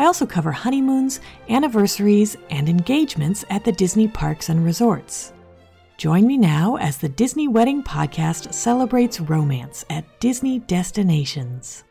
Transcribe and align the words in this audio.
I 0.00 0.06
also 0.06 0.24
cover 0.24 0.50
honeymoons, 0.50 1.20
anniversaries, 1.50 2.34
and 2.48 2.70
engagements 2.70 3.44
at 3.50 3.64
the 3.64 3.72
Disney 3.72 4.08
parks 4.08 4.48
and 4.48 4.64
resorts. 4.64 5.34
Join 5.98 6.26
me 6.26 6.38
now 6.38 6.76
as 6.76 6.96
the 6.96 7.10
Disney 7.10 7.48
Wedding 7.48 7.82
Podcast 7.82 8.54
celebrates 8.54 9.20
romance 9.20 9.84
at 9.90 10.06
Disney 10.18 10.60
destinations. 10.60 11.84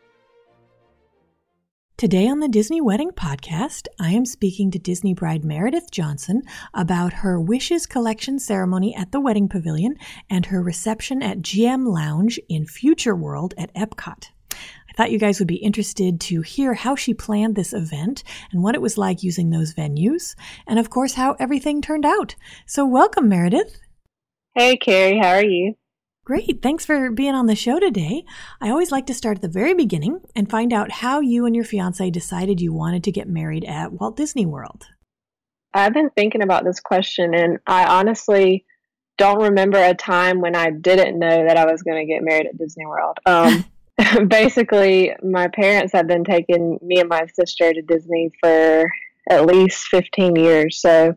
Today 1.96 2.26
on 2.26 2.40
the 2.40 2.48
Disney 2.48 2.80
Wedding 2.80 3.12
Podcast, 3.12 3.86
I 4.00 4.10
am 4.10 4.26
speaking 4.26 4.72
to 4.72 4.80
Disney 4.80 5.14
bride 5.14 5.44
Meredith 5.44 5.92
Johnson 5.92 6.42
about 6.74 7.12
her 7.12 7.40
Wishes 7.40 7.86
Collection 7.86 8.40
ceremony 8.40 8.92
at 8.92 9.12
the 9.12 9.20
Wedding 9.20 9.48
Pavilion 9.48 9.94
and 10.28 10.46
her 10.46 10.60
reception 10.60 11.22
at 11.22 11.42
GM 11.42 11.86
Lounge 11.86 12.40
in 12.48 12.66
Future 12.66 13.14
World 13.14 13.54
at 13.56 13.72
Epcot. 13.74 14.30
I 14.90 14.92
thought 14.94 15.10
you 15.10 15.18
guys 15.18 15.38
would 15.38 15.48
be 15.48 15.56
interested 15.56 16.20
to 16.22 16.42
hear 16.42 16.74
how 16.74 16.96
she 16.96 17.14
planned 17.14 17.56
this 17.56 17.72
event 17.72 18.22
and 18.52 18.62
what 18.62 18.74
it 18.74 18.82
was 18.82 18.98
like 18.98 19.22
using 19.22 19.50
those 19.50 19.74
venues, 19.74 20.34
and 20.66 20.78
of 20.78 20.90
course, 20.90 21.14
how 21.14 21.36
everything 21.38 21.80
turned 21.80 22.04
out. 22.04 22.34
So, 22.66 22.84
welcome, 22.84 23.28
Meredith. 23.28 23.78
Hey, 24.54 24.76
Carrie, 24.76 25.18
how 25.18 25.34
are 25.34 25.44
you? 25.44 25.74
Great. 26.24 26.60
Thanks 26.62 26.84
for 26.84 27.10
being 27.10 27.34
on 27.34 27.46
the 27.46 27.56
show 27.56 27.80
today. 27.80 28.24
I 28.60 28.70
always 28.70 28.92
like 28.92 29.06
to 29.06 29.14
start 29.14 29.38
at 29.38 29.42
the 29.42 29.48
very 29.48 29.74
beginning 29.74 30.20
and 30.36 30.50
find 30.50 30.72
out 30.72 30.92
how 30.92 31.20
you 31.20 31.46
and 31.46 31.56
your 31.56 31.64
fiance 31.64 32.08
decided 32.10 32.60
you 32.60 32.72
wanted 32.72 33.02
to 33.04 33.12
get 33.12 33.28
married 33.28 33.64
at 33.64 33.92
Walt 33.92 34.16
Disney 34.16 34.46
World. 34.46 34.86
I've 35.72 35.94
been 35.94 36.10
thinking 36.10 36.42
about 36.42 36.64
this 36.64 36.80
question, 36.80 37.34
and 37.34 37.58
I 37.66 37.84
honestly 37.84 38.64
don't 39.18 39.42
remember 39.42 39.78
a 39.78 39.94
time 39.94 40.40
when 40.40 40.56
I 40.56 40.70
didn't 40.70 41.18
know 41.18 41.46
that 41.46 41.56
I 41.56 41.70
was 41.70 41.82
going 41.82 41.98
to 41.98 42.12
get 42.12 42.22
married 42.22 42.46
at 42.46 42.58
Disney 42.58 42.86
World. 42.86 43.18
Um, 43.26 43.64
basically, 44.28 45.12
my 45.22 45.48
parents 45.48 45.92
have 45.92 46.06
been 46.06 46.24
taking 46.24 46.78
me 46.82 47.00
and 47.00 47.08
my 47.08 47.26
sister 47.34 47.72
to 47.72 47.82
Disney 47.82 48.30
for 48.40 48.90
at 49.28 49.46
least 49.46 49.88
15 49.88 50.36
years. 50.36 50.80
So 50.80 51.16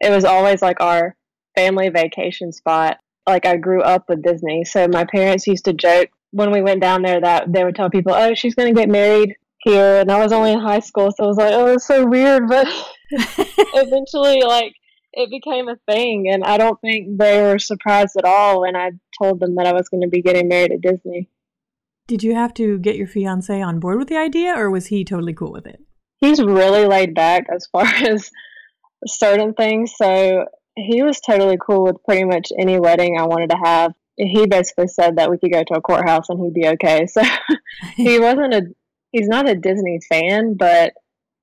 it 0.00 0.10
was 0.10 0.24
always 0.24 0.62
like 0.62 0.80
our 0.80 1.16
family 1.56 1.88
vacation 1.88 2.52
spot. 2.52 2.98
Like 3.26 3.46
I 3.46 3.56
grew 3.56 3.82
up 3.82 4.04
with 4.08 4.22
Disney. 4.22 4.64
So 4.64 4.88
my 4.88 5.04
parents 5.04 5.46
used 5.46 5.64
to 5.66 5.72
joke 5.72 6.10
when 6.30 6.50
we 6.50 6.62
went 6.62 6.80
down 6.80 7.02
there 7.02 7.20
that 7.20 7.52
they 7.52 7.64
would 7.64 7.74
tell 7.74 7.90
people, 7.90 8.12
oh, 8.14 8.34
she's 8.34 8.54
going 8.54 8.74
to 8.74 8.78
get 8.80 8.88
married 8.88 9.34
here. 9.60 10.00
And 10.00 10.10
I 10.10 10.22
was 10.22 10.32
only 10.32 10.52
in 10.52 10.60
high 10.60 10.80
school. 10.80 11.10
So 11.10 11.24
I 11.24 11.26
was 11.26 11.36
like, 11.36 11.52
oh, 11.52 11.74
it's 11.74 11.86
so 11.86 12.06
weird. 12.06 12.48
But 12.48 12.66
eventually, 13.10 14.42
like, 14.42 14.74
it 15.14 15.30
became 15.30 15.68
a 15.68 15.78
thing. 15.90 16.28
And 16.30 16.44
I 16.44 16.58
don't 16.58 16.78
think 16.82 17.18
they 17.18 17.40
were 17.40 17.58
surprised 17.58 18.16
at 18.18 18.26
all 18.26 18.60
when 18.60 18.76
I 18.76 18.90
told 19.20 19.40
them 19.40 19.54
that 19.54 19.66
I 19.66 19.72
was 19.72 19.88
going 19.88 20.02
to 20.02 20.08
be 20.08 20.20
getting 20.20 20.48
married 20.48 20.72
at 20.72 20.82
Disney. 20.82 21.30
Did 22.08 22.22
you 22.22 22.34
have 22.34 22.54
to 22.54 22.78
get 22.78 22.96
your 22.96 23.06
fiance 23.06 23.60
on 23.60 23.80
board 23.80 23.98
with 23.98 24.08
the 24.08 24.16
idea, 24.16 24.54
or 24.56 24.70
was 24.70 24.86
he 24.86 25.04
totally 25.04 25.34
cool 25.34 25.52
with 25.52 25.66
it? 25.66 25.78
He's 26.16 26.42
really 26.42 26.86
laid 26.86 27.14
back 27.14 27.44
as 27.54 27.68
far 27.70 27.84
as 28.08 28.30
certain 29.06 29.52
things. 29.52 29.92
So 29.94 30.46
he 30.74 31.02
was 31.02 31.20
totally 31.20 31.58
cool 31.60 31.84
with 31.84 32.02
pretty 32.04 32.24
much 32.24 32.50
any 32.58 32.80
wedding 32.80 33.18
I 33.18 33.26
wanted 33.26 33.50
to 33.50 33.58
have. 33.62 33.92
He 34.16 34.46
basically 34.46 34.88
said 34.88 35.16
that 35.16 35.30
we 35.30 35.36
could 35.36 35.52
go 35.52 35.62
to 35.62 35.74
a 35.74 35.80
courthouse 35.82 36.30
and 36.30 36.42
he'd 36.42 36.54
be 36.54 36.66
okay. 36.68 37.06
So 37.06 37.22
he 37.94 38.18
wasn't 38.18 38.54
a 38.54 38.62
he's 39.12 39.28
not 39.28 39.48
a 39.48 39.54
Disney 39.54 40.00
fan, 40.08 40.54
but 40.54 40.94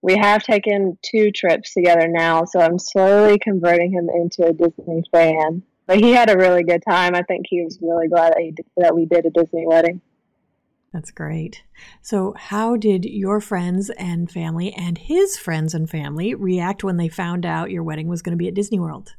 we 0.02 0.18
have 0.18 0.44
taken 0.44 0.98
two 1.04 1.32
trips 1.32 1.74
together 1.74 2.08
now, 2.08 2.46
so 2.46 2.60
I'm 2.60 2.80
slowly 2.80 3.38
converting 3.38 3.92
him 3.92 4.10
into 4.10 4.48
a 4.48 4.54
Disney 4.54 5.04
fan. 5.12 5.62
But 5.86 6.00
he 6.00 6.12
had 6.12 6.32
a 6.32 6.38
really 6.38 6.64
good 6.64 6.82
time. 6.88 7.14
I 7.14 7.22
think 7.22 7.46
he 7.48 7.64
was 7.64 7.78
really 7.82 8.08
glad 8.08 8.34
that, 8.34 8.42
he 8.42 8.52
did, 8.52 8.66
that 8.78 8.96
we 8.96 9.06
did 9.06 9.28
a 9.28 9.30
Disney 9.30 9.68
wedding. 9.68 10.02
That's 10.96 11.12
great. 11.12 11.62
So, 12.02 12.34
how 12.38 12.78
did 12.78 13.04
your 13.04 13.42
friends 13.42 13.90
and 13.98 14.32
family 14.32 14.72
and 14.72 14.98
his 14.98 15.38
friends 15.38 15.74
and 15.74 15.90
family 15.90 16.34
react 16.34 16.86
when 16.86 16.96
they 16.96 17.10
found 17.10 17.46
out 17.46 17.70
your 17.70 17.84
wedding 17.84 18.08
was 18.08 18.22
going 18.22 18.32
to 18.32 18.42
be 18.42 18.48
at 18.48 18.54
Disney 18.54 18.80
World? 18.80 19.14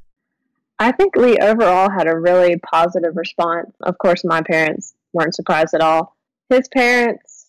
I 0.79 0.93
think 0.93 1.17
we 1.17 1.37
overall 1.37 1.91
had 1.91 2.09
a 2.09 2.19
really 2.19 2.57
positive 2.57 3.15
response. 3.15 3.73
Of 3.83 3.99
course, 3.99 4.25
my 4.25 4.41
parents 4.41 4.95
weren't 5.13 5.35
surprised 5.35 5.75
at 5.75 5.83
all. 5.83 6.17
His 6.49 6.67
parents, 6.69 7.49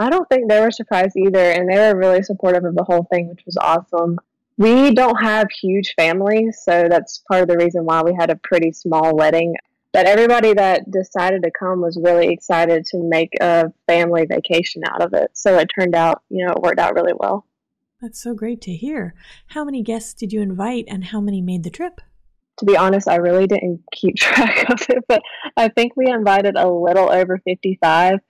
I 0.00 0.10
don't 0.10 0.28
think 0.28 0.48
they 0.48 0.60
were 0.60 0.72
surprised 0.72 1.16
either, 1.16 1.52
and 1.52 1.70
they 1.70 1.78
were 1.78 1.96
really 1.96 2.24
supportive 2.24 2.64
of 2.64 2.74
the 2.74 2.82
whole 2.82 3.06
thing, 3.12 3.28
which 3.28 3.46
was 3.46 3.56
awesome. 3.58 4.18
We 4.58 4.92
don't 4.92 5.22
have 5.22 5.52
huge 5.52 5.94
families, 5.96 6.62
so 6.64 6.88
that's 6.90 7.22
part 7.30 7.42
of 7.42 7.48
the 7.48 7.64
reason 7.64 7.84
why 7.84 8.02
we 8.02 8.12
had 8.12 8.30
a 8.30 8.40
pretty 8.42 8.72
small 8.72 9.14
wedding 9.14 9.54
but 9.92 10.06
everybody 10.06 10.54
that 10.54 10.90
decided 10.90 11.42
to 11.42 11.50
come 11.50 11.80
was 11.80 11.98
really 12.02 12.28
excited 12.28 12.84
to 12.86 12.98
make 13.02 13.30
a 13.40 13.72
family 13.86 14.24
vacation 14.24 14.82
out 14.88 15.02
of 15.02 15.14
it. 15.14 15.30
So 15.34 15.58
it 15.58 15.70
turned 15.78 15.94
out, 15.94 16.22
you 16.28 16.46
know, 16.46 16.52
it 16.52 16.62
worked 16.62 16.78
out 16.78 16.94
really 16.94 17.14
well. 17.14 17.44
That's 18.00 18.22
so 18.22 18.32
great 18.32 18.60
to 18.62 18.72
hear. 18.72 19.14
How 19.48 19.64
many 19.64 19.82
guests 19.82 20.14
did 20.14 20.32
you 20.32 20.40
invite 20.40 20.84
and 20.88 21.06
how 21.06 21.20
many 21.20 21.42
made 21.42 21.64
the 21.64 21.70
trip? 21.70 22.00
To 22.58 22.64
be 22.64 22.76
honest, 22.76 23.08
I 23.08 23.16
really 23.16 23.46
didn't 23.46 23.82
keep 23.92 24.16
track 24.16 24.70
of 24.70 24.80
it, 24.88 25.04
but 25.08 25.22
I 25.56 25.68
think 25.68 25.96
we 25.96 26.06
invited 26.06 26.56
a 26.56 26.70
little 26.70 27.10
over 27.10 27.38
55. 27.44 28.20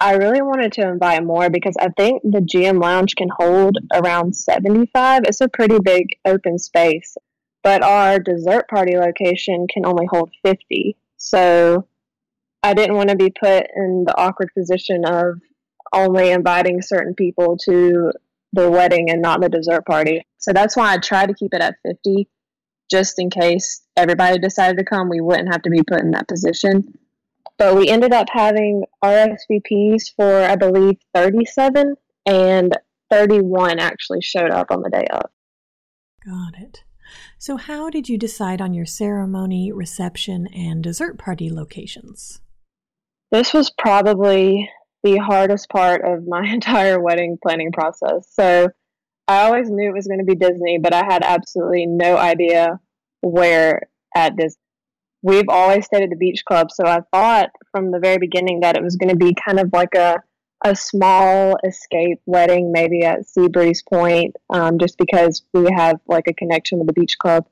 I 0.00 0.14
really 0.14 0.40
wanted 0.40 0.72
to 0.74 0.88
invite 0.88 1.24
more 1.24 1.50
because 1.50 1.74
I 1.80 1.88
think 1.88 2.22
the 2.22 2.38
GM 2.38 2.80
Lounge 2.80 3.16
can 3.16 3.28
hold 3.36 3.78
around 3.92 4.36
75. 4.36 5.22
It's 5.24 5.40
a 5.40 5.48
pretty 5.48 5.78
big 5.82 6.06
open 6.24 6.58
space, 6.58 7.16
but 7.64 7.82
our 7.82 8.20
dessert 8.20 8.68
party 8.68 8.96
location 8.96 9.66
can 9.68 9.84
only 9.84 10.06
hold 10.06 10.30
50. 10.46 10.96
So 11.18 11.86
I 12.62 12.74
didn't 12.74 12.96
want 12.96 13.10
to 13.10 13.16
be 13.16 13.30
put 13.30 13.66
in 13.76 14.04
the 14.06 14.14
awkward 14.16 14.50
position 14.56 15.04
of 15.04 15.40
only 15.92 16.30
inviting 16.30 16.82
certain 16.82 17.14
people 17.14 17.56
to 17.64 18.12
the 18.52 18.70
wedding 18.70 19.10
and 19.10 19.20
not 19.20 19.40
the 19.40 19.48
dessert 19.48 19.84
party. 19.86 20.26
So 20.38 20.52
that's 20.52 20.76
why 20.76 20.94
I 20.94 20.98
tried 20.98 21.26
to 21.26 21.34
keep 21.34 21.52
it 21.52 21.60
at 21.60 21.76
50 21.86 22.28
just 22.90 23.18
in 23.18 23.30
case 23.30 23.82
everybody 23.96 24.38
decided 24.38 24.78
to 24.78 24.84
come, 24.84 25.08
we 25.08 25.20
wouldn't 25.20 25.52
have 25.52 25.62
to 25.62 25.70
be 25.70 25.82
put 25.82 26.00
in 26.00 26.12
that 26.12 26.28
position. 26.28 26.98
But 27.58 27.76
we 27.76 27.88
ended 27.88 28.12
up 28.12 28.28
having 28.30 28.84
RSVPs 29.04 30.14
for, 30.16 30.44
I 30.44 30.56
believe, 30.56 30.96
37, 31.14 31.94
and 32.26 32.72
31 33.10 33.78
actually 33.78 34.22
showed 34.22 34.50
up 34.50 34.70
on 34.70 34.82
the 34.82 34.90
day 34.90 35.06
of. 35.10 35.30
Got 36.24 36.60
it. 36.60 36.84
So, 37.40 37.56
how 37.56 37.88
did 37.88 38.08
you 38.08 38.18
decide 38.18 38.60
on 38.60 38.74
your 38.74 38.84
ceremony, 38.84 39.70
reception, 39.70 40.48
and 40.48 40.82
dessert 40.82 41.18
party 41.18 41.52
locations? 41.52 42.40
This 43.30 43.54
was 43.54 43.70
probably 43.70 44.68
the 45.04 45.18
hardest 45.18 45.68
part 45.68 46.04
of 46.04 46.26
my 46.26 46.44
entire 46.52 47.00
wedding 47.00 47.38
planning 47.40 47.70
process. 47.70 48.28
So, 48.32 48.70
I 49.28 49.44
always 49.44 49.70
knew 49.70 49.88
it 49.88 49.94
was 49.94 50.08
going 50.08 50.18
to 50.18 50.24
be 50.24 50.34
Disney, 50.34 50.78
but 50.78 50.92
I 50.92 51.04
had 51.04 51.22
absolutely 51.22 51.86
no 51.86 52.16
idea 52.16 52.80
where 53.20 53.82
at 54.16 54.36
Disney. 54.36 54.60
We've 55.22 55.48
always 55.48 55.84
stayed 55.84 56.02
at 56.02 56.10
the 56.10 56.16
beach 56.16 56.44
club, 56.44 56.72
so 56.72 56.86
I 56.86 57.00
thought 57.12 57.50
from 57.70 57.92
the 57.92 57.98
very 58.00 58.18
beginning 58.18 58.60
that 58.60 58.76
it 58.76 58.82
was 58.82 58.96
going 58.96 59.10
to 59.10 59.16
be 59.16 59.34
kind 59.34 59.60
of 59.60 59.70
like 59.72 59.94
a 59.94 60.22
a 60.64 60.74
small 60.74 61.56
escape 61.64 62.20
wedding, 62.26 62.72
maybe 62.72 63.04
at 63.04 63.20
Seabreeze 63.20 63.84
Point, 63.86 64.36
um, 64.50 64.78
just 64.78 64.98
because 64.98 65.42
we 65.52 65.68
have 65.74 66.00
like 66.06 66.26
a 66.26 66.34
connection 66.34 66.78
with 66.78 66.88
the 66.88 66.92
beach 66.92 67.16
club. 67.18 67.46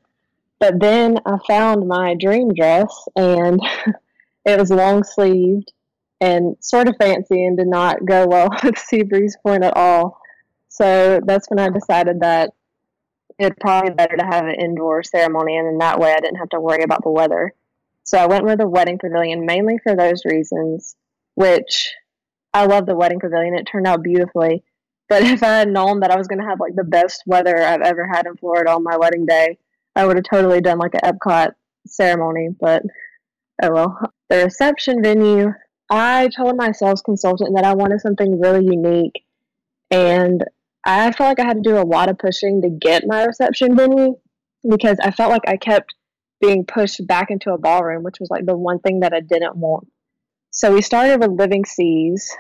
But 0.59 0.81
then 0.81 1.19
I 1.27 1.37
found 1.47 1.87
my 1.87 2.15
dream 2.15 2.53
dress, 2.55 3.09
and 3.15 3.61
it 4.45 4.59
was 4.59 4.71
long 4.71 5.05
sleeved 5.05 5.73
and 6.21 6.57
sort 6.61 6.89
of 6.89 6.97
fancy, 6.97 7.45
and 7.45 7.57
did 7.57 7.69
not 7.69 8.05
go 8.05 8.27
well 8.27 8.49
with 8.65 8.75
Seabreeze 8.75 9.35
Point 9.43 9.65
at 9.65 9.77
all. 9.77 10.21
So 10.69 11.21
that's 11.25 11.49
when 11.49 11.59
I 11.59 11.69
decided 11.69 12.21
that 12.21 12.51
it'd 13.39 13.59
probably 13.59 13.91
be 13.91 13.97
better 13.97 14.17
to 14.17 14.25
have 14.25 14.47
an 14.47 14.55
indoor 14.55 15.03
ceremony, 15.03 15.57
and 15.57 15.69
in 15.69 15.79
that 15.79 16.01
way 16.01 16.13
I 16.13 16.21
didn't 16.21 16.37
have 16.37 16.51
to 16.51 16.61
worry 16.61 16.83
about 16.83 17.05
the 17.05 17.11
weather. 17.11 17.55
So 18.05 18.19
I 18.19 18.27
went 18.27 18.45
with 18.45 18.61
a 18.61 18.69
wedding 18.69 18.99
pavilion 18.99 19.47
mainly 19.47 19.79
for 19.83 19.95
those 19.95 20.25
reasons, 20.25 20.97
which 21.35 21.93
I 22.57 22.67
love 22.67 22.87
the 22.87 22.97
wedding 22.97 23.21
pavilion. 23.21 23.55
It 23.55 23.65
turned 23.65 23.87
out 23.87 24.03
beautifully. 24.03 24.65
But 25.09 25.23
if 25.23 25.43
I 25.43 25.59
had 25.59 25.69
known 25.69 26.01
that 26.01 26.11
I 26.11 26.17
was 26.17 26.27
going 26.27 26.41
to 26.41 26.47
have 26.47 26.59
like 26.59 26.75
the 26.75 26.85
best 26.85 27.23
weather 27.27 27.57
I've 27.57 27.83
ever 27.83 28.07
had 28.07 28.27
in 28.27 28.37
Florida 28.37 28.71
on 28.73 28.83
my 28.83 28.97
wedding 28.97 29.27
day, 29.27 29.59
I 29.95 30.07
would 30.07 30.17
have 30.17 30.25
totally 30.25 30.61
done 30.61 30.79
like 30.79 30.95
an 30.95 31.01
Epcot 31.05 31.53
ceremony. 31.87 32.49
But 32.59 32.83
oh 33.63 33.73
well. 33.73 34.13
The 34.29 34.45
reception 34.45 35.03
venue, 35.03 35.53
I 35.91 36.29
told 36.37 36.57
my 36.57 36.73
sales 36.73 37.03
consultant 37.03 37.55
that 37.55 37.65
I 37.65 37.75
wanted 37.75 38.01
something 38.01 38.41
really 38.41 38.65
unique. 38.65 39.23
And 39.91 40.45
I 40.85 41.13
felt 41.13 41.29
like 41.29 41.41
I 41.41 41.47
had 41.47 41.63
to 41.63 41.71
do 41.71 41.79
a 41.79 41.87
lot 41.87 42.09
of 42.09 42.19
pushing 42.19 42.63
to 42.63 42.71
get 42.71 43.05
my 43.07 43.25
reception 43.25 43.77
venue. 43.77 44.17
because 44.69 44.99
I 45.01 45.11
felt 45.11 45.31
like 45.31 45.47
I 45.47 45.57
kept 45.57 45.95
being 46.41 46.65
pushed 46.65 47.07
back 47.07 47.31
into 47.31 47.53
a 47.53 47.59
ballroom, 47.59 48.03
which 48.03 48.21
was 48.21 48.31
like 48.31 48.47
the 48.47 48.57
one 48.57 48.79
thing 48.79 49.01
that 49.01 49.13
I 49.13 49.21
didn't 49.21 49.57
want. 49.57 49.89
So 50.51 50.73
we 50.73 50.83
started 50.83 51.21
with 51.21 51.39
Living 51.39 51.65
Seas, 51.65 52.35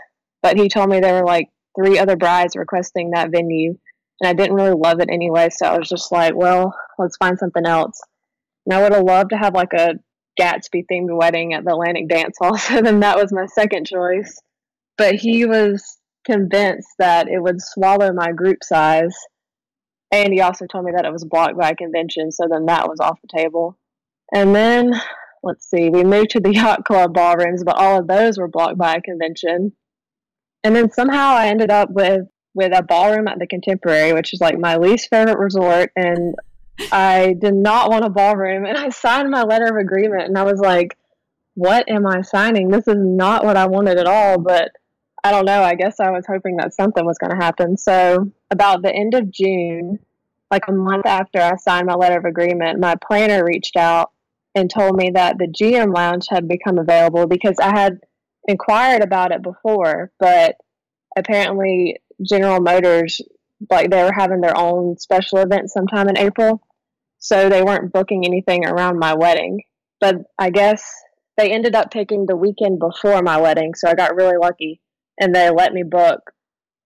but 0.47 0.57
he 0.57 0.69
told 0.69 0.89
me 0.89 1.01
there 1.01 1.15
were 1.15 1.27
like 1.27 1.49
three 1.77 1.99
other 1.99 2.15
brides 2.15 2.55
requesting 2.55 3.11
that 3.11 3.33
venue, 3.33 3.77
and 4.21 4.29
I 4.29 4.33
didn't 4.33 4.55
really 4.55 4.77
love 4.79 5.01
it 5.01 5.09
anyway. 5.11 5.49
So 5.51 5.67
I 5.67 5.77
was 5.77 5.89
just 5.89 6.13
like, 6.13 6.37
well, 6.37 6.73
let's 7.01 7.17
find 7.17 7.37
something 7.37 7.67
else. 7.67 8.01
And 8.65 8.73
I 8.73 8.81
would 8.81 8.93
have 8.93 9.03
loved 9.03 9.31
to 9.31 9.37
have 9.37 9.55
like 9.55 9.73
a 9.73 9.95
Gatsby 10.41 10.85
themed 10.89 11.17
wedding 11.17 11.53
at 11.53 11.65
the 11.65 11.73
Atlantic 11.73 12.09
Dance 12.09 12.37
Hall. 12.41 12.57
So 12.59 12.81
then 12.81 13.01
that 13.01 13.17
was 13.17 13.33
my 13.33 13.47
second 13.47 13.89
choice. 13.89 14.41
But 14.97 15.17
he 15.17 15.47
was 15.47 15.99
convinced 16.25 16.91
that 17.01 17.27
it 17.27 17.43
would 17.43 17.61
swallow 17.61 18.13
my 18.13 18.31
group 18.31 18.63
size. 18.63 19.17
And 20.13 20.33
he 20.33 20.43
also 20.43 20.67
told 20.67 20.85
me 20.85 20.93
that 20.95 21.07
it 21.07 21.13
was 21.13 21.25
blocked 21.25 21.59
by 21.59 21.71
a 21.71 21.75
convention. 21.75 22.31
So 22.31 22.45
then 22.49 22.67
that 22.67 22.89
was 22.89 23.01
off 23.01 23.21
the 23.21 23.37
table. 23.37 23.77
And 24.33 24.55
then, 24.55 24.93
let's 25.43 25.69
see, 25.69 25.91
we 25.91 26.05
moved 26.05 26.31
to 26.31 26.41
the 26.41 26.53
yacht 26.55 26.85
club 26.85 27.15
ballrooms, 27.15 27.65
but 27.65 27.79
all 27.79 27.99
of 27.99 28.07
those 28.07 28.39
were 28.39 28.47
blocked 28.47 28.79
by 28.79 28.95
a 28.95 29.03
convention. 29.03 29.73
And 30.67 30.75
then 30.75 30.91
somehow 30.91 31.37
I 31.37 31.47
ended 31.47 31.71
up 31.71 31.91
with 31.91 32.27
with 32.53 32.77
a 32.77 32.83
ballroom 32.83 33.29
at 33.29 33.39
the 33.39 33.47
Contemporary, 33.47 34.13
which 34.13 34.35
is 34.35 34.41
like 34.41 34.59
my 34.59 34.79
least 34.79 35.09
favorite 35.11 35.39
resort, 35.39 35.93
and 35.95 36.35
I 36.91 37.37
did 37.39 37.55
not 37.55 37.89
want 37.89 38.05
a 38.05 38.11
ballroom. 38.11 38.67
And 38.67 38.77
I 38.77 38.89
signed 38.89 39.31
my 39.31 39.45
letter 39.45 39.67
of 39.67 39.77
agreement, 39.77 40.25
and 40.25 40.37
I 40.37 40.43
was 40.43 40.59
like, 40.59 40.99
"What 41.55 41.89
am 41.89 42.05
I 42.05 42.23
signing? 42.23 42.69
This 42.69 42.89
is 42.89 42.97
not 42.99 43.45
what 43.45 43.57
I 43.57 43.69
wanted 43.69 43.97
at 43.97 44.09
all." 44.09 44.41
But 44.41 44.73
I 45.23 45.31
don't 45.31 45.45
know. 45.45 45.63
I 45.63 45.77
guess 45.77 46.01
I 46.01 46.11
was 46.11 46.27
hoping 46.27 46.57
that 46.57 46.75
something 46.75 47.07
was 47.07 47.19
going 47.19 47.31
to 47.31 47.45
happen. 47.45 47.77
So 47.77 48.33
about 48.51 48.83
the 48.83 48.93
end 48.93 49.15
of 49.15 49.31
June, 49.31 50.01
like 50.51 50.67
a 50.67 50.73
month 50.73 51.07
after 51.07 51.41
I 51.41 51.55
signed 51.59 51.87
my 51.87 51.95
letter 51.95 52.19
of 52.19 52.25
agreement, 52.25 52.81
my 52.81 52.97
planner 53.07 53.45
reached 53.45 53.77
out 53.77 54.11
and 54.57 54.69
told 54.69 54.97
me 54.97 55.13
that 55.15 55.39
the 55.39 55.47
GM 55.47 55.95
lounge 55.95 56.27
had 56.29 56.49
become 56.49 56.79
available 56.79 57.29
because 57.29 57.61
I 57.61 57.71
had 57.71 58.01
inquired 58.47 59.03
about 59.03 59.33
it 59.33 59.43
before, 59.43 60.13
but 60.19 60.57
apparently 61.17 61.99
General 62.23 62.61
Motors 62.61 63.21
like 63.71 63.91
they 63.91 64.03
were 64.03 64.13
having 64.13 64.41
their 64.41 64.57
own 64.57 64.99
special 64.99 65.39
event 65.39 65.71
sometime 65.71 66.09
in 66.09 66.19
April. 66.19 66.63
So 67.19 67.49
they 67.49 67.63
weren't 67.63 67.93
booking 67.93 68.25
anything 68.25 68.67
around 68.67 68.99
my 68.99 69.15
wedding. 69.15 69.63
But 70.01 70.17
I 70.39 70.51
guess 70.51 70.85
they 71.37 71.53
ended 71.53 71.75
up 71.75 71.91
picking 71.91 72.27
the 72.27 72.37
weekend 72.37 72.79
before 72.79 73.23
my 73.23 73.41
wedding, 73.41 73.75
so 73.75 73.89
I 73.89 73.95
got 73.95 74.15
really 74.15 74.37
lucky 74.37 74.81
and 75.19 75.35
they 75.35 75.51
let 75.51 75.73
me 75.73 75.83
book 75.83 76.21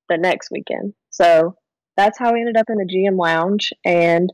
the 0.08 0.16
next 0.16 0.50
weekend. 0.50 0.94
So 1.10 1.56
that's 1.96 2.18
how 2.18 2.32
we 2.32 2.40
ended 2.40 2.56
up 2.56 2.66
in 2.68 2.76
the 2.76 2.84
GM 2.84 3.18
lounge 3.18 3.72
and 3.84 4.32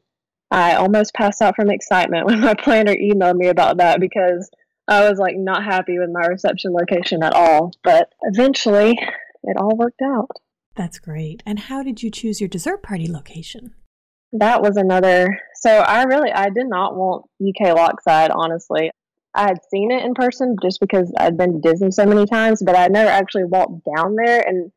I 0.50 0.74
almost 0.74 1.14
passed 1.14 1.42
out 1.42 1.56
from 1.56 1.70
excitement 1.70 2.26
when 2.26 2.40
my 2.40 2.54
planner 2.54 2.94
emailed 2.94 3.36
me 3.36 3.48
about 3.48 3.78
that 3.78 4.00
because 4.00 4.50
I 4.88 5.08
was 5.08 5.18
like 5.18 5.36
not 5.36 5.64
happy 5.64 5.98
with 5.98 6.10
my 6.10 6.26
reception 6.26 6.72
location 6.72 7.22
at 7.22 7.34
all. 7.34 7.72
But 7.82 8.12
eventually, 8.22 8.98
it 9.42 9.56
all 9.56 9.76
worked 9.76 10.02
out. 10.02 10.30
That's 10.74 10.98
great. 10.98 11.42
And 11.46 11.58
how 11.58 11.82
did 11.82 12.02
you 12.02 12.10
choose 12.10 12.40
your 12.40 12.48
dessert 12.48 12.82
party 12.82 13.10
location? 13.10 13.74
That 14.32 14.62
was 14.62 14.76
another. 14.76 15.40
So 15.54 15.70
I 15.70 16.04
really, 16.04 16.30
I 16.30 16.50
did 16.50 16.66
not 16.66 16.94
want 16.94 17.24
UK 17.40 17.74
Lochside, 17.76 18.30
honestly. 18.34 18.90
I 19.34 19.42
had 19.48 19.58
seen 19.70 19.90
it 19.90 20.04
in 20.04 20.14
person 20.14 20.56
just 20.62 20.80
because 20.80 21.12
I'd 21.18 21.36
been 21.36 21.54
to 21.54 21.60
Disney 21.60 21.90
so 21.90 22.06
many 22.06 22.26
times, 22.26 22.62
but 22.64 22.76
I 22.76 22.88
never 22.88 23.10
actually 23.10 23.44
walked 23.44 23.82
down 23.96 24.16
there. 24.16 24.40
And 24.46 24.72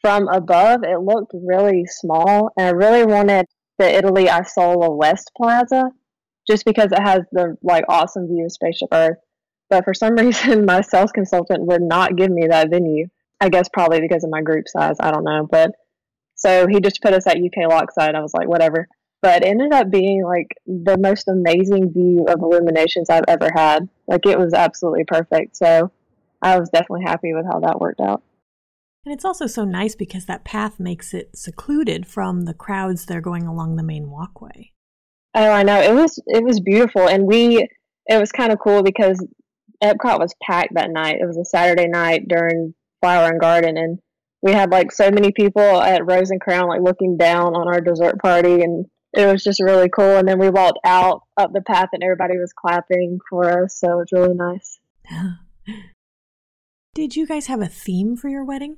from 0.00 0.28
above, 0.28 0.82
it 0.84 1.00
looked 1.00 1.32
really 1.34 1.84
small. 1.86 2.50
And 2.56 2.66
I 2.66 2.70
really 2.70 3.04
wanted 3.04 3.46
the 3.78 3.94
Italy 3.94 4.28
Isola 4.28 4.90
West 4.90 5.30
Plaza 5.36 5.90
just 6.46 6.64
because 6.64 6.92
it 6.92 7.02
has 7.02 7.22
the 7.32 7.56
like 7.62 7.84
awesome 7.88 8.28
view 8.28 8.44
of 8.44 8.52
Spaceship 8.52 8.88
Earth. 8.92 9.18
But 9.70 9.84
for 9.84 9.94
some 9.94 10.14
reason, 10.18 10.64
my 10.64 10.80
sales 10.80 11.12
consultant 11.12 11.62
would 11.66 11.82
not 11.82 12.16
give 12.16 12.30
me 12.30 12.46
that 12.48 12.70
venue. 12.70 13.08
I 13.40 13.48
guess 13.48 13.68
probably 13.68 14.00
because 14.00 14.24
of 14.24 14.30
my 14.30 14.40
group 14.40 14.68
size. 14.68 14.96
I 15.00 15.10
don't 15.10 15.24
know. 15.24 15.46
But 15.50 15.72
so 16.34 16.66
he 16.66 16.80
just 16.80 17.02
put 17.02 17.14
us 17.14 17.26
at 17.26 17.36
UK 17.36 17.68
Lochside. 17.68 18.14
I 18.14 18.20
was 18.20 18.34
like, 18.34 18.48
whatever. 18.48 18.88
But 19.22 19.42
it 19.42 19.48
ended 19.48 19.72
up 19.72 19.90
being 19.90 20.22
like 20.22 20.48
the 20.66 20.98
most 20.98 21.28
amazing 21.28 21.92
view 21.92 22.26
of 22.28 22.40
illuminations 22.40 23.08
I've 23.08 23.24
ever 23.28 23.50
had. 23.54 23.88
Like 24.06 24.26
it 24.26 24.38
was 24.38 24.52
absolutely 24.52 25.04
perfect. 25.04 25.56
So 25.56 25.90
I 26.42 26.58
was 26.58 26.68
definitely 26.68 27.04
happy 27.04 27.32
with 27.32 27.46
how 27.46 27.60
that 27.60 27.80
worked 27.80 28.00
out. 28.00 28.22
And 29.04 29.14
it's 29.14 29.24
also 29.24 29.46
so 29.46 29.64
nice 29.64 29.94
because 29.94 30.26
that 30.26 30.44
path 30.44 30.80
makes 30.80 31.12
it 31.12 31.36
secluded 31.36 32.06
from 32.06 32.42
the 32.42 32.54
crowds 32.54 33.06
that 33.06 33.16
are 33.16 33.22
going 33.22 33.46
along 33.46 33.76
the 33.76 33.82
main 33.82 34.10
walkway. 34.10 34.72
Oh, 35.34 35.50
I 35.50 35.62
know. 35.62 35.80
It 35.80 35.94
was 35.94 36.18
it 36.26 36.44
was 36.44 36.60
beautiful 36.60 37.08
and 37.08 37.26
we 37.26 37.68
it 38.06 38.20
was 38.20 38.32
kind 38.32 38.52
of 38.52 38.58
cool 38.58 38.82
because 38.82 39.26
Epcot 39.82 40.18
was 40.18 40.34
packed 40.42 40.74
that 40.74 40.90
night. 40.90 41.18
It 41.20 41.26
was 41.26 41.36
a 41.36 41.44
Saturday 41.44 41.88
night 41.88 42.28
during 42.28 42.74
Flower 43.00 43.28
and 43.28 43.40
Garden 43.40 43.76
and 43.76 43.98
we 44.44 44.52
had 44.52 44.70
like 44.70 44.92
so 44.92 45.10
many 45.10 45.32
people 45.32 45.62
at 45.62 46.06
Rose 46.06 46.30
and 46.30 46.40
Crown 46.40 46.68
like 46.68 46.82
looking 46.82 47.16
down 47.16 47.54
on 47.54 47.66
our 47.66 47.80
dessert 47.80 48.18
party 48.20 48.62
and 48.62 48.84
it 49.14 49.26
was 49.26 49.42
just 49.42 49.60
really 49.60 49.88
cool 49.88 50.16
and 50.16 50.28
then 50.28 50.38
we 50.38 50.50
walked 50.50 50.78
out 50.84 51.22
up 51.38 51.52
the 51.52 51.62
path 51.62 51.88
and 51.92 52.02
everybody 52.02 52.36
was 52.36 52.52
clapping 52.52 53.18
for 53.28 53.64
us 53.64 53.78
so 53.78 53.92
it 53.92 53.96
was 53.96 54.12
really 54.12 54.34
nice. 54.34 54.78
Did 56.94 57.16
you 57.16 57.26
guys 57.26 57.46
have 57.46 57.62
a 57.62 57.66
theme 57.66 58.16
for 58.16 58.28
your 58.28 58.44
wedding? 58.44 58.76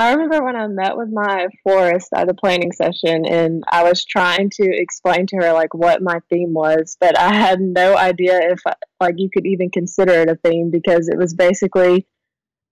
I 0.00 0.12
remember 0.12 0.44
when 0.44 0.54
I 0.54 0.68
met 0.68 0.96
with 0.96 1.08
my 1.12 1.48
florist 1.64 2.10
at 2.14 2.28
the 2.28 2.34
planning 2.34 2.70
session 2.70 3.26
and 3.26 3.64
I 3.68 3.82
was 3.82 4.04
trying 4.04 4.48
to 4.50 4.62
explain 4.64 5.26
to 5.26 5.36
her 5.38 5.52
like 5.52 5.74
what 5.74 6.02
my 6.02 6.20
theme 6.30 6.52
was, 6.52 6.96
but 7.00 7.18
I 7.18 7.34
had 7.34 7.60
no 7.60 7.96
idea 7.96 8.38
if 8.52 8.60
like 9.00 9.16
you 9.18 9.28
could 9.28 9.44
even 9.44 9.70
consider 9.70 10.12
it 10.12 10.30
a 10.30 10.36
theme 10.36 10.70
because 10.70 11.08
it 11.08 11.18
was 11.18 11.34
basically 11.34 12.06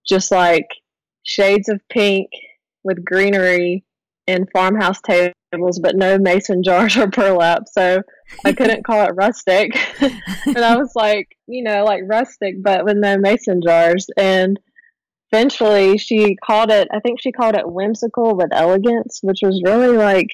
just 0.07 0.31
like 0.31 0.69
shades 1.23 1.67
of 1.67 1.81
pink 1.89 2.29
with 2.85 3.03
greenery 3.03 3.83
and 4.25 4.49
farmhouse 4.53 5.01
tables, 5.01 5.79
but 5.79 5.97
no 5.97 6.17
mason 6.17 6.63
jars 6.63 6.95
or 6.95 7.07
burlap. 7.07 7.63
So 7.69 8.03
I 8.45 8.53
couldn't 8.53 8.85
call 8.85 9.05
it 9.05 9.15
rustic. 9.15 9.77
and 10.01 10.57
I 10.57 10.77
was 10.77 10.93
like, 10.95 11.37
you 11.45 11.61
know, 11.61 11.83
like 11.83 12.03
rustic, 12.05 12.63
but 12.63 12.85
with 12.85 12.95
no 12.95 13.17
mason 13.17 13.61
jars. 13.61 14.07
And 14.15 14.57
eventually 15.31 15.97
she 15.97 16.35
called 16.35 16.71
it 16.71 16.87
i 16.91 16.99
think 16.99 17.19
she 17.19 17.31
called 17.31 17.55
it 17.55 17.69
whimsical 17.69 18.35
with 18.35 18.49
elegance 18.53 19.19
which 19.21 19.39
was 19.43 19.61
really 19.65 19.95
like 19.95 20.29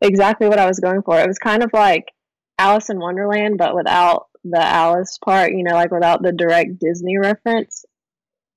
exactly 0.00 0.48
what 0.48 0.58
i 0.58 0.66
was 0.66 0.80
going 0.80 1.02
for. 1.02 1.18
It 1.18 1.28
was 1.28 1.38
kind 1.38 1.62
of 1.62 1.70
like 1.72 2.12
alice 2.58 2.90
in 2.90 2.98
wonderland 2.98 3.56
but 3.58 3.74
without 3.74 4.26
the 4.44 4.60
alice 4.60 5.18
part 5.24 5.52
you 5.52 5.62
know 5.62 5.74
like 5.74 5.90
without 5.90 6.22
the 6.22 6.32
direct 6.32 6.78
disney 6.80 7.16
reference. 7.18 7.84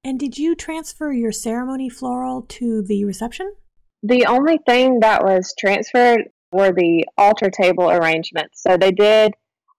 And 0.04 0.20
did 0.20 0.38
you 0.38 0.56
transfer 0.56 1.12
your 1.12 1.32
ceremony 1.32 1.90
floral 1.90 2.44
to 2.44 2.84
the 2.84 3.06
reception? 3.06 3.56
The 4.04 4.28
only 4.28 4.60
thing 4.64 5.00
that 5.00 5.24
was 5.24 5.56
transferred 5.58 6.30
were 6.52 6.72
the 6.72 7.06
altar 7.18 7.50
table 7.50 7.90
arrangements. 7.90 8.62
So 8.62 8.78
they 8.78 8.92
did 8.92 9.34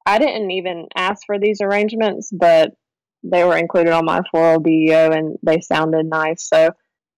i 0.07 0.19
didn't 0.19 0.53
even 0.53 0.87
ask 0.95 1.27
for 1.27 1.39
these 1.39 1.61
arrangements 1.61 2.31
but 2.33 2.73
they 3.31 3.45
were 3.45 3.57
included 3.57 3.93
on 3.93 4.05
my 4.05 4.23
floral 4.31 4.61
BEO 4.61 5.11
and 5.11 5.39
they 5.43 5.61
sounded 5.61 6.07
nice. 6.07 6.49
So 6.49 6.71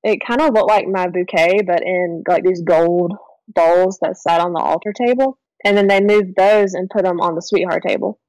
it 0.03 0.25
kind 0.27 0.41
of 0.41 0.55
looked 0.55 0.71
like 0.71 0.87
my 0.87 1.09
bouquet, 1.09 1.63
but 1.67 1.83
in 1.83 2.23
like 2.27 2.45
these 2.45 2.63
gold 2.63 3.13
bowls 3.49 3.99
that 4.03 4.17
sat 4.17 4.41
on 4.41 4.53
the 4.53 4.61
altar 4.61 4.93
table. 4.93 5.39
And 5.65 5.77
then 5.77 5.89
they 5.89 6.01
moved 6.01 6.37
those 6.37 6.75
and 6.75 6.91
put 6.91 7.05
them 7.05 7.21
on 7.21 7.35
the 7.35 7.43
sweetheart 7.43 7.83
table. 7.87 8.21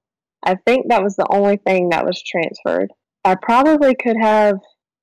I 0.44 0.56
think 0.56 0.88
that 0.90 1.04
was 1.04 1.16
the 1.16 1.28
only 1.30 1.58
thing 1.58 1.90
that 1.90 2.06
was 2.06 2.24
transferred. 2.24 2.92
I 3.24 3.36
probably 3.36 3.94
could 3.96 4.18
have 4.18 4.58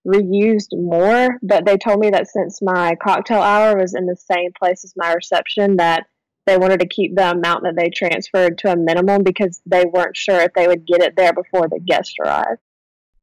reused 0.06 0.68
more, 0.72 1.38
but 1.42 1.66
they 1.66 1.76
told 1.76 2.00
me 2.00 2.10
that 2.10 2.28
since 2.28 2.62
my 2.62 2.96
cocktail 3.02 3.40
hour 3.40 3.76
was 3.76 3.94
in 3.94 4.06
the 4.06 4.16
same 4.16 4.50
place 4.58 4.84
as 4.84 4.94
my 4.96 5.12
reception, 5.12 5.76
that 5.76 6.06
they 6.46 6.56
wanted 6.56 6.80
to 6.80 6.88
keep 6.88 7.14
the 7.14 7.32
amount 7.32 7.64
that 7.64 7.74
they 7.76 7.90
transferred 7.90 8.58
to 8.58 8.72
a 8.72 8.76
minimum 8.76 9.24
because 9.24 9.60
they 9.66 9.84
weren't 9.84 10.16
sure 10.16 10.40
if 10.40 10.52
they 10.54 10.68
would 10.68 10.86
get 10.86 11.02
it 11.02 11.16
there 11.16 11.32
before 11.32 11.68
the 11.68 11.80
guests 11.84 12.14
arrived. 12.24 12.60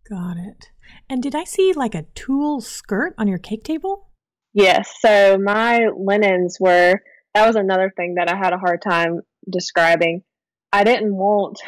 Got 0.10 0.38
it. 0.38 0.70
And 1.10 1.24
did 1.24 1.36
I 1.36 1.44
see 1.44 1.74
like 1.74 1.96
a 1.96 2.06
tulle 2.16 2.62
skirt 2.62 3.14
on 3.18 3.28
your 3.28 3.38
cake 3.38 3.64
table? 3.64 4.10
Yes. 4.54 4.94
So 5.00 5.38
my 5.38 5.88
linens 5.96 6.58
were, 6.60 7.02
that 7.34 7.48
was 7.48 7.56
another 7.56 7.92
thing 7.96 8.16
that 8.16 8.30
I 8.30 8.36
had 8.36 8.54
a 8.54 8.58
hard 8.58 8.82
time 8.82 9.22
describing. 9.50 10.24
I 10.72 10.84
didn't 10.84 11.16
want 11.16 11.60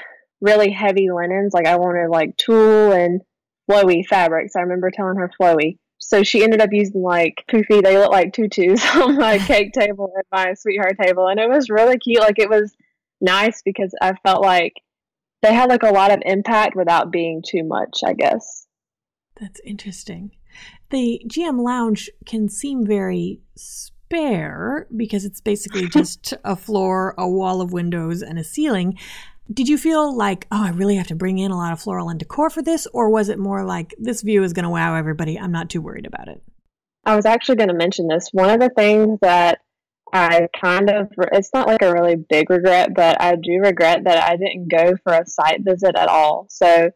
really 0.42 0.72
heavy 0.72 1.10
linens. 1.12 1.54
Like 1.54 1.66
I 1.66 1.78
wanted 1.78 2.10
like 2.10 2.38
tulle 2.38 2.92
and 2.92 3.22
flowy 3.70 4.06
fabrics. 4.06 4.56
I 4.56 4.62
remember 4.62 4.92
telling 4.92 5.18
her 5.18 5.32
flowy. 5.40 5.78
So 5.98 6.24
she 6.24 6.44
ended 6.44 6.62
up 6.62 6.70
using 6.72 7.02
like 7.02 7.44
poofy, 7.50 7.82
they 7.82 7.98
look 7.98 8.12
like 8.12 8.34
tutus 8.34 8.84
on 8.96 9.18
my 9.18 9.38
cake 9.48 9.74
table 9.74 10.12
and 10.14 10.26
my 10.32 10.54
sweetheart 10.54 10.98
table. 11.02 11.28
And 11.28 11.40
it 11.40 11.50
was 11.50 11.70
really 11.70 11.98
cute. 11.98 12.20
Like 12.20 12.38
it 12.38 12.50
was 12.50 12.76
nice 13.22 13.62
because 13.64 13.94
I 14.02 14.14
felt 14.24 14.44
like 14.44 14.74
they 15.46 15.54
had 15.54 15.70
like 15.70 15.84
a 15.84 15.92
lot 15.92 16.12
of 16.12 16.22
impact 16.26 16.76
without 16.76 17.12
being 17.12 17.44
too 17.46 17.64
much, 17.64 18.02
I 18.06 18.14
guess. 18.14 18.66
That's 19.40 19.60
interesting. 19.66 20.32
The 20.90 21.22
GM 21.28 21.62
Lounge 21.62 22.10
can 22.26 22.50
seem 22.50 22.86
very 22.86 23.42
spare 23.56 24.88
because 24.96 25.24
it's 25.26 25.42
basically 25.42 25.88
just 25.90 26.34
a 26.44 26.56
floor, 26.56 27.14
a 27.18 27.28
wall 27.28 27.62
of 27.62 27.74
windows, 27.74 28.22
and 28.22 28.40
a 28.40 28.44
ceiling. 28.44 28.98
Did 29.54 29.70
you 29.70 29.78
feel 29.78 30.16
like, 30.16 30.48
oh, 30.52 30.64
I 30.64 30.70
really 30.70 30.96
have 30.96 31.08
to 31.08 31.16
bring 31.16 31.38
in 31.38 31.52
a 31.52 31.58
lot 31.58 31.74
of 31.74 31.80
floral 31.80 32.10
and 32.10 32.20
decor 32.20 32.50
for 32.50 32.64
this? 32.64 32.88
Or 32.88 33.12
was 33.12 33.30
it 33.30 33.38
more 33.38 33.64
like, 33.64 33.94
this 34.00 34.24
view 34.24 34.44
is 34.44 34.54
going 34.54 34.64
to 34.64 34.70
wow 34.70 34.96
everybody? 34.96 35.38
I'm 35.38 35.52
not 35.52 35.70
too 35.70 35.82
worried 35.82 36.08
about 36.08 36.28
it? 36.28 36.42
I 37.06 37.16
was 37.16 37.28
actually 37.28 37.58
going 37.58 37.70
to 37.70 37.76
mention 37.76 38.08
this. 38.08 38.30
One 38.32 38.50
of 38.50 38.60
the 38.60 38.72
things 38.76 39.20
that 39.22 39.60
I 40.16 40.48
kind 40.62 40.90
of, 40.90 41.10
it's 41.34 41.50
not 41.54 41.68
like 41.68 41.82
a 41.82 41.92
really 41.92 42.16
big 42.16 42.50
regret, 42.50 42.92
but 42.96 43.22
I 43.22 43.36
do 43.36 43.60
regret 43.62 44.06
that 44.06 44.24
I 44.24 44.38
didn't 44.38 44.70
go 44.70 44.96
for 45.04 45.12
a 45.12 45.26
site 45.26 45.60
visit 45.62 45.98
at 45.98 46.08
all. 46.08 46.48
So 46.50 46.90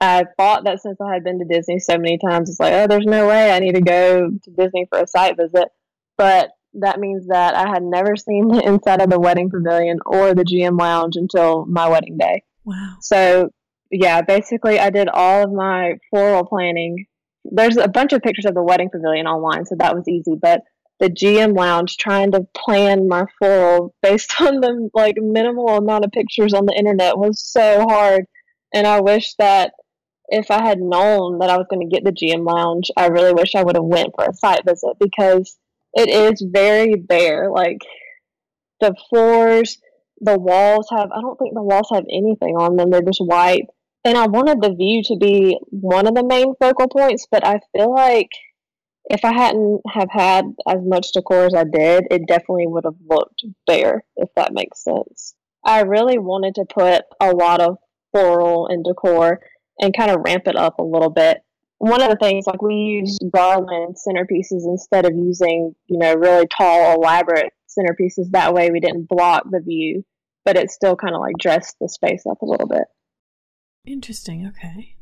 I 0.00 0.24
thought 0.36 0.64
that 0.64 0.82
since 0.82 0.98
I 1.00 1.14
had 1.14 1.22
been 1.22 1.38
to 1.38 1.44
Disney 1.44 1.78
so 1.78 1.96
many 1.98 2.18
times, 2.18 2.50
it's 2.50 2.58
like, 2.58 2.72
oh, 2.72 2.88
there's 2.88 3.06
no 3.06 3.28
way 3.28 3.52
I 3.52 3.60
need 3.60 3.76
to 3.76 3.80
go 3.80 4.30
to 4.30 4.50
Disney 4.50 4.86
for 4.90 4.98
a 4.98 5.06
site 5.06 5.36
visit. 5.36 5.68
But 6.16 6.50
that 6.74 6.98
means 6.98 7.28
that 7.28 7.54
I 7.54 7.68
had 7.68 7.84
never 7.84 8.16
seen 8.16 8.48
the 8.48 8.66
inside 8.66 9.02
of 9.02 9.10
the 9.10 9.20
wedding 9.20 9.50
pavilion 9.50 10.00
or 10.04 10.34
the 10.34 10.44
GM 10.44 10.80
lounge 10.80 11.14
until 11.14 11.64
my 11.64 11.88
wedding 11.88 12.18
day. 12.18 12.42
Wow. 12.64 12.96
So, 13.00 13.50
yeah, 13.92 14.20
basically, 14.22 14.80
I 14.80 14.90
did 14.90 15.08
all 15.08 15.44
of 15.44 15.52
my 15.52 15.94
floral 16.10 16.44
planning. 16.44 17.06
There's 17.44 17.76
a 17.76 17.86
bunch 17.86 18.12
of 18.12 18.22
pictures 18.22 18.46
of 18.46 18.54
the 18.54 18.64
wedding 18.64 18.90
pavilion 18.90 19.28
online, 19.28 19.64
so 19.64 19.76
that 19.78 19.94
was 19.94 20.08
easy. 20.08 20.34
But 20.40 20.62
the 21.00 21.08
GM 21.08 21.56
lounge, 21.56 21.96
trying 21.96 22.32
to 22.32 22.46
plan 22.54 23.08
my 23.08 23.24
floral 23.38 23.94
based 24.02 24.40
on 24.40 24.60
the 24.60 24.90
like 24.94 25.16
minimal 25.18 25.68
amount 25.68 26.04
of 26.04 26.12
pictures 26.12 26.54
on 26.54 26.66
the 26.66 26.76
internet 26.76 27.18
was 27.18 27.40
so 27.40 27.86
hard. 27.88 28.26
And 28.74 28.86
I 28.86 29.00
wish 29.00 29.34
that 29.38 29.72
if 30.28 30.50
I 30.50 30.62
had 30.62 30.78
known 30.78 31.38
that 31.38 31.50
I 31.50 31.56
was 31.56 31.66
going 31.70 31.88
to 31.88 31.94
get 31.94 32.04
the 32.04 32.12
GM 32.12 32.46
lounge, 32.46 32.90
I 32.96 33.06
really 33.06 33.32
wish 33.32 33.54
I 33.54 33.62
would 33.62 33.76
have 33.76 33.84
went 33.84 34.12
for 34.14 34.26
a 34.26 34.34
site 34.34 34.64
visit 34.66 34.94
because 35.00 35.56
it 35.94 36.08
is 36.08 36.44
very 36.52 36.96
bare. 36.96 37.50
Like 37.50 37.78
the 38.80 38.94
floors, 39.08 39.78
the 40.20 40.38
walls 40.38 40.88
have, 40.90 41.10
I 41.10 41.20
don't 41.22 41.38
think 41.38 41.54
the 41.54 41.62
walls 41.62 41.88
have 41.92 42.04
anything 42.10 42.56
on 42.56 42.76
them. 42.76 42.90
They're 42.90 43.02
just 43.02 43.24
white. 43.24 43.66
And 44.04 44.16
I 44.18 44.26
wanted 44.26 44.60
the 44.60 44.74
view 44.74 45.02
to 45.04 45.16
be 45.16 45.58
one 45.70 46.06
of 46.06 46.14
the 46.14 46.24
main 46.24 46.54
focal 46.60 46.88
points, 46.88 47.26
but 47.30 47.46
I 47.46 47.60
feel 47.72 47.92
like 47.92 48.30
if 49.10 49.24
I 49.24 49.32
hadn't 49.32 49.80
have 49.90 50.10
had 50.10 50.44
as 50.68 50.80
much 50.82 51.12
decor 51.12 51.46
as 51.46 51.54
I 51.54 51.64
did, 51.64 52.06
it 52.10 52.26
definitely 52.28 52.66
would 52.66 52.84
have 52.84 52.96
looked 53.08 53.42
bare, 53.66 54.04
if 54.16 54.28
that 54.36 54.52
makes 54.52 54.84
sense. 54.84 55.34
I 55.64 55.80
really 55.80 56.18
wanted 56.18 56.56
to 56.56 56.66
put 56.66 57.02
a 57.20 57.30
lot 57.30 57.60
of 57.60 57.78
floral 58.12 58.68
and 58.68 58.84
decor 58.84 59.40
and 59.80 59.96
kind 59.96 60.10
of 60.10 60.20
ramp 60.24 60.44
it 60.46 60.56
up 60.56 60.78
a 60.78 60.84
little 60.84 61.10
bit. 61.10 61.38
One 61.78 62.02
of 62.02 62.10
the 62.10 62.16
things, 62.16 62.46
like 62.46 62.60
we 62.60 62.74
used 62.74 63.22
garland 63.32 63.96
centerpieces 63.96 64.66
instead 64.66 65.06
of 65.06 65.12
using, 65.14 65.74
you 65.86 65.98
know, 65.98 66.14
really 66.14 66.46
tall, 66.46 66.94
elaborate 66.94 67.52
centerpieces. 67.68 68.30
That 68.32 68.52
way 68.52 68.70
we 68.70 68.80
didn't 68.80 69.08
block 69.08 69.44
the 69.50 69.60
view, 69.60 70.04
but 70.44 70.56
it 70.56 70.70
still 70.70 70.96
kind 70.96 71.14
of 71.14 71.20
like 71.20 71.36
dressed 71.38 71.76
the 71.80 71.88
space 71.88 72.24
up 72.28 72.42
a 72.42 72.46
little 72.46 72.66
bit. 72.66 72.84
Interesting. 73.86 74.46
Okay. 74.46 74.96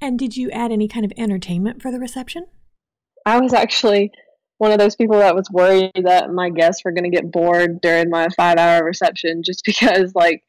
And 0.00 0.18
did 0.18 0.36
you 0.36 0.50
add 0.50 0.72
any 0.72 0.88
kind 0.88 1.04
of 1.04 1.12
entertainment 1.16 1.82
for 1.82 1.92
the 1.92 2.00
reception? 2.00 2.46
I 3.30 3.40
was 3.40 3.52
actually 3.52 4.10
one 4.58 4.72
of 4.72 4.78
those 4.78 4.96
people 4.96 5.18
that 5.18 5.36
was 5.36 5.48
worried 5.50 5.92
that 6.04 6.32
my 6.32 6.50
guests 6.50 6.84
were 6.84 6.90
going 6.90 7.10
to 7.10 7.16
get 7.16 7.30
bored 7.30 7.80
during 7.80 8.10
my 8.10 8.28
five 8.36 8.58
hour 8.58 8.84
reception 8.84 9.42
just 9.44 9.64
because, 9.64 10.12
like, 10.14 10.42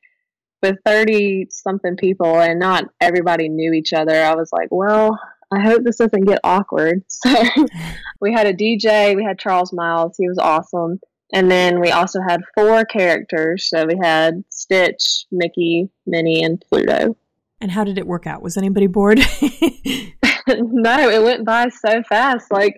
with 0.63 0.77
30 0.85 1.47
something 1.49 1.95
people 1.95 2.39
and 2.39 2.59
not 2.59 2.85
everybody 2.99 3.49
knew 3.49 3.71
each 3.71 3.93
other, 3.93 4.23
I 4.23 4.35
was 4.35 4.49
like, 4.51 4.69
well, 4.71 5.19
I 5.51 5.59
hope 5.59 5.83
this 5.83 5.97
doesn't 5.97 6.25
get 6.25 6.39
awkward. 6.43 7.03
So 7.09 7.33
we 8.19 8.33
had 8.33 8.47
a 8.47 8.53
DJ, 8.53 9.15
we 9.15 9.23
had 9.23 9.39
Charles 9.39 9.73
Miles, 9.73 10.15
he 10.17 10.27
was 10.27 10.37
awesome. 10.37 10.99
And 11.33 11.49
then 11.49 11.79
we 11.79 11.91
also 11.91 12.19
had 12.21 12.41
four 12.55 12.83
characters. 12.85 13.69
So 13.69 13.85
we 13.85 13.97
had 14.01 14.43
Stitch, 14.49 15.25
Mickey, 15.31 15.89
Minnie, 16.05 16.43
and 16.43 16.63
Pluto. 16.69 17.15
And 17.59 17.71
how 17.71 17.83
did 17.83 17.97
it 17.97 18.05
work 18.05 18.27
out? 18.27 18.41
Was 18.41 18.57
anybody 18.57 18.87
bored? 18.87 19.21
no, 20.59 21.09
it 21.09 21.23
went 21.23 21.45
by 21.45 21.69
so 21.69 22.03
fast. 22.03 22.51
Like 22.51 22.77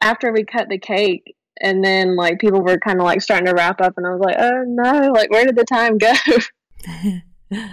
after 0.00 0.32
we 0.32 0.44
cut 0.44 0.68
the 0.68 0.78
cake, 0.78 1.36
and 1.60 1.84
then 1.84 2.16
like 2.16 2.40
people 2.40 2.62
were 2.62 2.78
kind 2.78 2.98
of 2.98 3.04
like 3.04 3.20
starting 3.20 3.46
to 3.46 3.54
wrap 3.54 3.80
up, 3.80 3.94
and 3.96 4.06
I 4.06 4.10
was 4.10 4.20
like, 4.20 4.36
oh 4.38 4.64
no, 4.66 5.12
like 5.12 5.30
where 5.30 5.44
did 5.44 5.56
the 5.56 5.64
time 5.64 5.98
go? 5.98 6.12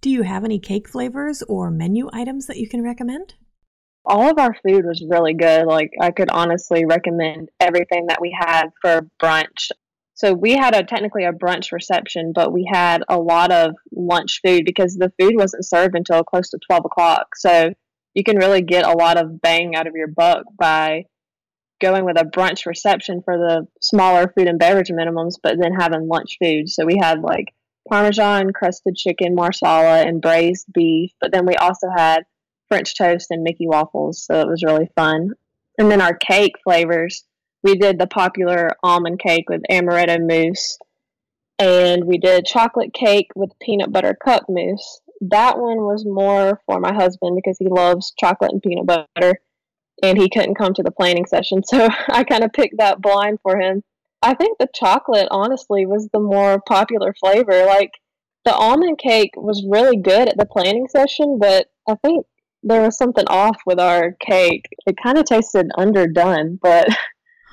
Do 0.00 0.08
you 0.08 0.22
have 0.22 0.44
any 0.44 0.58
cake 0.58 0.88
flavors 0.88 1.42
or 1.42 1.70
menu 1.70 2.08
items 2.12 2.46
that 2.46 2.56
you 2.56 2.68
can 2.68 2.82
recommend? 2.82 3.34
All 4.06 4.30
of 4.30 4.38
our 4.38 4.56
food 4.66 4.86
was 4.86 5.04
really 5.06 5.34
good. 5.34 5.66
Like, 5.66 5.90
I 6.00 6.10
could 6.10 6.30
honestly 6.30 6.86
recommend 6.86 7.50
everything 7.60 8.06
that 8.06 8.20
we 8.20 8.34
had 8.36 8.68
for 8.80 9.02
brunch. 9.22 9.70
So, 10.14 10.32
we 10.32 10.52
had 10.52 10.74
a 10.74 10.84
technically 10.84 11.24
a 11.24 11.32
brunch 11.32 11.70
reception, 11.70 12.32
but 12.34 12.50
we 12.50 12.66
had 12.70 13.04
a 13.10 13.18
lot 13.18 13.52
of 13.52 13.74
lunch 13.92 14.40
food 14.44 14.64
because 14.64 14.94
the 14.94 15.12
food 15.20 15.34
wasn't 15.36 15.66
served 15.66 15.94
until 15.94 16.24
close 16.24 16.48
to 16.50 16.58
12 16.66 16.86
o'clock. 16.86 17.36
So, 17.36 17.74
you 18.14 18.24
can 18.24 18.36
really 18.36 18.62
get 18.62 18.86
a 18.86 18.96
lot 18.96 19.16
of 19.16 19.40
bang 19.40 19.74
out 19.74 19.86
of 19.86 19.94
your 19.94 20.08
buck 20.08 20.44
by 20.58 21.04
going 21.80 22.04
with 22.04 22.20
a 22.20 22.24
brunch 22.24 22.66
reception 22.66 23.22
for 23.22 23.38
the 23.38 23.66
smaller 23.80 24.32
food 24.36 24.48
and 24.48 24.58
beverage 24.58 24.90
minimums, 24.90 25.34
but 25.42 25.56
then 25.58 25.72
having 25.72 26.08
lunch 26.08 26.36
food. 26.42 26.68
So, 26.68 26.84
we 26.84 26.98
had 27.00 27.20
like 27.20 27.54
Parmesan 27.88 28.52
crusted 28.52 28.96
chicken, 28.96 29.34
marsala, 29.34 30.02
and 30.02 30.20
braised 30.20 30.66
beef. 30.72 31.12
But 31.20 31.32
then 31.32 31.46
we 31.46 31.54
also 31.56 31.88
had 31.94 32.24
French 32.68 32.96
toast 32.96 33.30
and 33.30 33.42
Mickey 33.42 33.66
waffles, 33.66 34.24
so 34.24 34.40
it 34.40 34.46
was 34.46 34.62
really 34.62 34.88
fun. 34.94 35.30
And 35.78 35.90
then 35.90 36.00
our 36.00 36.14
cake 36.14 36.56
flavors, 36.62 37.24
we 37.62 37.74
did 37.74 37.98
the 37.98 38.06
popular 38.06 38.70
almond 38.82 39.18
cake 39.18 39.48
with 39.48 39.62
amaretto 39.70 40.20
mousse, 40.20 40.78
and 41.58 42.04
we 42.04 42.18
did 42.18 42.46
chocolate 42.46 42.94
cake 42.94 43.28
with 43.34 43.58
peanut 43.60 43.92
butter 43.92 44.14
cup 44.14 44.44
mousse. 44.48 45.00
That 45.20 45.58
one 45.58 45.78
was 45.78 46.04
more 46.04 46.60
for 46.66 46.80
my 46.80 46.92
husband 46.94 47.36
because 47.36 47.58
he 47.58 47.68
loves 47.68 48.12
chocolate 48.18 48.52
and 48.52 48.62
peanut 48.62 48.86
butter, 48.86 49.40
and 50.02 50.18
he 50.18 50.30
couldn't 50.30 50.54
come 50.54 50.74
to 50.74 50.82
the 50.82 50.90
planning 50.90 51.26
session, 51.26 51.62
so 51.64 51.88
I 52.08 52.24
kind 52.24 52.44
of 52.44 52.52
picked 52.52 52.78
that 52.78 53.00
blind 53.00 53.38
for 53.42 53.58
him. 53.58 53.82
I 54.22 54.34
think 54.34 54.58
the 54.58 54.68
chocolate, 54.74 55.28
honestly, 55.30 55.86
was 55.86 56.08
the 56.12 56.20
more 56.20 56.60
popular 56.66 57.14
flavor. 57.18 57.64
Like 57.64 57.92
the 58.44 58.54
almond 58.54 58.98
cake 58.98 59.32
was 59.36 59.66
really 59.68 59.96
good 59.96 60.28
at 60.28 60.36
the 60.36 60.46
planning 60.46 60.88
session, 60.88 61.38
but 61.38 61.68
I 61.88 61.94
think 61.96 62.26
there 62.62 62.82
was 62.82 62.96
something 62.96 63.24
off 63.28 63.58
with 63.66 63.80
our 63.80 64.12
cake. 64.20 64.66
It 64.86 64.96
kind 65.02 65.18
of 65.18 65.24
tasted 65.24 65.70
underdone, 65.76 66.58
but 66.60 66.88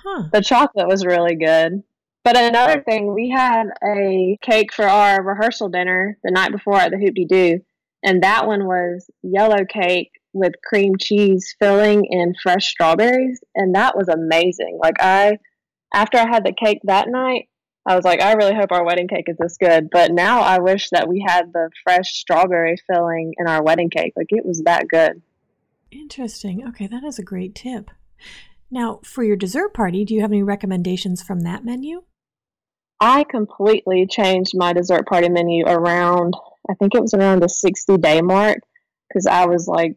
huh. 0.04 0.24
the 0.34 0.42
chocolate 0.42 0.88
was 0.88 1.06
really 1.06 1.36
good. 1.36 1.84
But 2.28 2.36
another 2.36 2.82
thing, 2.82 3.14
we 3.14 3.30
had 3.30 3.68
a 3.82 4.38
cake 4.42 4.74
for 4.74 4.84
our 4.84 5.24
rehearsal 5.24 5.70
dinner 5.70 6.18
the 6.26 6.32
night 6.32 6.52
before 6.52 6.76
at 6.76 6.92
the 6.92 6.98
Hoop 6.98 7.16
Doo, 7.30 7.62
and 8.04 8.22
that 8.22 8.46
one 8.46 8.66
was 8.66 9.10
yellow 9.24 9.64
cake 9.64 10.12
with 10.34 10.52
cream 10.62 10.98
cheese 11.00 11.56
filling 11.58 12.06
and 12.12 12.36
fresh 12.44 12.68
strawberries, 12.68 13.40
and 13.56 13.76
that 13.76 13.96
was 13.96 14.10
amazing. 14.10 14.78
Like 14.78 14.96
I 15.00 15.38
after 15.94 16.18
I 16.18 16.28
had 16.28 16.46
the 16.46 16.52
cake 16.52 16.82
that 16.84 17.08
night, 17.08 17.48
I 17.86 17.96
was 17.96 18.04
like, 18.04 18.22
I 18.22 18.34
really 18.34 18.56
hope 18.56 18.74
our 18.74 18.84
wedding 18.84 19.08
cake 19.08 19.30
is 19.30 19.38
this 19.40 19.56
good. 19.58 19.88
But 19.90 20.12
now 20.12 20.42
I 20.42 20.60
wish 20.60 20.90
that 20.90 21.08
we 21.08 21.24
had 21.26 21.54
the 21.54 21.70
fresh 21.86 22.14
strawberry 22.14 22.76
filling 22.92 23.36
in 23.38 23.48
our 23.48 23.64
wedding 23.64 23.90
cake. 23.90 24.12
Like 24.18 24.32
it 24.32 24.46
was 24.46 24.64
that 24.64 24.90
good. 24.90 25.22
Interesting. 25.92 26.68
Okay, 26.68 26.88
that 26.88 27.06
is 27.06 27.20
a 27.20 27.24
great 27.24 27.56
tip. 27.56 27.90
Now, 28.70 29.00
for 29.02 29.24
your 29.24 29.38
dessert 29.38 29.74
party, 29.74 30.04
do 30.04 30.14
you 30.14 30.20
have 30.20 30.34
any 30.34 30.44
recommendations 30.44 31.24
from 31.24 31.40
that 31.44 31.64
menu? 31.64 32.04
I 33.00 33.24
completely 33.24 34.08
changed 34.08 34.54
my 34.56 34.74
dessert 34.74 35.08
party 35.08 35.30
menu 35.30 35.66
around, 35.66 36.34
I 36.70 36.74
think 36.76 36.96
it 36.96 37.02
was 37.02 37.14
around 37.14 37.42
the 37.42 37.50
60 37.50 37.98
day 37.98 38.22
mark 38.22 38.60
because 39.08 39.28
I 39.28 39.46
was 39.46 39.68
like, 39.68 39.94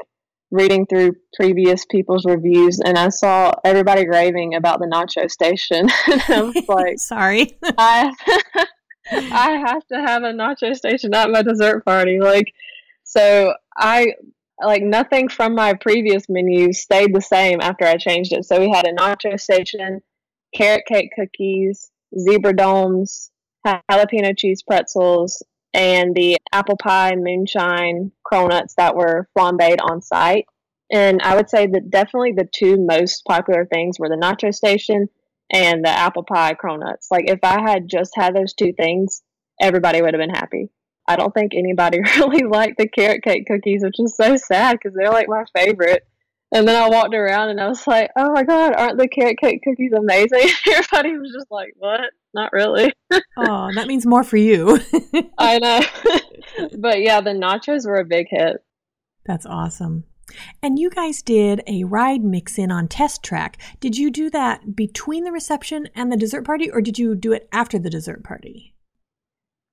reading 0.50 0.85
through 0.87 1.12
previous 1.35 1.85
people's 1.87 2.25
reviews 2.25 2.80
and 2.80 2.99
I 2.99 3.09
saw 3.09 3.52
everybody 3.64 4.09
raving 4.09 4.54
about 4.54 4.80
the 4.80 4.87
nacho 4.87 5.30
station. 5.30 5.88
I 6.28 6.42
was 6.42 6.69
like, 6.69 6.99
sorry. 6.99 7.57
I 7.78 8.12
I 9.12 9.50
have 9.66 9.87
to 9.88 10.00
have 10.00 10.23
a 10.23 10.33
nacho 10.33 10.75
station 10.75 11.14
at 11.14 11.30
my 11.30 11.42
dessert 11.42 11.85
party. 11.85 12.19
Like 12.21 12.52
so 13.04 13.54
I 13.76 14.14
like 14.64 14.83
nothing 14.83 15.28
from 15.28 15.54
my 15.54 15.75
previous 15.75 16.28
menu 16.28 16.73
stayed 16.73 17.14
the 17.14 17.21
same 17.21 17.61
after 17.61 17.85
I 17.85 17.97
changed 17.97 18.33
it. 18.33 18.45
So 18.45 18.61
we 18.61 18.71
had 18.71 18.87
a 18.87 18.92
nacho 18.92 19.40
station, 19.40 20.00
carrot 20.54 20.85
cake 20.87 21.11
cookies, 21.16 21.90
zebra 22.19 22.55
domes, 22.55 23.31
jalapeno 23.67 24.37
cheese 24.37 24.62
pretzels, 24.62 25.43
and 25.73 26.14
the 26.14 26.37
apple 26.52 26.76
pie 26.76 27.14
moonshine 27.17 28.12
cronuts 28.25 28.75
that 28.76 28.97
were 28.97 29.29
flambéed 29.37 29.79
on 29.83 30.02
site. 30.02 30.47
And 30.93 31.21
I 31.23 31.37
would 31.37 31.49
say 31.49 31.67
that 31.67 31.90
definitely 31.90 32.33
the 32.33 32.49
two 32.52 32.76
most 32.76 33.25
popular 33.25 33.64
things 33.64 33.99
were 33.99 34.09
the 34.09 34.17
nacho 34.17 34.52
station 34.52 35.09
and 35.52 35.85
the 35.85 35.90
apple 35.90 36.25
pie 36.25 36.55
cronuts. 36.55 37.07
Like 37.11 37.29
if 37.29 37.40
I 37.43 37.61
had 37.61 37.88
just 37.88 38.12
had 38.17 38.35
those 38.35 38.55
two 38.55 38.73
things, 38.73 39.23
everybody 39.61 40.02
would 40.02 40.14
have 40.14 40.21
been 40.21 40.35
happy. 40.35 40.71
I 41.07 41.17
don't 41.17 41.33
think 41.33 41.52
anybody 41.55 42.00
really 42.17 42.45
liked 42.45 42.79
the 42.79 42.88
carrot 42.88 43.23
cake 43.23 43.47
cookies, 43.47 43.83
which 43.83 44.00
is 44.00 44.17
so 44.17 44.37
sad 44.37 44.79
because 44.79 44.97
they're 44.97 45.11
like 45.11 45.29
my 45.29 45.45
favorite. 45.55 46.07
And 46.52 46.66
then 46.66 46.80
I 46.80 46.88
walked 46.88 47.14
around 47.14 47.50
and 47.50 47.61
I 47.61 47.69
was 47.69 47.87
like, 47.87 48.11
oh 48.16 48.33
my 48.33 48.42
God, 48.42 48.75
aren't 48.75 48.99
the 48.99 49.09
carrot 49.09 49.38
cake 49.38 49.62
cookies 49.62 49.92
amazing? 49.92 50.50
Everybody 50.66 51.16
was 51.16 51.33
just 51.33 51.50
like, 51.50 51.73
what? 51.76 52.00
Not 52.35 52.52
really. 52.52 52.92
oh, 53.37 53.71
that 53.75 53.87
means 53.87 54.04
more 54.04 54.25
for 54.25 54.37
you. 54.37 54.80
I 55.38 55.59
know. 55.59 55.80
but 56.78 57.00
yeah, 57.00 57.21
the 57.21 57.30
nachos 57.30 57.87
were 57.87 58.00
a 58.00 58.04
big 58.04 58.26
hit. 58.30 58.64
That's 59.25 59.47
awesome. 59.47 60.04
And 60.62 60.78
you 60.78 60.90
guys 60.90 61.23
did 61.23 61.62
a 61.66 61.85
ride 61.85 62.25
mix 62.25 62.59
in 62.59 62.71
on 62.71 62.88
test 62.88 63.23
track. 63.23 63.59
Did 63.80 63.97
you 63.97 64.11
do 64.11 64.30
that 64.30 64.76
between 64.76 65.25
the 65.25 65.33
reception 65.33 65.88
and 65.95 66.11
the 66.11 66.16
dessert 66.16 66.45
party, 66.45 66.71
or 66.71 66.80
did 66.80 66.99
you 66.99 67.14
do 67.14 67.33
it 67.33 67.49
after 67.52 67.78
the 67.78 67.90
dessert 67.90 68.25
party? 68.25 68.75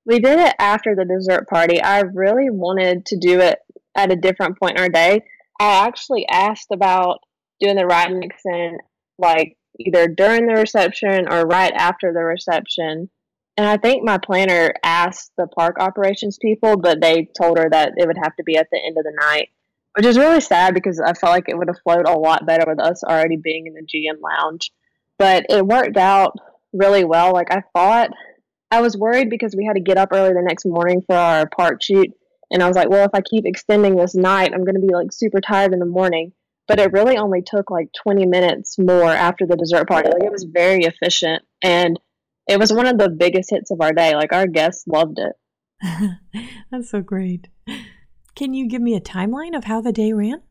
We 0.05 0.19
did 0.19 0.39
it 0.39 0.55
after 0.57 0.95
the 0.95 1.05
dessert 1.05 1.47
party. 1.49 1.81
I 1.81 1.99
really 1.99 2.49
wanted 2.49 3.05
to 3.07 3.17
do 3.17 3.39
it 3.39 3.59
at 3.95 4.11
a 4.11 4.15
different 4.15 4.57
point 4.57 4.77
in 4.77 4.83
our 4.83 4.89
day. 4.89 5.23
I 5.59 5.85
actually 5.85 6.27
asked 6.27 6.67
about 6.71 7.19
doing 7.59 7.75
the 7.75 7.85
ride 7.85 8.11
mix 8.11 8.41
in 8.45 8.77
like 9.17 9.57
either 9.79 10.07
during 10.07 10.45
the 10.45 10.53
reception 10.53 11.27
or 11.31 11.45
right 11.45 11.73
after 11.73 12.13
the 12.13 12.23
reception. 12.23 13.09
And 13.57 13.65
I 13.65 13.77
think 13.77 14.03
my 14.03 14.19
planner 14.19 14.73
asked 14.83 15.31
the 15.35 15.47
park 15.47 15.77
operations 15.79 16.37
people, 16.39 16.77
but 16.77 17.01
they 17.01 17.27
told 17.39 17.57
her 17.57 17.69
that 17.69 17.93
it 17.97 18.05
would 18.05 18.19
have 18.21 18.35
to 18.35 18.43
be 18.43 18.55
at 18.57 18.67
the 18.71 18.79
end 18.83 18.97
of 18.97 19.03
the 19.03 19.17
night 19.19 19.49
which 19.97 20.05
is 20.05 20.17
really 20.17 20.41
sad 20.41 20.75
because 20.75 20.99
I 20.99 21.13
felt 21.13 21.31
like 21.31 21.49
it 21.49 21.57
would 21.57 21.69
have 21.69 21.79
flowed 21.83 22.07
a 22.07 22.15
lot 22.15 22.45
better 22.45 22.65
with 22.67 22.79
us 22.79 23.03
already 23.03 23.35
being 23.35 23.65
in 23.65 23.73
the 23.73 23.81
GM 23.81 24.21
lounge. 24.21 24.71
But 25.17 25.47
it 25.49 25.65
worked 25.65 25.97
out 25.97 26.37
really 26.71 27.03
well. 27.03 27.33
Like 27.33 27.51
I 27.51 27.63
thought, 27.73 28.11
I 28.69 28.81
was 28.81 28.95
worried 28.95 29.31
because 29.31 29.55
we 29.55 29.65
had 29.65 29.73
to 29.73 29.79
get 29.79 29.97
up 29.97 30.09
early 30.11 30.33
the 30.33 30.43
next 30.43 30.65
morning 30.65 31.01
for 31.01 31.15
our 31.15 31.49
park 31.49 31.81
shoot. 31.81 32.09
And 32.51 32.63
I 32.63 32.67
was 32.67 32.75
like, 32.75 32.89
well, 32.89 33.05
if 33.05 33.11
I 33.13 33.21
keep 33.21 33.45
extending 33.45 33.95
this 33.95 34.15
night, 34.15 34.51
I'm 34.53 34.63
going 34.63 34.79
to 34.79 34.85
be 34.85 34.93
like 34.93 35.11
super 35.11 35.41
tired 35.41 35.73
in 35.73 35.79
the 35.79 35.85
morning. 35.85 36.31
But 36.67 36.79
it 36.79 36.91
really 36.91 37.17
only 37.17 37.41
took 37.41 37.71
like 37.71 37.89
20 38.03 38.25
minutes 38.25 38.77
more 38.77 39.11
after 39.11 39.45
the 39.45 39.55
dessert 39.55 39.87
party. 39.87 40.09
Like 40.09 40.23
it 40.23 40.31
was 40.31 40.45
very 40.51 40.83
efficient. 40.83 41.43
And 41.61 41.99
it 42.47 42.59
was 42.59 42.73
one 42.73 42.87
of 42.87 42.97
the 42.97 43.09
biggest 43.09 43.49
hits 43.51 43.71
of 43.71 43.81
our 43.81 43.93
day. 43.93 44.15
Like 44.15 44.33
our 44.33 44.47
guests 44.47 44.85
loved 44.87 45.19
it. 45.19 45.33
That's 46.71 46.89
so 46.89 47.01
great. 47.01 47.47
Can 48.35 48.53
you 48.53 48.67
give 48.67 48.81
me 48.81 48.95
a 48.95 49.01
timeline 49.01 49.55
of 49.55 49.65
how 49.65 49.81
the 49.81 49.91
day 49.91 50.13
ran? 50.13 50.41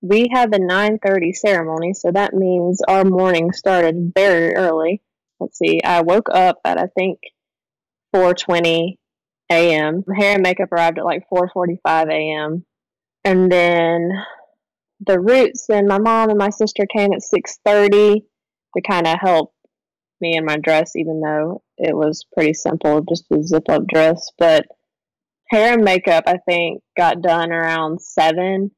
We 0.00 0.28
had 0.32 0.52
the 0.52 0.60
9:30 0.60 1.34
ceremony, 1.34 1.92
so 1.92 2.12
that 2.12 2.32
means 2.32 2.80
our 2.86 3.04
morning 3.04 3.52
started 3.52 4.12
very 4.14 4.54
early. 4.54 5.02
Let's 5.40 5.58
see. 5.58 5.82
I 5.82 6.02
woke 6.02 6.28
up 6.32 6.58
at 6.64 6.78
I 6.78 6.86
think 6.86 7.18
4:20 8.14 8.98
a.m. 9.50 10.04
Hair 10.14 10.34
and 10.34 10.42
makeup 10.42 10.72
arrived 10.72 10.98
at 10.98 11.04
like 11.04 11.24
4:45 11.32 12.10
a.m. 12.10 12.64
And 13.24 13.50
then 13.50 14.10
the 15.00 15.20
roots 15.20 15.68
and 15.68 15.86
my 15.86 15.98
mom 15.98 16.30
and 16.30 16.38
my 16.38 16.50
sister 16.50 16.86
came 16.86 17.12
at 17.12 17.22
6:30 17.22 18.22
to 18.76 18.82
kind 18.82 19.06
of 19.06 19.18
help 19.20 19.52
me 20.20 20.36
in 20.36 20.44
my 20.44 20.56
dress 20.56 20.96
even 20.96 21.20
though 21.20 21.62
it 21.76 21.96
was 21.96 22.26
pretty 22.34 22.52
simple 22.52 23.02
just 23.08 23.24
a 23.30 23.42
zip 23.42 23.68
up 23.68 23.86
dress 23.86 24.30
but 24.36 24.66
hair 25.48 25.74
and 25.74 25.84
makeup 25.84 26.24
i 26.26 26.36
think 26.38 26.82
got 26.96 27.22
done 27.22 27.52
around 27.52 28.02
7 28.02 28.70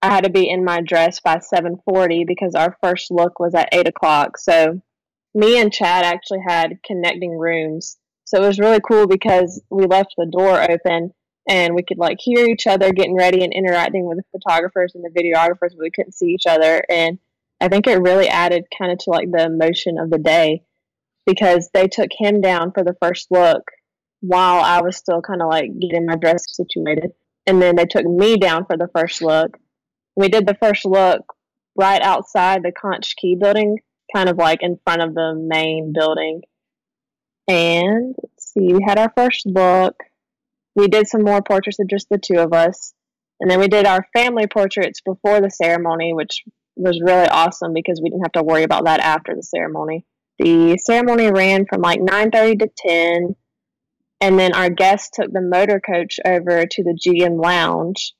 i 0.00 0.06
had 0.06 0.24
to 0.24 0.30
be 0.30 0.48
in 0.48 0.64
my 0.64 0.80
dress 0.80 1.20
by 1.20 1.36
7.40 1.36 2.26
because 2.26 2.54
our 2.54 2.76
first 2.82 3.10
look 3.10 3.38
was 3.38 3.54
at 3.54 3.68
8 3.72 3.88
o'clock 3.88 4.38
so 4.38 4.80
me 5.34 5.60
and 5.60 5.72
chad 5.72 6.04
actually 6.04 6.42
had 6.46 6.78
connecting 6.84 7.36
rooms 7.36 7.98
so 8.32 8.42
it 8.42 8.46
was 8.46 8.58
really 8.58 8.80
cool 8.80 9.06
because 9.06 9.62
we 9.70 9.86
left 9.86 10.14
the 10.16 10.26
door 10.26 10.62
open 10.62 11.12
and 11.48 11.74
we 11.74 11.82
could 11.82 11.98
like 11.98 12.18
hear 12.20 12.46
each 12.46 12.66
other 12.66 12.92
getting 12.92 13.16
ready 13.16 13.42
and 13.44 13.52
interacting 13.52 14.06
with 14.06 14.18
the 14.18 14.38
photographers 14.38 14.94
and 14.94 15.04
the 15.04 15.20
videographers 15.20 15.70
but 15.76 15.82
we 15.82 15.90
couldn't 15.90 16.14
see 16.14 16.26
each 16.26 16.46
other 16.46 16.82
and 16.88 17.18
i 17.60 17.68
think 17.68 17.86
it 17.86 18.00
really 18.00 18.28
added 18.28 18.64
kind 18.76 18.90
of 18.90 18.98
to 18.98 19.10
like 19.10 19.30
the 19.30 19.44
emotion 19.44 19.98
of 19.98 20.10
the 20.10 20.18
day 20.18 20.62
because 21.26 21.68
they 21.72 21.86
took 21.86 22.10
him 22.16 22.40
down 22.40 22.72
for 22.72 22.82
the 22.82 22.96
first 23.00 23.28
look 23.30 23.62
while 24.22 24.62
I 24.62 24.80
was 24.80 24.96
still 24.96 25.20
kind 25.20 25.42
of 25.42 25.48
like 25.48 25.70
getting 25.78 26.06
my 26.06 26.16
dress 26.16 26.44
situated. 26.48 27.12
And 27.46 27.60
then 27.60 27.76
they 27.76 27.84
took 27.84 28.06
me 28.06 28.36
down 28.38 28.64
for 28.64 28.76
the 28.76 28.88
first 28.94 29.20
look. 29.20 29.58
We 30.16 30.28
did 30.28 30.46
the 30.46 30.56
first 30.60 30.84
look 30.84 31.22
right 31.76 32.00
outside 32.00 32.62
the 32.62 32.72
Conch 32.72 33.16
Key 33.16 33.36
building, 33.38 33.78
kind 34.14 34.28
of 34.28 34.36
like 34.36 34.62
in 34.62 34.78
front 34.84 35.02
of 35.02 35.14
the 35.14 35.34
main 35.34 35.92
building. 35.92 36.42
And 37.48 38.14
let's 38.22 38.52
see, 38.52 38.72
we 38.72 38.80
had 38.86 38.98
our 38.98 39.12
first 39.16 39.46
look. 39.46 39.96
We 40.74 40.88
did 40.88 41.06
some 41.06 41.22
more 41.22 41.42
portraits 41.42 41.78
of 41.78 41.88
just 41.88 42.08
the 42.08 42.18
two 42.18 42.38
of 42.38 42.52
us. 42.52 42.94
And 43.40 43.50
then 43.50 43.58
we 43.58 43.68
did 43.68 43.86
our 43.86 44.06
family 44.12 44.46
portraits 44.46 45.00
before 45.00 45.40
the 45.40 45.50
ceremony, 45.50 46.14
which 46.14 46.44
was 46.76 47.00
really 47.02 47.28
awesome 47.28 47.72
because 47.74 48.00
we 48.00 48.08
didn't 48.08 48.22
have 48.22 48.32
to 48.32 48.42
worry 48.42 48.62
about 48.62 48.84
that 48.84 49.00
after 49.00 49.34
the 49.34 49.42
ceremony. 49.42 50.06
The 50.38 50.78
ceremony 50.78 51.30
ran 51.30 51.66
from 51.66 51.82
like 51.82 52.00
9:30 52.00 52.60
to 52.60 52.70
10 52.76 53.36
and 54.20 54.38
then 54.38 54.54
our 54.54 54.70
guests 54.70 55.10
took 55.12 55.32
the 55.32 55.40
motor 55.40 55.80
coach 55.80 56.20
over 56.24 56.64
to 56.64 56.82
the 56.84 56.96
GM 56.96 57.42
lounge. 57.42 58.14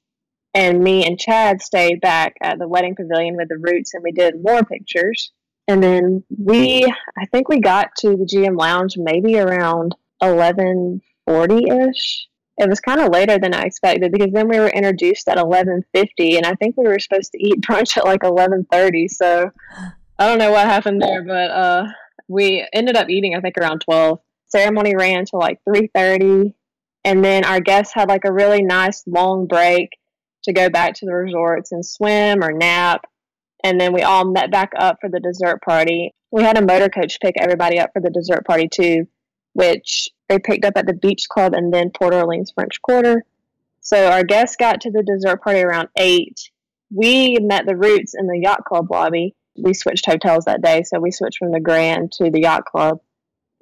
And 0.52 0.82
me 0.82 1.06
and 1.06 1.18
Chad 1.18 1.62
stayed 1.62 2.00
back 2.00 2.34
at 2.42 2.58
the 2.58 2.68
wedding 2.68 2.96
pavilion 2.96 3.36
with 3.36 3.48
the 3.48 3.56
roots 3.56 3.94
and 3.94 4.02
we 4.02 4.10
did 4.10 4.42
more 4.42 4.64
pictures. 4.64 5.32
And 5.68 5.82
then 5.82 6.24
we, 6.36 6.84
I 7.16 7.26
think 7.26 7.48
we 7.48 7.60
got 7.60 7.90
to 7.98 8.10
the 8.10 8.26
GM 8.26 8.58
lounge 8.58 8.96
maybe 8.96 9.38
around 9.38 9.94
1140 10.18 11.88
ish. 11.88 12.26
It 12.58 12.68
was 12.68 12.80
kind 12.80 13.00
of 13.00 13.12
later 13.12 13.38
than 13.38 13.54
I 13.54 13.62
expected 13.62 14.12
because 14.12 14.32
then 14.32 14.48
we 14.48 14.58
were 14.58 14.68
introduced 14.68 15.28
at 15.28 15.36
1150 15.36 16.36
and 16.36 16.46
I 16.46 16.54
think 16.54 16.76
we 16.76 16.84
were 16.84 16.98
supposed 16.98 17.32
to 17.32 17.42
eat 17.42 17.60
brunch 17.66 17.96
at 17.96 18.04
like 18.04 18.22
1130. 18.22 19.08
So 19.08 19.50
I 20.18 20.26
don't 20.26 20.38
know 20.38 20.52
what 20.52 20.66
happened 20.66 21.00
there, 21.00 21.22
but 21.22 21.50
uh, 21.50 21.86
we 22.28 22.66
ended 22.72 22.96
up 22.96 23.08
eating, 23.08 23.34
I 23.34 23.40
think, 23.40 23.56
around 23.56 23.80
12 23.80 24.18
ceremony 24.48 24.94
ran 24.94 25.24
till 25.24 25.38
like 25.38 25.58
3.30 25.66 26.52
and 27.04 27.24
then 27.24 27.44
our 27.44 27.60
guests 27.60 27.94
had 27.94 28.08
like 28.08 28.24
a 28.24 28.32
really 28.32 28.62
nice 28.62 29.02
long 29.06 29.46
break 29.46 29.90
to 30.44 30.52
go 30.52 30.68
back 30.68 30.94
to 30.94 31.06
the 31.06 31.14
resorts 31.14 31.72
and 31.72 31.84
swim 31.84 32.42
or 32.42 32.52
nap 32.52 33.06
and 33.64 33.80
then 33.80 33.92
we 33.92 34.02
all 34.02 34.24
met 34.24 34.50
back 34.50 34.72
up 34.76 34.98
for 35.00 35.08
the 35.08 35.20
dessert 35.20 35.62
party. 35.62 36.12
We 36.30 36.42
had 36.42 36.58
a 36.58 36.64
motor 36.64 36.88
coach 36.88 37.18
pick 37.20 37.34
everybody 37.38 37.78
up 37.78 37.90
for 37.92 38.00
the 38.00 38.10
dessert 38.10 38.46
party 38.46 38.68
too 38.68 39.06
which 39.54 40.08
they 40.28 40.38
picked 40.38 40.64
up 40.64 40.76
at 40.76 40.86
the 40.86 40.94
beach 40.94 41.26
club 41.28 41.52
and 41.54 41.72
then 41.72 41.90
port 41.90 42.14
orleans 42.14 42.52
french 42.52 42.80
quarter. 42.80 43.24
So 43.80 44.10
our 44.10 44.24
guests 44.24 44.56
got 44.56 44.80
to 44.82 44.90
the 44.90 45.02
dessert 45.02 45.42
party 45.42 45.60
around 45.60 45.88
8 45.96 46.50
we 46.94 47.38
met 47.40 47.66
the 47.66 47.76
roots 47.76 48.14
in 48.14 48.26
the 48.26 48.38
yacht 48.38 48.64
club 48.64 48.90
lobby. 48.90 49.34
We 49.56 49.74
switched 49.74 50.06
hotels 50.06 50.44
that 50.44 50.62
day 50.62 50.82
so 50.82 51.00
we 51.00 51.10
switched 51.10 51.38
from 51.38 51.52
the 51.52 51.60
grand 51.60 52.12
to 52.12 52.30
the 52.30 52.42
yacht 52.42 52.64
club. 52.66 53.00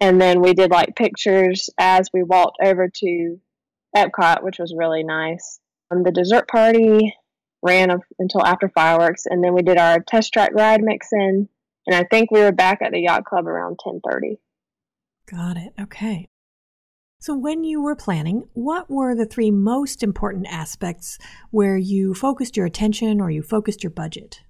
And 0.00 0.20
then 0.20 0.40
we 0.40 0.54
did 0.54 0.70
like 0.70 0.96
pictures 0.96 1.70
as 1.78 2.10
we 2.12 2.22
walked 2.22 2.56
over 2.62 2.88
to 2.88 3.40
Epcot, 3.94 4.42
which 4.42 4.58
was 4.58 4.74
really 4.76 5.04
nice. 5.04 5.60
Um, 5.90 6.02
the 6.02 6.10
dessert 6.10 6.48
party 6.48 7.14
ran 7.62 7.90
until 8.18 8.44
after 8.44 8.68
fireworks, 8.68 9.26
and 9.26 9.42
then 9.42 9.54
we 9.54 9.62
did 9.62 9.78
our 9.78 10.00
test 10.00 10.32
track 10.32 10.52
ride 10.54 10.82
mix 10.82 11.08
in, 11.12 11.48
and 11.86 11.96
I 11.96 12.04
think 12.04 12.30
we 12.30 12.40
were 12.40 12.52
back 12.52 12.80
at 12.82 12.92
the 12.92 13.00
yacht 13.00 13.24
club 13.24 13.46
around 13.46 13.78
ten 13.82 14.00
thirty. 14.08 14.38
Got 15.30 15.56
it. 15.56 15.72
Okay. 15.80 16.28
So, 17.20 17.36
when 17.36 17.64
you 17.64 17.82
were 17.82 17.96
planning, 17.96 18.44
what 18.54 18.90
were 18.90 19.14
the 19.14 19.26
three 19.26 19.50
most 19.50 20.02
important 20.02 20.46
aspects 20.48 21.18
where 21.50 21.76
you 21.76 22.14
focused 22.14 22.56
your 22.56 22.64
attention 22.64 23.20
or 23.20 23.30
you 23.30 23.42
focused 23.42 23.82
your 23.82 23.90
budget? 23.90 24.40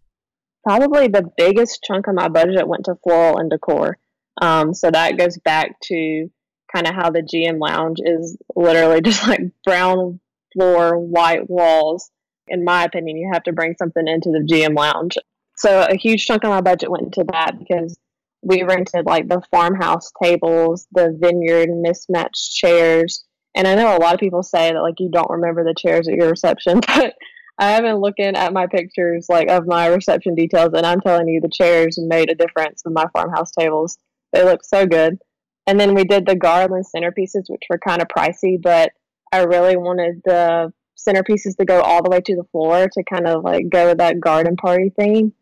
Probably 0.64 1.08
the 1.08 1.28
biggest 1.36 1.82
chunk 1.82 2.06
of 2.06 2.14
my 2.14 2.28
budget 2.28 2.68
went 2.68 2.84
to 2.84 2.94
floral 3.02 3.38
and 3.38 3.50
decor. 3.50 3.98
Um, 4.40 4.72
so 4.72 4.90
that 4.90 5.18
goes 5.18 5.36
back 5.38 5.80
to 5.84 6.28
kind 6.72 6.86
of 6.86 6.94
how 6.94 7.10
the 7.10 7.22
GM 7.22 7.58
lounge 7.58 7.98
is 8.04 8.38
literally 8.54 9.00
just 9.04 9.26
like 9.26 9.40
brown 9.64 10.20
floor, 10.52 10.96
white 10.96 11.48
walls. 11.50 12.10
In 12.50 12.64
my 12.64 12.84
opinion, 12.84 13.16
you 13.16 13.30
have 13.32 13.42
to 13.44 13.52
bring 13.52 13.74
something 13.78 14.06
into 14.06 14.30
the 14.30 14.46
GM 14.46 14.76
lounge. 14.76 15.16
So 15.56 15.86
a 15.88 15.96
huge 15.96 16.26
chunk 16.26 16.44
of 16.44 16.50
my 16.50 16.60
budget 16.60 16.90
went 16.90 17.04
into 17.04 17.24
that 17.32 17.58
because 17.58 17.98
we 18.42 18.62
rented 18.62 19.06
like 19.06 19.28
the 19.28 19.42
farmhouse 19.50 20.10
tables, 20.22 20.86
the 20.92 21.16
vineyard 21.20 21.68
mismatched 21.70 22.54
chairs. 22.54 23.24
And 23.54 23.66
I 23.66 23.74
know 23.74 23.96
a 23.96 24.00
lot 24.00 24.14
of 24.14 24.20
people 24.20 24.42
say 24.42 24.72
that 24.72 24.80
like 24.80 25.00
you 25.00 25.10
don't 25.10 25.30
remember 25.30 25.64
the 25.64 25.74
chairs 25.74 26.08
at 26.08 26.14
your 26.14 26.30
reception, 26.30 26.80
but 26.86 27.14
I 27.58 27.72
have 27.72 27.82
been 27.82 27.96
looking 27.96 28.36
at 28.36 28.54
my 28.54 28.66
pictures 28.66 29.26
like 29.28 29.50
of 29.50 29.66
my 29.66 29.86
reception 29.88 30.34
details 30.34 30.70
and 30.74 30.86
I'm 30.86 31.00
telling 31.00 31.28
you 31.28 31.40
the 31.40 31.50
chairs 31.50 31.98
made 32.00 32.30
a 32.30 32.34
difference 32.34 32.82
with 32.84 32.94
my 32.94 33.06
farmhouse 33.12 33.50
tables. 33.50 33.98
They 34.32 34.44
look 34.44 34.64
so 34.64 34.86
good. 34.86 35.18
And 35.66 35.78
then 35.78 35.94
we 35.94 36.04
did 36.04 36.24
the 36.24 36.36
garland 36.36 36.86
centerpieces, 36.86 37.48
which 37.48 37.64
were 37.68 37.78
kind 37.78 38.00
of 38.00 38.08
pricey, 38.08 38.60
but 38.60 38.92
I 39.30 39.42
really 39.42 39.76
wanted 39.76 40.22
the 40.24 40.72
centerpieces 41.06 41.56
to 41.58 41.64
go 41.64 41.80
all 41.80 42.02
the 42.02 42.10
way 42.10 42.20
to 42.20 42.36
the 42.36 42.44
floor 42.52 42.88
to 42.92 43.04
kind 43.04 43.26
of 43.26 43.44
like 43.44 43.68
go 43.70 43.88
with 43.88 43.98
that 43.98 44.20
garden 44.20 44.56
party 44.56 44.92
theme. 44.98 45.32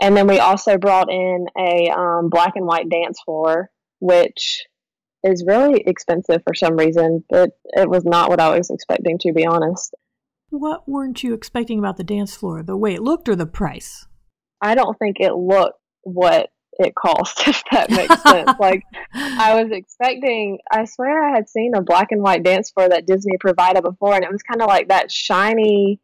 And 0.00 0.16
then 0.16 0.26
we 0.26 0.38
also 0.38 0.78
brought 0.78 1.10
in 1.10 1.46
a 1.58 1.90
um, 1.90 2.30
black 2.30 2.52
and 2.56 2.66
white 2.66 2.88
dance 2.88 3.20
floor, 3.24 3.70
which 3.98 4.64
is 5.22 5.44
really 5.46 5.82
expensive 5.86 6.42
for 6.42 6.54
some 6.54 6.76
reason, 6.76 7.24
but 7.28 7.50
it 7.64 7.88
was 7.88 8.04
not 8.04 8.30
what 8.30 8.40
I 8.40 8.56
was 8.56 8.70
expecting, 8.70 9.18
to 9.18 9.32
be 9.32 9.44
honest. 9.44 9.94
What 10.48 10.88
weren't 10.88 11.22
you 11.22 11.34
expecting 11.34 11.78
about 11.78 11.96
the 11.96 12.04
dance 12.04 12.34
floor? 12.34 12.62
The 12.62 12.76
way 12.76 12.94
it 12.94 13.02
looked 13.02 13.28
or 13.28 13.36
the 13.36 13.46
price? 13.46 14.06
I 14.60 14.74
don't 14.74 14.98
think 14.98 15.18
it 15.20 15.34
looked 15.34 15.78
what 16.02 16.48
it 16.80 16.94
cost, 16.94 17.42
if 17.48 17.62
that 17.70 17.90
makes 17.90 18.22
sense. 18.22 18.50
like 18.58 18.82
I 19.14 19.62
was 19.62 19.72
expecting 19.72 20.58
I 20.70 20.84
swear 20.84 21.26
I 21.26 21.34
had 21.34 21.48
seen 21.48 21.74
a 21.74 21.82
black 21.82 22.08
and 22.10 22.22
white 22.22 22.42
dance 22.42 22.70
floor 22.70 22.88
that 22.88 23.06
Disney 23.06 23.36
provided 23.38 23.82
before 23.82 24.14
and 24.14 24.24
it 24.24 24.32
was 24.32 24.42
kinda 24.42 24.64
like 24.64 24.88
that 24.88 25.10
shiny 25.10 26.00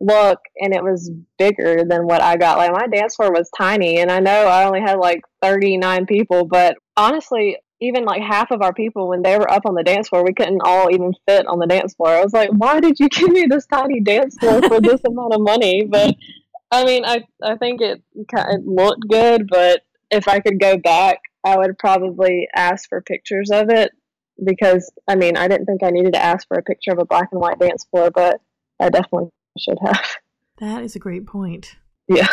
look 0.00 0.38
and 0.56 0.74
it 0.74 0.82
was 0.82 1.10
bigger 1.38 1.84
than 1.84 2.06
what 2.06 2.22
I 2.22 2.36
got. 2.36 2.58
Like 2.58 2.72
my 2.72 2.86
dance 2.86 3.16
floor 3.16 3.32
was 3.32 3.50
tiny 3.56 3.98
and 3.98 4.10
I 4.10 4.20
know 4.20 4.46
I 4.46 4.64
only 4.64 4.80
had 4.80 4.98
like 4.98 5.22
39 5.42 6.06
people, 6.06 6.44
but 6.44 6.76
honestly, 6.96 7.58
even 7.80 8.04
like 8.04 8.22
half 8.22 8.50
of 8.50 8.62
our 8.62 8.72
people 8.72 9.08
when 9.08 9.22
they 9.22 9.38
were 9.38 9.50
up 9.50 9.64
on 9.66 9.74
the 9.74 9.82
dance 9.82 10.08
floor, 10.08 10.24
we 10.24 10.34
couldn't 10.34 10.62
all 10.64 10.90
even 10.90 11.12
fit 11.28 11.46
on 11.46 11.58
the 11.58 11.66
dance 11.66 11.94
floor. 11.94 12.10
I 12.10 12.22
was 12.22 12.32
like, 12.32 12.50
why 12.50 12.80
did 12.80 12.98
you 12.98 13.08
give 13.10 13.30
me 13.30 13.46
this 13.48 13.66
tiny 13.66 14.00
dance 14.00 14.36
floor 14.38 14.62
for 14.62 14.80
this 14.80 15.00
amount 15.06 15.34
of 15.34 15.40
money? 15.40 15.84
But 15.84 16.14
I 16.70 16.84
mean, 16.84 17.04
I 17.04 17.24
I 17.42 17.56
think 17.56 17.80
it 17.80 18.02
it 18.14 18.66
looked 18.66 19.08
good, 19.08 19.48
but 19.48 19.82
if 20.10 20.28
I 20.28 20.40
could 20.40 20.60
go 20.60 20.76
back, 20.76 21.18
I 21.44 21.56
would 21.56 21.78
probably 21.78 22.48
ask 22.54 22.88
for 22.88 23.00
pictures 23.00 23.50
of 23.50 23.70
it 23.70 23.92
because 24.44 24.90
I 25.06 25.16
mean, 25.16 25.36
I 25.36 25.48
didn't 25.48 25.66
think 25.66 25.82
I 25.82 25.90
needed 25.90 26.14
to 26.14 26.22
ask 26.22 26.46
for 26.48 26.58
a 26.58 26.62
picture 26.62 26.92
of 26.92 26.98
a 26.98 27.04
black 27.04 27.28
and 27.32 27.40
white 27.40 27.58
dance 27.58 27.86
floor, 27.90 28.10
but 28.10 28.40
I 28.80 28.90
definitely 28.90 29.30
should 29.58 29.78
have. 29.84 30.04
That 30.60 30.82
is 30.82 30.96
a 30.96 30.98
great 30.98 31.24
point. 31.24 31.76
Yeah. 32.08 32.26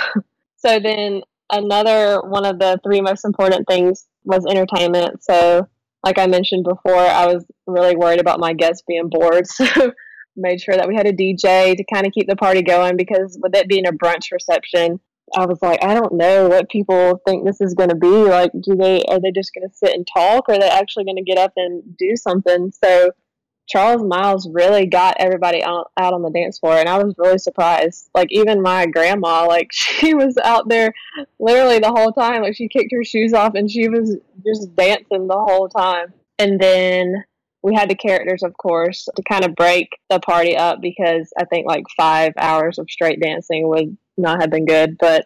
So 0.58 0.80
then 0.80 1.22
another 1.52 2.22
one 2.22 2.44
of 2.44 2.58
the 2.58 2.80
three 2.84 3.02
most 3.02 3.24
important 3.24 3.68
things 3.68 4.08
was 4.24 4.46
entertainment. 4.46 5.24
So, 5.24 5.68
like 6.04 6.18
I 6.18 6.26
mentioned 6.26 6.64
before, 6.64 6.98
I 6.98 7.28
was 7.28 7.46
really 7.68 7.96
worried 7.96 8.20
about 8.20 8.40
my 8.40 8.54
guests 8.54 8.84
being 8.88 9.10
bored. 9.10 9.46
So, 9.56 9.94
made 10.36 10.60
sure 10.60 10.76
that 10.76 10.88
we 10.88 10.96
had 10.96 11.08
a 11.08 11.14
DJ 11.14 11.78
to 11.78 11.84
kind 11.94 12.06
of 12.06 12.12
keep 12.12 12.28
the 12.28 12.36
party 12.36 12.62
going 12.62 12.98
because 12.98 13.38
with 13.42 13.56
it 13.56 13.70
being 13.70 13.88
a 13.88 13.92
brunch 13.92 14.32
reception, 14.32 15.00
I 15.36 15.46
was 15.46 15.60
like, 15.62 15.84
I 15.84 15.94
don't 15.94 16.14
know 16.14 16.48
what 16.48 16.70
people 16.70 17.22
think 17.26 17.46
this 17.46 17.62
is 17.62 17.74
going 17.74 17.90
to 17.90 17.96
be. 17.96 18.08
Like, 18.08 18.52
do 18.62 18.76
they 18.76 19.02
are 19.04 19.20
they 19.20 19.32
just 19.32 19.54
going 19.54 19.68
to 19.68 19.76
sit 19.76 19.94
and 19.94 20.08
talk, 20.08 20.48
or 20.48 20.54
are 20.54 20.60
they 20.60 20.70
actually 20.70 21.06
going 21.06 21.18
to 21.18 21.24
get 21.24 21.38
up 21.38 21.54
and 21.56 21.98
do 21.98 22.16
something? 22.16 22.72
So, 22.72 23.12
Charles 23.68 24.04
Miles 24.04 24.48
really 24.48 24.86
got 24.86 25.18
everybody 25.20 25.64
out, 25.64 25.92
out 25.98 26.14
on 26.14 26.22
the 26.22 26.30
dance 26.30 26.60
floor, 26.60 26.78
and 26.78 26.88
I 26.88 27.04
was 27.04 27.16
really 27.18 27.40
surprised. 27.40 28.10
Like 28.14 28.28
even 28.32 28.62
my 28.62 28.86
grandma, 28.86 29.46
like 29.48 29.70
she 29.72 30.14
was 30.14 30.38
out 30.44 30.70
there 30.70 30.94
literally 31.40 31.80
the 31.80 31.94
whole 31.96 32.12
time. 32.12 32.44
Like 32.44 32.56
she 32.56 32.68
kicked 32.68 32.94
her 32.94 33.04
shoes 33.04 33.34
off 33.34 33.56
and 33.56 33.70
she 33.70 33.90
was 33.90 34.18
just 34.46 34.76
dancing 34.76 35.28
the 35.28 35.34
whole 35.34 35.70
time. 35.70 36.14
And 36.38 36.60
then 36.60 37.24
we 37.66 37.74
had 37.74 37.90
the 37.90 37.96
characters, 37.96 38.44
of 38.44 38.56
course, 38.58 39.08
to 39.16 39.24
kind 39.24 39.44
of 39.44 39.56
break 39.56 39.90
the 40.10 40.20
party 40.20 40.56
up 40.56 40.82
because 40.82 41.34
I 41.38 41.46
think 41.46 41.66
like 41.66 41.84
five 41.98 42.34
hours 42.38 42.78
of 42.78 42.90
straight 42.90 43.20
dancing 43.20 43.68
would 43.68 43.98
not 44.18 44.40
have 44.40 44.52
been 44.52 44.66
good. 44.66 44.98
But 45.00 45.26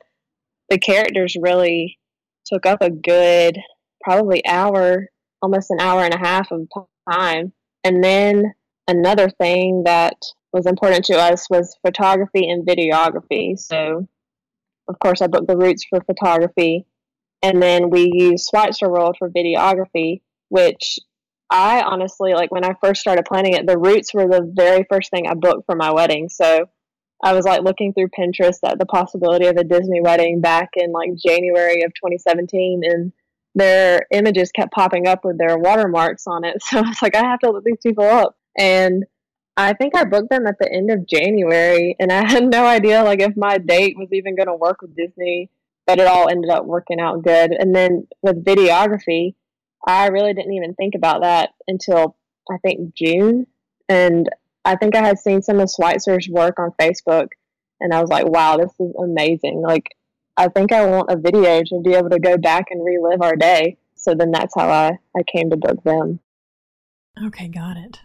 the 0.70 0.80
characters 0.80 1.36
really 1.40 2.00
took 2.46 2.66
up 2.66 2.82
a 2.82 2.90
good 2.90 3.58
probably 4.02 4.46
hour, 4.46 5.08
almost 5.42 5.70
an 5.70 5.82
hour 5.82 6.04
and 6.04 6.14
a 6.14 6.18
half 6.18 6.52
of 6.52 6.68
time 7.12 7.52
and 7.84 8.04
then 8.04 8.54
another 8.88 9.30
thing 9.30 9.84
that 9.86 10.16
was 10.52 10.66
important 10.66 11.06
to 11.06 11.18
us 11.18 11.50
was 11.50 11.78
photography 11.86 12.50
and 12.50 12.68
videography. 12.68 13.58
So, 13.58 14.08
of 14.88 15.00
course, 15.00 15.22
I 15.22 15.28
booked 15.28 15.48
the 15.48 15.58
Roots 15.58 15.86
for 15.90 16.02
photography, 16.02 16.86
and 17.44 17.62
then 17.62 17.90
we 17.90 18.12
used 18.14 18.50
Schweitzer 18.50 18.90
World 18.90 19.16
for 19.20 19.30
videography, 19.30 20.22
which 20.50 20.98
I 21.50 21.82
honestly 21.82 22.34
like 22.34 22.52
when 22.52 22.64
I 22.64 22.76
first 22.82 23.02
started 23.02 23.26
planning 23.26 23.54
it. 23.54 23.66
The 23.66 23.78
Roots 23.78 24.14
were 24.14 24.28
the 24.28 24.50
very 24.54 24.86
first 24.90 25.10
thing 25.10 25.28
I 25.28 25.34
booked 25.34 25.66
for 25.66 25.76
my 25.76 25.92
wedding. 25.92 26.30
So 26.30 26.70
I 27.24 27.34
was 27.34 27.46
like 27.46 27.64
looking 27.64 27.94
through 27.94 28.10
Pinterest 28.10 28.60
at 28.64 28.80
the 28.80 28.86
possibility 28.86 29.48
of 29.48 29.58
a 29.58 29.64
Disney 29.64 30.02
wedding 30.02 30.42
back 30.42 30.70
in 30.76 30.92
like 30.92 31.10
January 31.16 31.82
of 31.84 31.94
2017, 31.94 32.82
and 32.84 33.12
their 33.56 34.02
images 34.12 34.52
kept 34.52 34.72
popping 34.72 35.08
up 35.08 35.26
with 35.26 35.38
their 35.38 35.58
watermarks 35.58 36.28
on 36.28 36.44
it. 36.46 36.62
So 36.64 36.80
I 36.80 36.82
was 36.82 37.02
like, 37.02 37.16
I 37.16 37.24
have 37.24 37.40
to 37.40 37.52
look 37.52 37.64
these 37.64 37.82
people 37.84 38.06
up. 38.06 38.38
And 38.58 39.06
I 39.58 39.74
think 39.74 39.96
I 39.96 40.06
booked 40.06 40.30
them 40.30 40.48
at 40.48 40.58
the 40.60 40.72
end 40.72 40.92
of 40.92 41.08
January, 41.08 41.96
and 42.00 42.12
I 42.12 42.26
had 42.30 42.46
no 42.46 42.66
idea 42.66 43.04
like 43.04 43.22
if 43.22 43.36
my 43.36 43.58
date 43.58 43.98
was 43.98 44.10
even 44.14 44.36
going 44.36 44.48
to 44.48 44.56
work 44.56 44.82
with 44.82 44.96
Disney. 44.96 45.50
But 45.86 46.00
it 46.00 46.06
all 46.06 46.30
ended 46.30 46.52
up 46.52 46.66
working 46.66 47.00
out 47.00 47.24
good. 47.24 47.52
And 47.52 47.76
then 47.76 48.08
with 48.22 48.46
videography, 48.46 49.34
I 49.88 50.08
really 50.08 50.34
didn't 50.34 50.54
even 50.54 50.76
think 50.76 50.96
about 50.96 51.22
that 51.22 51.52
until 51.68 52.16
I 52.52 52.58
think 52.58 52.96
June. 52.96 53.48
And 53.88 54.30
I 54.66 54.76
think 54.76 54.96
I 54.96 55.06
had 55.06 55.20
seen 55.20 55.42
some 55.42 55.60
of 55.60 55.70
Schweitzer's 55.70 56.28
work 56.30 56.60
on 56.60 56.72
Facebook, 56.80 57.30
and 57.80 57.94
I 57.94 58.02
was 58.02 58.10
like, 58.10 58.28
wow, 58.28 58.58
this 58.58 58.74
is 58.80 58.94
amazing. 59.02 59.62
Like, 59.62 59.96
I 60.38 60.48
think 60.48 60.72
I 60.72 60.86
want 60.86 61.12
a 61.12 61.18
video 61.18 61.62
to 61.64 61.82
be 61.84 61.94
able 61.94 62.10
to 62.10 62.20
go 62.20 62.38
back 62.38 62.68
and 62.72 62.84
relive 62.84 63.22
our 63.22 63.36
day. 63.36 63.78
So 63.96 64.16
then 64.16 64.32
that's 64.32 64.54
how 64.56 64.70
I, 64.70 64.98
I 65.18 65.24
came 65.24 65.50
to 65.50 65.58
book 65.58 65.84
them. 65.84 66.20
Okay, 67.22 67.48
got 67.48 67.78
it. 67.78 68.02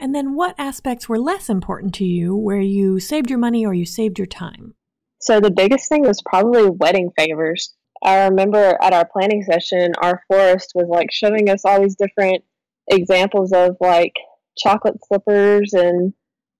And 0.00 0.14
then 0.14 0.34
what 0.34 0.54
aspects 0.58 1.08
were 1.08 1.18
less 1.18 1.48
important 1.48 1.94
to 1.96 2.04
you 2.04 2.36
where 2.36 2.60
you 2.60 2.98
saved 2.98 3.30
your 3.30 3.38
money 3.38 3.64
or 3.64 3.74
you 3.74 3.84
saved 3.84 4.18
your 4.18 4.26
time? 4.26 4.74
So 5.20 5.40
the 5.40 5.50
biggest 5.50 5.88
thing 5.88 6.02
was 6.02 6.22
probably 6.22 6.68
wedding 6.68 7.10
favors. 7.16 7.74
I 8.02 8.28
remember 8.28 8.76
at 8.80 8.92
our 8.92 9.06
planning 9.06 9.42
session, 9.42 9.92
our 10.00 10.22
florist 10.26 10.72
was 10.74 10.88
like 10.88 11.10
showing 11.12 11.50
us 11.50 11.64
all 11.64 11.80
these 11.80 11.96
different 11.96 12.44
examples 12.88 13.52
of 13.52 13.76
like 13.80 14.14
chocolate 14.56 14.96
slippers 15.06 15.72
and 15.72 16.12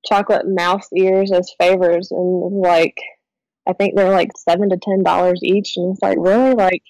chocolate 0.07 0.47
mouse 0.47 0.89
ears 0.95 1.33
as 1.33 1.53
favors 1.59 2.11
and 2.11 2.61
like 2.61 2.97
I 3.69 3.75
think 3.75 3.95
they're 3.95 4.11
like 4.11 4.31
seven 4.37 4.71
to 4.71 4.79
ten 4.79 5.03
dollars 5.03 5.41
each, 5.43 5.77
and 5.77 5.93
it's 5.93 6.03
like 6.03 6.17
really 6.19 6.55
like, 6.55 6.83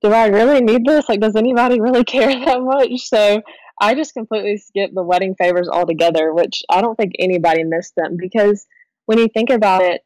do 0.00 0.12
I 0.12 0.28
really 0.28 0.60
need 0.60 0.86
this? 0.86 1.08
Like, 1.08 1.20
does 1.20 1.34
anybody 1.34 1.80
really 1.80 2.04
care 2.14 2.28
that 2.28 2.62
much? 2.62 3.08
So 3.08 3.42
I 3.80 3.94
just 3.94 4.14
completely 4.14 4.56
skipped 4.56 4.94
the 4.94 5.02
wedding 5.02 5.34
favors 5.34 5.68
altogether, 5.68 6.32
which 6.32 6.62
I 6.70 6.80
don't 6.80 6.94
think 6.94 7.12
anybody 7.18 7.64
missed 7.64 7.94
them 7.96 8.16
because 8.16 8.66
when 9.06 9.18
you 9.18 9.28
think 9.28 9.50
about 9.50 9.82
it, 9.82 10.02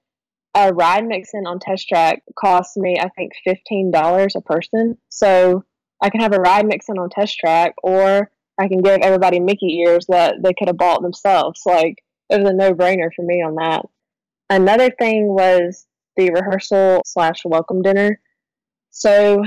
a 0.55 0.73
ride 0.73 1.07
mixin 1.07 1.47
on 1.47 1.61
test 1.61 1.89
track 1.89 2.23
costs 2.39 2.77
me 2.77 2.99
I 2.99 3.09
think 3.11 3.33
fifteen 3.45 3.91
dollars 3.91 4.35
a 4.37 4.41
person. 4.41 4.99
So 5.09 5.65
I 6.03 6.11
can 6.11 6.21
have 6.21 6.35
a 6.35 6.41
ride 6.41 6.67
mixin 6.67 6.99
on 6.99 7.11
test 7.11 7.39
track, 7.39 7.75
or 7.83 8.31
I 8.59 8.69
can 8.69 8.83
give 8.83 9.01
everybody 9.03 9.41
Mickey 9.41 9.81
ears 9.81 10.07
that 10.09 10.37
they 10.43 10.53
could 10.55 10.69
have 10.69 10.77
bought 10.77 11.03
themselves. 11.03 11.63
Like 11.67 11.97
it 12.31 12.41
was 12.41 12.51
a 12.51 12.53
no 12.53 12.73
brainer 12.73 13.11
for 13.15 13.23
me 13.23 13.43
on 13.43 13.57
that. 13.57 13.85
Another 14.51 14.91
thing 14.91 15.29
was 15.29 15.87
the 16.17 16.31
rehearsal 16.31 17.03
slash 17.05 17.45
welcome 17.45 17.83
dinner. 17.83 18.21
So 18.91 19.43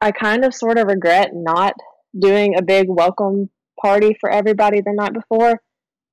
I 0.00 0.12
kind 0.12 0.44
of 0.44 0.54
sort 0.54 0.78
of 0.78 0.86
regret 0.86 1.30
not 1.34 1.74
doing 2.18 2.56
a 2.56 2.62
big 2.62 2.86
welcome 2.88 3.50
party 3.80 4.16
for 4.18 4.30
everybody 4.30 4.80
the 4.80 4.92
night 4.92 5.12
before. 5.12 5.60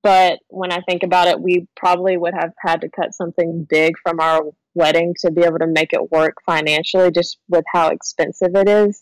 But 0.03 0.39
when 0.49 0.71
I 0.71 0.81
think 0.81 1.03
about 1.03 1.29
it, 1.29 1.39
we 1.39 1.67
probably 1.75 2.17
would 2.17 2.33
have 2.33 2.51
had 2.59 2.81
to 2.81 2.89
cut 2.89 3.15
something 3.15 3.65
big 3.69 3.95
from 4.03 4.19
our 4.19 4.43
wedding 4.75 5.15
to 5.21 5.31
be 5.31 5.43
able 5.43 5.59
to 5.59 5.67
make 5.67 5.93
it 5.93 6.11
work 6.11 6.35
financially, 6.45 7.09
just 7.11 7.37
with 7.47 7.63
how 7.71 7.87
expensive 7.89 8.55
it 8.55 8.67
is. 8.67 9.01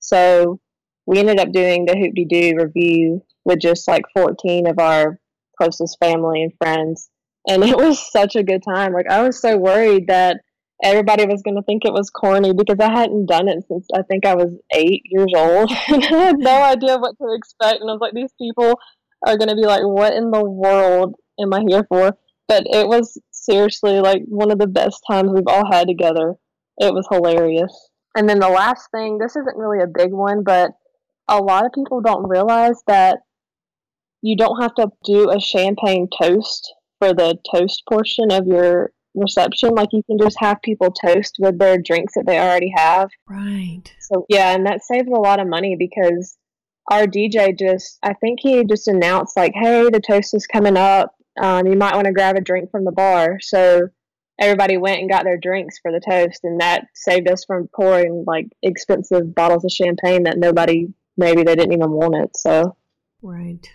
So 0.00 0.60
we 1.06 1.18
ended 1.18 1.40
up 1.40 1.50
doing 1.50 1.86
the 1.86 1.96
Hoop-Dee-Doo 1.96 2.56
Revue 2.56 3.22
with 3.44 3.60
just 3.60 3.88
like 3.88 4.04
14 4.14 4.66
of 4.66 4.78
our 4.78 5.18
closest 5.58 5.96
family 5.98 6.42
and 6.42 6.52
friends 6.58 7.08
and 7.48 7.62
it 7.62 7.76
was 7.76 8.10
such 8.10 8.36
a 8.36 8.42
good 8.42 8.62
time. 8.62 8.92
Like 8.92 9.08
I 9.08 9.22
was 9.22 9.40
so 9.40 9.56
worried 9.56 10.06
that 10.08 10.40
everybody 10.82 11.26
was 11.26 11.42
going 11.42 11.56
to 11.56 11.62
think 11.62 11.84
it 11.84 11.92
was 11.92 12.10
corny 12.10 12.52
because 12.52 12.78
I 12.80 12.90
hadn't 12.90 13.26
done 13.26 13.48
it 13.48 13.64
since 13.68 13.86
I 13.94 14.02
think 14.02 14.26
I 14.26 14.34
was 14.34 14.56
eight 14.74 15.02
years 15.04 15.32
old, 15.36 15.70
and 15.88 16.04
I 16.04 16.24
had 16.26 16.38
no 16.38 16.62
idea 16.62 16.98
what 16.98 17.16
to 17.18 17.34
expect. 17.34 17.80
And 17.80 17.90
I 17.90 17.92
was 17.92 18.00
like, 18.00 18.14
these 18.14 18.32
people 18.38 18.78
are 19.24 19.36
going 19.36 19.48
to 19.48 19.56
be 19.56 19.66
like, 19.66 19.82
what 19.82 20.14
in 20.14 20.30
the 20.30 20.44
world 20.44 21.14
am 21.40 21.52
I 21.52 21.62
here 21.66 21.84
for? 21.88 22.16
But 22.46 22.64
it 22.66 22.86
was 22.86 23.20
seriously 23.32 24.00
like 24.00 24.22
one 24.26 24.50
of 24.50 24.58
the 24.58 24.66
best 24.66 25.02
times 25.10 25.30
we've 25.32 25.46
all 25.46 25.70
had 25.70 25.88
together. 25.88 26.34
It 26.78 26.92
was 26.92 27.06
hilarious. 27.10 27.90
And 28.16 28.28
then 28.28 28.38
the 28.38 28.48
last 28.48 28.90
thing, 28.90 29.18
this 29.18 29.36
isn't 29.36 29.56
really 29.56 29.82
a 29.82 29.86
big 29.86 30.12
one, 30.12 30.44
but 30.44 30.70
a 31.28 31.38
lot 31.38 31.64
of 31.64 31.72
people 31.72 32.00
don't 32.00 32.28
realize 32.28 32.82
that 32.86 33.18
you 34.22 34.36
don't 34.36 34.60
have 34.60 34.74
to 34.76 34.88
do 35.04 35.30
a 35.30 35.40
champagne 35.40 36.08
toast 36.20 36.72
for 36.98 37.12
the 37.12 37.36
toast 37.52 37.82
portion 37.88 38.30
of 38.30 38.46
your 38.46 38.92
reception. 39.14 39.70
Like 39.70 39.88
you 39.92 40.02
can 40.04 40.18
just 40.18 40.36
have 40.38 40.62
people 40.62 40.92
toast 40.92 41.36
with 41.38 41.58
their 41.58 41.78
drinks 41.78 42.14
that 42.14 42.24
they 42.26 42.38
already 42.38 42.72
have. 42.76 43.08
Right. 43.28 43.82
So 44.00 44.26
yeah, 44.28 44.54
and 44.54 44.66
that 44.66 44.84
saves 44.84 45.08
a 45.08 45.20
lot 45.20 45.40
of 45.40 45.48
money 45.48 45.76
because 45.78 46.36
our 46.90 47.06
DJ 47.06 47.58
just 47.58 47.98
I 48.02 48.14
think 48.14 48.40
he 48.40 48.64
just 48.64 48.88
announced 48.88 49.36
like, 49.36 49.52
hey, 49.54 49.88
the 49.90 50.00
toast 50.00 50.34
is 50.34 50.46
coming 50.46 50.76
up. 50.76 51.14
Um, 51.40 51.66
you 51.66 51.76
might 51.76 51.94
want 51.94 52.06
to 52.06 52.12
grab 52.12 52.36
a 52.36 52.40
drink 52.40 52.70
from 52.70 52.84
the 52.84 52.92
bar. 52.92 53.38
So 53.40 53.88
everybody 54.38 54.76
went 54.76 55.00
and 55.00 55.10
got 55.10 55.24
their 55.24 55.38
drinks 55.38 55.78
for 55.80 55.92
the 55.92 56.00
toast 56.00 56.40
and 56.42 56.60
that 56.60 56.86
saved 56.94 57.28
us 57.28 57.44
from 57.44 57.68
pouring 57.74 58.24
like 58.26 58.46
expensive 58.62 59.34
bottles 59.34 59.64
of 59.64 59.70
champagne 59.70 60.24
that 60.24 60.38
nobody 60.38 60.88
maybe 61.16 61.44
they 61.44 61.54
didn't 61.54 61.72
even 61.72 61.90
want 61.90 62.16
it. 62.16 62.36
So 62.36 62.76
Right. 63.24 63.70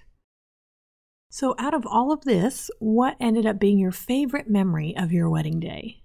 So, 1.31 1.55
out 1.57 1.73
of 1.73 1.85
all 1.85 2.11
of 2.11 2.23
this, 2.23 2.69
what 2.79 3.15
ended 3.19 3.45
up 3.45 3.59
being 3.59 3.79
your 3.79 3.91
favorite 3.91 4.49
memory 4.49 4.95
of 4.97 5.11
your 5.11 5.29
wedding 5.29 5.59
day? 5.59 6.01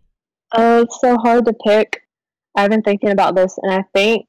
Oh, 0.55 0.83
it's 0.83 0.99
so 1.01 1.17
hard 1.17 1.45
to 1.47 1.55
pick. 1.64 2.03
I've 2.57 2.71
been 2.71 2.83
thinking 2.83 3.11
about 3.11 3.35
this, 3.35 3.59
and 3.62 3.73
I 3.73 3.85
think, 3.95 4.27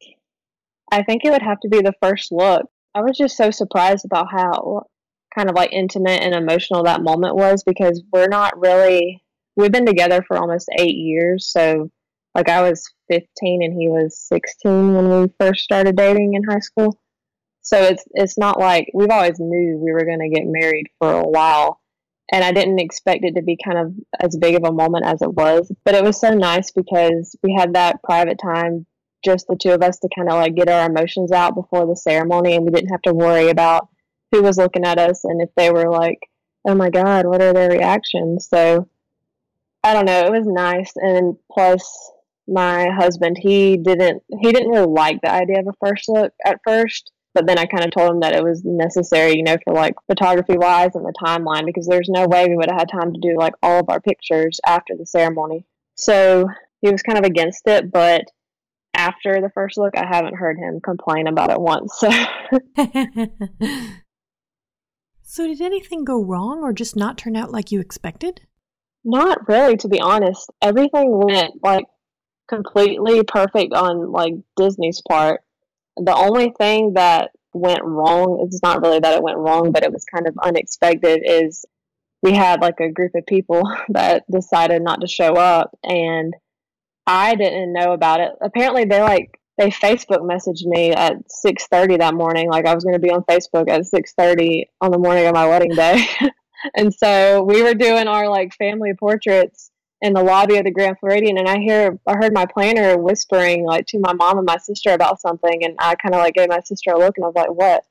I 0.92 1.04
think 1.04 1.24
it 1.24 1.32
would 1.32 1.42
have 1.42 1.60
to 1.62 1.70
be 1.70 1.82
the 1.82 1.94
first 2.02 2.32
look. 2.32 2.68
I 2.94 3.02
was 3.02 3.18
just 3.18 3.36
so 3.36 3.52
surprised 3.52 4.06
about 4.06 4.32
how 4.32 4.86
kind 5.36 5.50
of 5.50 5.56
like 5.56 5.74
intimate 5.74 6.22
and 6.22 6.34
emotional 6.34 6.84
that 6.84 7.02
moment 7.02 7.36
was 7.36 7.64
because 7.64 8.02
we're 8.12 8.28
not 8.28 8.58
really 8.58 9.22
we've 9.58 9.72
been 9.72 9.86
together 9.86 10.24
for 10.28 10.38
almost 10.38 10.70
eight 10.80 10.96
years. 10.96 11.48
So 11.48 11.90
like 12.34 12.50
i 12.50 12.62
was 12.62 12.92
15 13.10 13.64
and 13.64 13.80
he 13.80 13.88
was 13.88 14.20
16 14.28 14.94
when 14.94 15.10
we 15.10 15.30
first 15.40 15.64
started 15.64 15.96
dating 15.96 16.34
in 16.34 16.44
high 16.44 16.60
school. 16.60 17.00
So 17.62 17.82
it's 17.82 18.04
it's 18.12 18.38
not 18.38 18.60
like 18.60 18.90
we've 18.94 19.10
always 19.10 19.40
knew 19.40 19.78
we 19.78 19.92
were 19.92 20.06
going 20.06 20.20
to 20.20 20.30
get 20.30 20.46
married 20.46 20.88
for 21.00 21.12
a 21.12 21.28
while. 21.28 21.82
And 22.32 22.44
i 22.44 22.52
didn't 22.52 22.80
expect 22.80 23.24
it 23.24 23.36
to 23.36 23.44
be 23.44 23.58
kind 23.64 23.78
of 23.78 23.94
as 24.20 24.38
big 24.38 24.56
of 24.56 24.64
a 24.64 24.72
moment 24.72 25.06
as 25.06 25.22
it 25.22 25.34
was. 25.34 25.72
But 25.84 25.96
it 25.96 26.04
was 26.04 26.20
so 26.20 26.32
nice 26.32 26.72
because 26.72 27.36
we 27.44 27.56
had 27.58 27.74
that 27.74 28.04
private 28.04 28.40
time 28.42 28.86
just 29.26 29.48
the 29.48 29.58
two 29.60 29.72
of 29.72 29.82
us 29.82 30.00
to 30.00 30.10
kind 30.16 30.30
of 30.30 30.36
like 30.36 30.56
get 30.56 30.70
our 30.70 30.90
emotions 30.90 31.32
out 31.32 31.56
before 31.56 31.86
the 31.86 31.96
ceremony 31.96 32.56
and 32.56 32.64
we 32.64 32.72
didn't 32.72 32.92
have 32.92 33.02
to 33.02 33.14
worry 33.14 33.50
about 33.50 33.90
who 34.32 34.42
was 34.42 34.58
looking 34.58 34.86
at 34.86 35.00
us 35.00 35.24
and 35.24 35.42
if 35.42 35.50
they 35.58 35.72
were 35.72 35.90
like, 35.90 36.20
oh 36.66 36.76
my 36.76 36.90
God, 36.90 37.26
what 37.26 37.42
are 37.42 37.54
their 37.54 37.70
reactions? 37.70 38.48
So 38.50 38.88
I 39.84 39.94
don't 39.94 40.06
know. 40.06 40.26
It 40.26 40.32
was 40.32 40.48
nice. 40.48 40.94
And 40.96 41.36
plus, 41.52 42.12
my 42.48 42.90
husband, 42.90 43.38
he 43.40 43.78
didn't, 43.78 44.24
he 44.42 44.52
didn't 44.52 44.72
really 44.72 44.88
like 44.88 45.22
the 45.22 45.32
idea 45.32 45.60
of 45.60 45.68
a 45.68 45.86
first 45.86 46.10
look 46.10 46.34
at 46.44 46.60
first. 46.66 47.12
But 47.36 47.48
then 47.48 47.60
I 47.60 47.66
kind 47.66 47.84
of 47.84 47.92
told 47.92 48.12
him 48.12 48.20
that 48.22 48.34
it 48.34 48.44
was 48.44 48.64
necessary, 48.64 49.36
you 49.36 49.44
know, 49.44 49.58
for 49.64 49.74
like 49.74 49.94
photography 50.08 50.58
wise 50.58 50.96
and 50.96 51.06
the 51.06 51.14
timeline 51.22 51.66
because 51.66 51.86
there's 51.86 52.10
no 52.10 52.28
way 52.28 52.48
we 52.48 52.56
would 52.56 52.72
have 52.72 52.80
had 52.80 52.90
time 52.90 53.14
to 53.14 53.20
do 53.20 53.38
like 53.38 53.54
all 53.62 53.80
of 53.82 53.90
our 53.90 54.00
pictures 54.00 54.60
after 54.66 54.96
the 54.98 55.06
ceremony. 55.06 55.66
So 55.96 56.48
he 56.82 56.90
was 56.90 57.02
kind 57.02 57.20
of 57.20 57.26
against 57.26 57.68
it, 57.68 57.92
but 57.92 58.24
after 59.06 59.42
the 59.42 59.52
first 59.54 59.78
look, 59.78 59.98
I 59.98 60.06
haven't 60.06 60.36
heard 60.36 60.58
him 60.58 60.80
complain 60.82 61.28
about 61.28 61.52
it 61.52 61.60
once. 61.60 61.94
So 61.98 62.10
So, 65.28 65.48
did 65.48 65.60
anything 65.60 66.06
go 66.06 66.24
wrong 66.24 66.62
or 66.62 66.72
just 66.72 66.96
not 66.96 67.18
turn 67.18 67.36
out 67.36 67.52
like 67.52 67.72
you 67.72 67.80
expected? 67.82 68.42
Not 69.04 69.50
really, 69.50 69.76
to 69.78 69.90
be 69.90 70.00
honest. 70.00 70.50
Everything 70.62 71.12
went 71.12 71.64
like 71.64 71.86
completely 72.48 73.24
perfect 73.24 73.74
on 73.74 74.12
like 74.12 74.36
Disney's 74.56 75.02
part. 75.08 75.42
The 75.98 76.16
only 76.16 76.54
thing 76.58 76.94
that 76.94 77.32
went 77.54 77.84
wrong, 77.84 78.46
it's 78.48 78.62
not 78.64 78.82
really 78.82 79.00
that 79.00 79.16
it 79.16 79.24
went 79.24 79.40
wrong, 79.40 79.72
but 79.72 79.84
it 79.84 79.92
was 79.92 80.06
kind 80.06 80.28
of 80.28 80.38
unexpected, 80.42 81.24
is 81.26 81.66
we 82.22 82.32
had 82.34 82.62
like 82.62 82.80
a 82.80 82.92
group 82.92 83.12
of 83.16 83.26
people 83.26 83.64
that 83.90 84.24
decided 84.32 84.84
not 84.84 85.02
to 85.02 85.08
show 85.08 85.36
up 85.36 85.78
and 85.84 86.34
I 87.08 87.36
didn't 87.36 87.74
know 87.74 87.94
about 87.94 88.20
it. 88.20 88.32
Apparently 88.42 88.86
they 88.86 89.02
like 89.02 89.40
they 89.58 89.70
Facebook 89.70 90.20
messaged 90.20 90.66
me 90.66 90.92
at 90.92 91.16
6:30 91.46 92.00
that 92.00 92.14
morning 92.14 92.50
like 92.50 92.66
I 92.66 92.74
was 92.74 92.84
going 92.84 92.96
to 92.96 93.00
be 93.00 93.12
on 93.12 93.24
Facebook 93.24 93.70
at 93.70 93.82
6:30 93.82 94.66
on 94.82 94.92
the 94.92 94.98
morning 94.98 95.26
of 95.26 95.34
my 95.34 95.48
wedding 95.48 95.74
day. 95.76 96.06
and 96.76 96.94
so 96.94 97.44
we 97.44 97.62
were 97.62 97.74
doing 97.74 98.08
our 98.08 98.28
like 98.30 98.54
family 98.56 98.94
portraits 98.94 99.72
in 100.02 100.14
the 100.14 100.24
lobby 100.24 100.58
of 100.58 100.66
the 100.66 100.72
Grand 100.72 100.98
Floridian 101.00 101.38
and 101.38 101.48
I 101.48 101.60
hear 101.60 101.98
I 102.08 102.14
heard 102.14 102.34
my 102.34 102.46
planner 102.46 102.98
whispering 102.98 103.66
like 103.66 103.86
to 103.88 104.00
my 104.00 104.14
mom 104.14 104.38
and 104.38 104.46
my 104.46 104.58
sister 104.58 104.92
about 104.92 105.22
something 105.22 105.64
and 105.64 105.76
I 105.80 105.96
kind 105.96 106.14
of 106.14 106.20
like 106.20 106.34
gave 106.34 106.50
my 106.50 106.62
sister 106.62 106.92
a 106.92 107.00
look 107.00 107.18
and 107.18 107.24
I 107.24 107.28
was 107.28 107.36
like 107.36 107.52
what? 107.52 107.84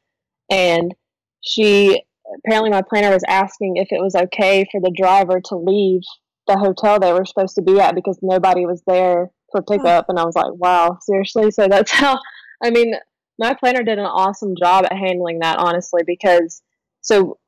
And 0.50 0.94
she 1.40 2.03
apparently 2.38 2.70
my 2.70 2.83
planner 2.83 3.11
was 3.11 3.24
asking 3.29 3.77
if 3.77 3.88
it 3.90 4.03
was 4.03 4.14
okay 4.14 4.66
for 4.70 4.81
the 4.81 4.94
driver 4.94 5.40
to 5.46 5.57
leave 5.57 6.03
the 6.46 6.59
hotel 6.59 6.98
they 6.98 7.12
were 7.12 7.24
supposed 7.24 7.54
to 7.57 7.62
be 7.62 7.80
at 7.80 7.94
because 7.94 8.18
nobody 8.22 8.66
was 8.66 8.83
there 8.87 9.30
for 9.50 9.62
pickup, 9.62 10.07
and 10.09 10.18
I 10.18 10.24
was 10.24 10.35
like, 10.35 10.52
wow, 10.54 10.98
seriously. 11.02 11.50
So 11.50 11.68
that's 11.68 11.90
how. 11.92 12.18
I 12.62 12.70
mean, 12.70 12.94
my 13.38 13.54
planner 13.54 13.83
did 13.83 13.98
an 13.98 14.07
awesome 14.07 14.54
job 14.57 14.85
at 14.85 14.96
handling 14.96 15.40
that, 15.40 15.59
honestly, 15.59 16.02
because 16.07 16.62
so 17.00 17.38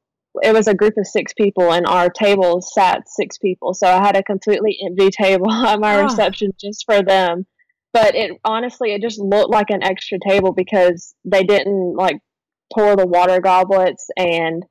it 0.42 0.52
was 0.52 0.68
a 0.68 0.74
group 0.74 0.94
of 0.98 1.06
six 1.06 1.32
people, 1.32 1.72
and 1.72 1.86
our 1.86 2.10
table 2.10 2.60
sat 2.60 3.08
six 3.08 3.38
people. 3.38 3.74
So 3.74 3.86
I 3.86 4.04
had 4.04 4.16
a 4.16 4.22
completely 4.22 4.78
empty 4.84 5.10
table 5.22 5.50
at 5.50 5.80
my 5.80 5.96
oh. 5.96 6.04
reception 6.04 6.52
just 6.60 6.84
for 6.84 7.02
them. 7.02 7.46
But 7.92 8.14
it 8.14 8.32
honestly, 8.44 8.92
it 8.92 9.00
just 9.00 9.18
looked 9.18 9.50
like 9.50 9.70
an 9.70 9.82
extra 9.82 10.18
table 10.18 10.52
because 10.52 11.14
they 11.24 11.44
didn't 11.44 11.94
like 11.96 12.18
pour 12.72 12.94
the 12.96 13.06
water 13.06 13.40
goblets 13.40 14.08
and 14.16 14.64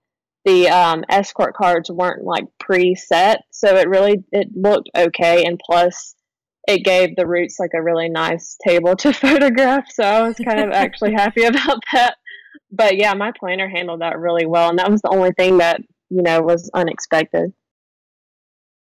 the 0.46 0.70
um, 0.70 1.04
escort 1.10 1.56
cards 1.56 1.90
weren't 1.90 2.24
like 2.24 2.46
pre-set 2.60 3.42
so 3.52 3.76
it 3.76 3.90
really 3.90 4.24
it 4.32 4.48
looked 4.56 4.90
okay 4.96 5.44
and 5.44 5.60
plus 5.60 6.16
it 6.68 6.84
gave 6.84 7.16
the 7.16 7.28
roots 7.28 7.60
like 7.60 7.72
a 7.76 7.82
really 7.82 8.10
nice 8.10 8.58
table 8.66 8.96
to 8.98 9.14
photograph. 9.14 9.90
So 9.92 10.04
I 10.04 10.28
was 10.28 10.38
kind 10.38 10.60
of 10.60 10.72
actually 10.74 11.14
happy 11.14 11.44
about 11.44 11.80
that. 11.94 12.16
But 12.72 12.98
yeah, 12.98 13.14
my 13.14 13.32
planner 13.38 13.70
handled 13.70 14.02
that 14.02 14.20
really 14.20 14.46
well. 14.46 14.70
And 14.70 14.80
that 14.80 14.92
was 14.92 15.02
the 15.02 15.10
only 15.10 15.32
thing 15.32 15.60
that, 15.60 15.82
you 16.10 16.22
know, 16.22 16.42
was 16.42 16.70
unexpected. 16.74 17.54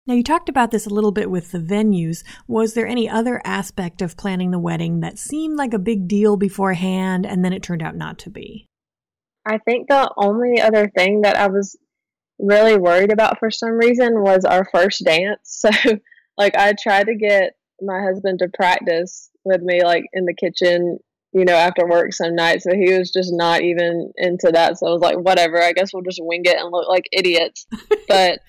Now, 0.07 0.15
you 0.15 0.25
talked 0.25 0.49
about 0.49 0.71
this 0.71 0.87
a 0.87 0.95
little 0.95 1.13
bit 1.13 1.31
with 1.31 1.53
the 1.53 1.59
venues. 1.59 2.25
Was 2.49 2.75
there 2.75 2.87
any 2.87 3.09
other 3.09 3.41
aspect 3.45 4.03
of 4.03 4.17
planning 4.17 4.51
the 4.51 4.59
wedding 4.59 5.01
that 5.01 5.19
seemed 5.19 5.57
like 5.57 5.73
a 5.73 5.79
big 5.79 6.09
deal 6.09 6.37
beforehand 6.37 7.25
and 7.27 7.45
then 7.45 7.53
it 7.53 7.63
turned 7.63 7.83
out 7.83 7.97
not 7.97 8.19
to 8.21 8.31
be? 8.31 8.67
I 9.47 9.59
think 9.59 9.89
the 9.89 10.13
only 10.17 10.61
other 10.61 10.89
thing 10.89 11.23
that 11.23 11.37
I 11.37 11.49
was 11.49 11.77
really 12.39 12.77
worried 12.77 13.13
about 13.13 13.39
for 13.39 13.51
some 13.51 13.73
reason 13.73 14.23
was 14.23 14.45
our 14.45 14.69
first 14.73 15.05
dance. 15.05 15.65
So, 15.73 15.99
like, 16.39 16.57
I 16.57 16.73
tried 16.73 17.09
to 17.09 17.17
get 17.17 17.53
my 17.83 18.01
husband 18.03 18.39
to 18.39 18.49
practice 18.49 19.31
with 19.45 19.63
me 19.63 19.83
like 19.83 20.05
in 20.13 20.25
the 20.25 20.35
kitchen 20.35 20.99
you 21.33 21.45
know 21.45 21.55
after 21.55 21.87
work 21.87 22.13
some 22.13 22.35
nights 22.35 22.65
so 22.65 22.75
he 22.75 22.93
was 22.93 23.11
just 23.11 23.31
not 23.33 23.63
even 23.63 24.13
into 24.17 24.51
that 24.53 24.79
so 24.79 24.87
i 24.87 24.91
was 24.91 25.01
like 25.01 25.19
whatever 25.19 25.63
i 25.63 25.73
guess 25.73 25.93
we'll 25.93 26.03
just 26.03 26.21
wing 26.23 26.43
it 26.45 26.57
and 26.57 26.71
look 26.71 26.89
like 26.89 27.05
idiots 27.13 27.67
but 28.09 28.41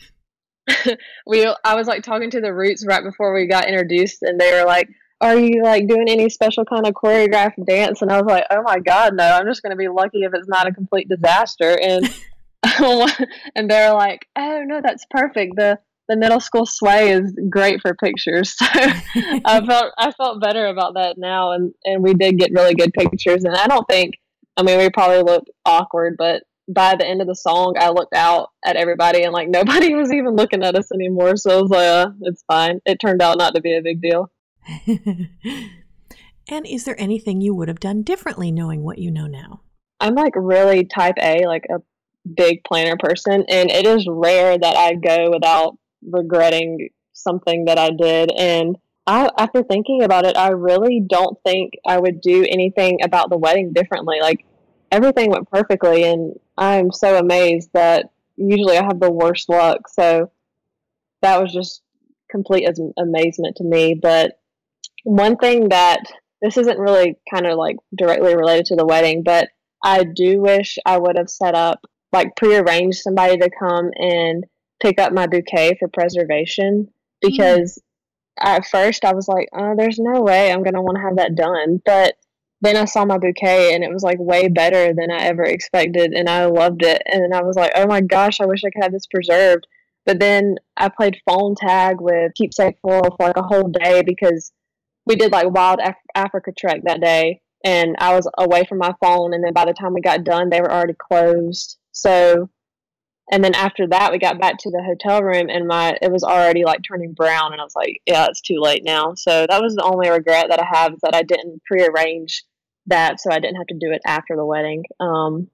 we 1.26 1.46
i 1.64 1.76
was 1.76 1.88
like 1.88 2.04
talking 2.04 2.30
to 2.30 2.42
the 2.42 2.54
roots 2.54 2.86
right 2.86 3.04
before 3.04 3.34
we 3.34 3.48
got 3.48 3.68
introduced 3.68 4.22
and 4.22 4.40
they 4.40 4.52
were 4.52 4.66
like 4.66 4.90
are 5.22 5.38
you 5.38 5.64
like 5.64 5.88
doing 5.88 6.10
any 6.10 6.30
special 6.30 6.66
kind 6.66 6.86
of 6.86 6.94
choreographed 6.94 7.66
dance 7.66 8.02
and 8.02 8.12
i 8.12 8.20
was 8.20 8.26
like 8.26 8.46
oh 8.52 8.62
my 8.64 8.80
god 8.80 9.16
no 9.16 9.24
i'm 9.24 9.46
just 9.46 9.62
going 9.62 9.72
to 9.72 9.78
be 9.78 9.88
lucky 9.88 10.24
if 10.24 10.34
it's 10.34 10.48
not 10.48 10.68
a 10.68 10.74
complete 10.74 11.08
disaster 11.08 11.78
and 11.82 12.10
and 13.56 13.70
they're 13.70 13.94
like 13.94 14.28
oh 14.38 14.62
no 14.66 14.82
that's 14.82 15.06
perfect 15.10 15.56
the 15.56 15.80
the 16.12 16.18
middle 16.18 16.42
school 16.42 16.66
sway 16.66 17.12
is 17.12 17.34
great 17.50 17.82
for 17.82 17.96
pictures. 17.96 18.56
So 19.14 19.40
I 19.46 19.66
felt 19.68 19.94
I 19.98 20.12
felt 20.12 20.42
better 20.42 20.68
about 20.68 20.94
that 20.96 21.18
now, 21.18 21.52
and 21.52 21.74
and 21.86 22.04
we 22.04 22.14
did 22.14 22.38
get 22.38 22.52
really 22.54 22.76
good 22.76 22.94
pictures. 22.94 23.44
And 23.44 23.56
I 23.56 23.68
don't 23.68 23.88
think, 23.88 24.16
I 24.58 24.64
mean, 24.64 24.78
we 24.78 24.90
probably 24.90 25.22
looked 25.22 25.50
awkward, 25.66 26.16
but 26.18 26.44
by 26.68 26.96
the 26.96 27.06
end 27.06 27.22
of 27.22 27.28
the 27.28 27.36
song, 27.36 27.76
I 27.80 27.90
looked 27.90 28.14
out 28.14 28.50
at 28.66 28.76
everybody, 28.76 29.24
and 29.24 29.34
like 29.34 29.50
nobody 29.50 29.94
was 29.96 30.12
even 30.12 30.36
looking 30.36 30.64
at 30.64 30.76
us 30.76 30.92
anymore. 30.94 31.36
So 31.38 31.58
I 31.58 31.62
was 31.62 31.72
like, 31.72 31.88
uh, 31.88 32.10
it's 32.22 32.44
fine. 32.48 32.80
It 32.86 33.00
turned 33.00 33.22
out 33.22 33.38
not 33.38 33.56
to 33.56 33.62
be 33.62 33.76
a 33.76 33.82
big 33.82 34.02
deal. 34.02 34.30
and 34.88 36.66
is 36.66 36.86
there 36.86 37.00
anything 37.00 37.42
you 37.42 37.54
would 37.56 37.68
have 37.68 37.80
done 37.80 38.04
differently, 38.04 38.52
knowing 38.52 38.84
what 38.84 38.98
you 38.98 39.12
know 39.12 39.28
now? 39.28 39.62
I'm 40.00 40.16
like 40.16 40.34
really 40.36 40.86
type 40.86 41.16
A, 41.22 41.46
like 41.46 41.66
a 41.70 41.82
big 42.36 42.64
planner 42.64 42.98
person, 42.98 43.46
and 43.48 43.72
it 43.72 43.86
is 43.86 44.08
rare 44.10 44.58
that 44.58 44.76
I 44.76 44.96
go 44.96 45.30
without 45.32 45.78
regretting 46.02 46.90
something 47.14 47.66
that 47.66 47.78
I 47.78 47.92
did. 47.92 48.32
And 48.32 48.78
I, 49.08 49.30
after 49.38 49.64
thinking 49.64 50.04
about 50.04 50.26
it, 50.26 50.38
I 50.38 50.50
really 50.50 51.02
don't 51.08 51.38
think 51.46 51.74
I 51.86 52.00
would 52.00 52.22
do 52.22 52.46
anything 52.50 53.00
about 53.04 53.30
the 53.30 53.38
wedding 53.38 53.74
differently. 53.74 54.18
Like 54.22 54.46
everything 54.92 55.32
went 55.32 55.50
perfectly, 55.50 56.04
and 56.04 56.40
I'm 56.58 56.92
so 56.92 57.18
amazed 57.18 57.70
that 57.74 58.12
usually 58.36 58.78
I 58.78 58.84
have 58.84 59.00
the 59.00 59.12
worst 59.12 59.50
luck. 59.50 59.88
So 59.88 60.32
that 61.22 61.42
was 61.42 61.54
just 61.54 61.82
complete 62.30 62.68
amazement 62.98 63.58
to 63.58 63.64
me. 63.64 63.94
But 63.94 64.40
one 65.04 65.38
thing 65.38 65.70
that 65.70 66.04
this 66.42 66.58
isn't 66.58 66.80
really 66.80 67.16
kind 67.32 67.46
of 67.46 67.58
like 67.58 67.78
directly 67.96 68.36
related 68.36 68.66
to 68.68 68.76
the 68.76 68.86
wedding, 68.86 69.24
but 69.24 69.50
I 69.84 70.04
do 70.04 70.42
wish 70.42 70.78
I 70.86 70.98
would 70.98 71.18
have 71.18 71.30
set 71.30 71.56
up 71.56 71.82
like 72.12 72.36
prearranged 72.36 73.00
somebody 73.00 73.38
to 73.38 73.50
come 73.50 73.92
and 73.96 74.46
pick 74.82 75.00
up 75.00 75.14
my 75.14 75.28
bouquet 75.28 75.78
for 75.80 75.88
preservation 75.88 76.88
because 77.22 77.80
mm. 78.40 78.46
at 78.46 78.66
first 78.66 79.06
I 79.06 79.14
was 79.14 79.28
like, 79.28 79.48
oh, 79.54 79.76
there's 79.78 80.00
no 80.00 80.22
way 80.22 80.52
I'm 80.52 80.64
going 80.64 80.74
to 80.74 80.82
want 80.82 80.98
to 80.98 81.04
have 81.04 81.18
that 81.18 81.36
done. 81.36 81.82
But 81.86 82.16
then 82.62 82.76
I 82.76 82.86
saw 82.86 83.06
my 83.06 83.18
bouquet 83.18 83.74
and 83.74 83.84
it 83.84 83.92
was 83.92 84.04
like 84.04 84.20
way 84.20 84.48
better 84.48 84.94
than 84.94 85.12
I 85.12 85.24
ever 85.24 85.44
expected 85.44 86.14
and 86.14 86.30
I 86.30 86.46
loved 86.46 86.84
it. 86.84 87.02
And 87.06 87.34
I 87.34 87.44
was 87.44 87.56
like, 87.56 87.72
oh 87.76 87.88
my 87.88 88.02
gosh, 88.02 88.40
I 88.40 88.46
wish 88.46 88.64
I 88.64 88.70
could 88.70 88.84
have 88.84 88.92
this 88.92 89.08
preserved. 89.08 89.66
But 90.06 90.20
then 90.20 90.58
I 90.78 90.90
played 90.90 91.22
phone 91.28 91.56
tag 91.56 92.02
with 92.02 92.34
Keepsake 92.36 92.78
Floral 92.82 93.16
for 93.16 93.28
like 93.28 93.38
a 93.38 93.44
whole 93.44 93.70
day 93.70 94.02
because 94.04 94.52
we 95.06 95.16
did 95.16 95.32
like 95.32 95.50
Wild 95.50 95.80
Af- 95.84 95.96
Africa 96.16 96.52
Trek 96.58 96.82
that 96.84 97.02
day 97.02 97.42
and 97.64 97.96
I 98.00 98.16
was 98.16 98.28
away 98.38 98.66
from 98.66 98.80
my 98.80 98.94
phone. 99.02 99.34
And 99.34 99.44
then 99.44 99.54
by 99.54 99.66
the 99.66 99.74
time 99.74 99.94
we 99.94 100.02
got 100.02 100.24
done, 100.24 100.50
they 100.50 100.62
were 100.62 100.72
already 100.72 100.96
closed. 100.96 101.78
So 101.92 102.50
And 103.32 103.44
then 103.44 103.56
after 103.56 103.88
that, 103.88 104.12
we 104.12 104.20
got 104.20 104.40
back 104.42 104.58
to 104.60 104.70
the 104.72 104.84
hotel 104.84 105.22
room, 105.24 105.50
and 105.50 105.68
my 105.68 105.96
it 106.02 106.12
was 106.12 106.24
already 106.24 106.66
like 106.66 106.82
turning 106.84 107.14
brown, 107.14 107.54
and 107.54 107.62
I 107.62 107.64
was 107.64 107.76
like, 107.76 108.02
"Yeah, 108.06 108.28
it's 108.28 108.42
too 108.42 108.60
late 108.60 108.84
now." 108.84 109.14
So 109.16 109.46
that 109.50 109.62
was 109.62 109.76
the 109.76 109.84
only 109.84 110.10
regret 110.10 110.48
that 110.50 110.60
I 110.62 110.66
have 110.66 110.94
is 110.94 111.00
that 111.02 111.16
I 111.16 111.24
didn't 111.24 111.64
prearrange 111.66 112.44
that, 112.88 113.20
so 113.22 113.32
I 113.32 113.40
didn't 113.40 113.58
have 113.58 113.68
to 113.68 113.78
do 113.80 113.92
it 113.92 114.02
after 114.06 114.36
the 114.36 114.46
wedding. 114.46 114.84
Um, 115.00 115.50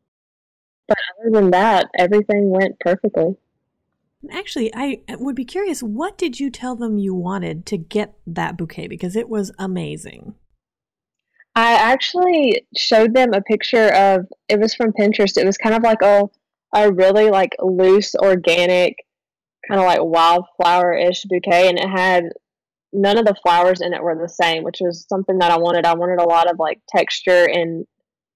but 0.88 0.98
other 1.20 1.32
than 1.32 1.52
that, 1.52 1.90
everything 1.98 2.50
went 2.50 2.80
perfectly. 2.80 3.36
Actually, 4.32 4.74
I 4.74 5.02
would 5.10 5.36
be 5.36 5.46
curious. 5.46 5.82
What 5.82 6.18
did 6.18 6.40
you 6.40 6.50
tell 6.50 6.76
them 6.76 6.98
you 6.98 7.14
wanted 7.14 7.66
to 7.68 7.78
get 7.78 8.16
that 8.26 8.58
bouquet? 8.58 8.88
Because 8.88 9.16
it 9.16 9.30
was 9.30 9.52
amazing. 9.60 10.36
I 11.56 11.74
actually 11.74 12.68
showed 12.76 13.14
them 13.14 13.34
a 13.34 13.42
picture 13.42 13.94
of 13.94 14.26
it 14.48 14.60
was 14.60 14.76
from 14.76 14.94
Pinterest. 14.94 15.38
It 15.38 15.46
was 15.46 15.58
kind 15.58 15.76
of 15.76 15.84
like 15.84 16.02
a 16.02 16.24
a 16.74 16.92
really 16.92 17.30
like 17.30 17.56
loose, 17.60 18.14
organic, 18.16 18.96
kind 19.68 19.80
of 19.80 19.86
like 19.86 20.00
wildflower 20.02 20.94
ish 20.94 21.24
bouquet, 21.24 21.70
and 21.70 21.80
it 21.80 21.90
had 21.90 22.26
none 22.94 23.18
of 23.18 23.26
the 23.26 23.36
flowers 23.44 23.82
in 23.82 23.94
it 23.94 24.04
were 24.04 24.16
the 24.20 24.30
same, 24.30 24.64
which 24.64 24.80
was 24.82 25.06
something 25.08 25.38
that 25.40 25.52
I 25.52 25.58
wanted. 25.58 25.86
I 25.86 25.96
wanted 25.96 26.20
a 26.20 26.28
lot 26.28 26.50
of 26.50 26.60
like 26.60 26.80
texture 26.90 27.48
and 27.52 27.86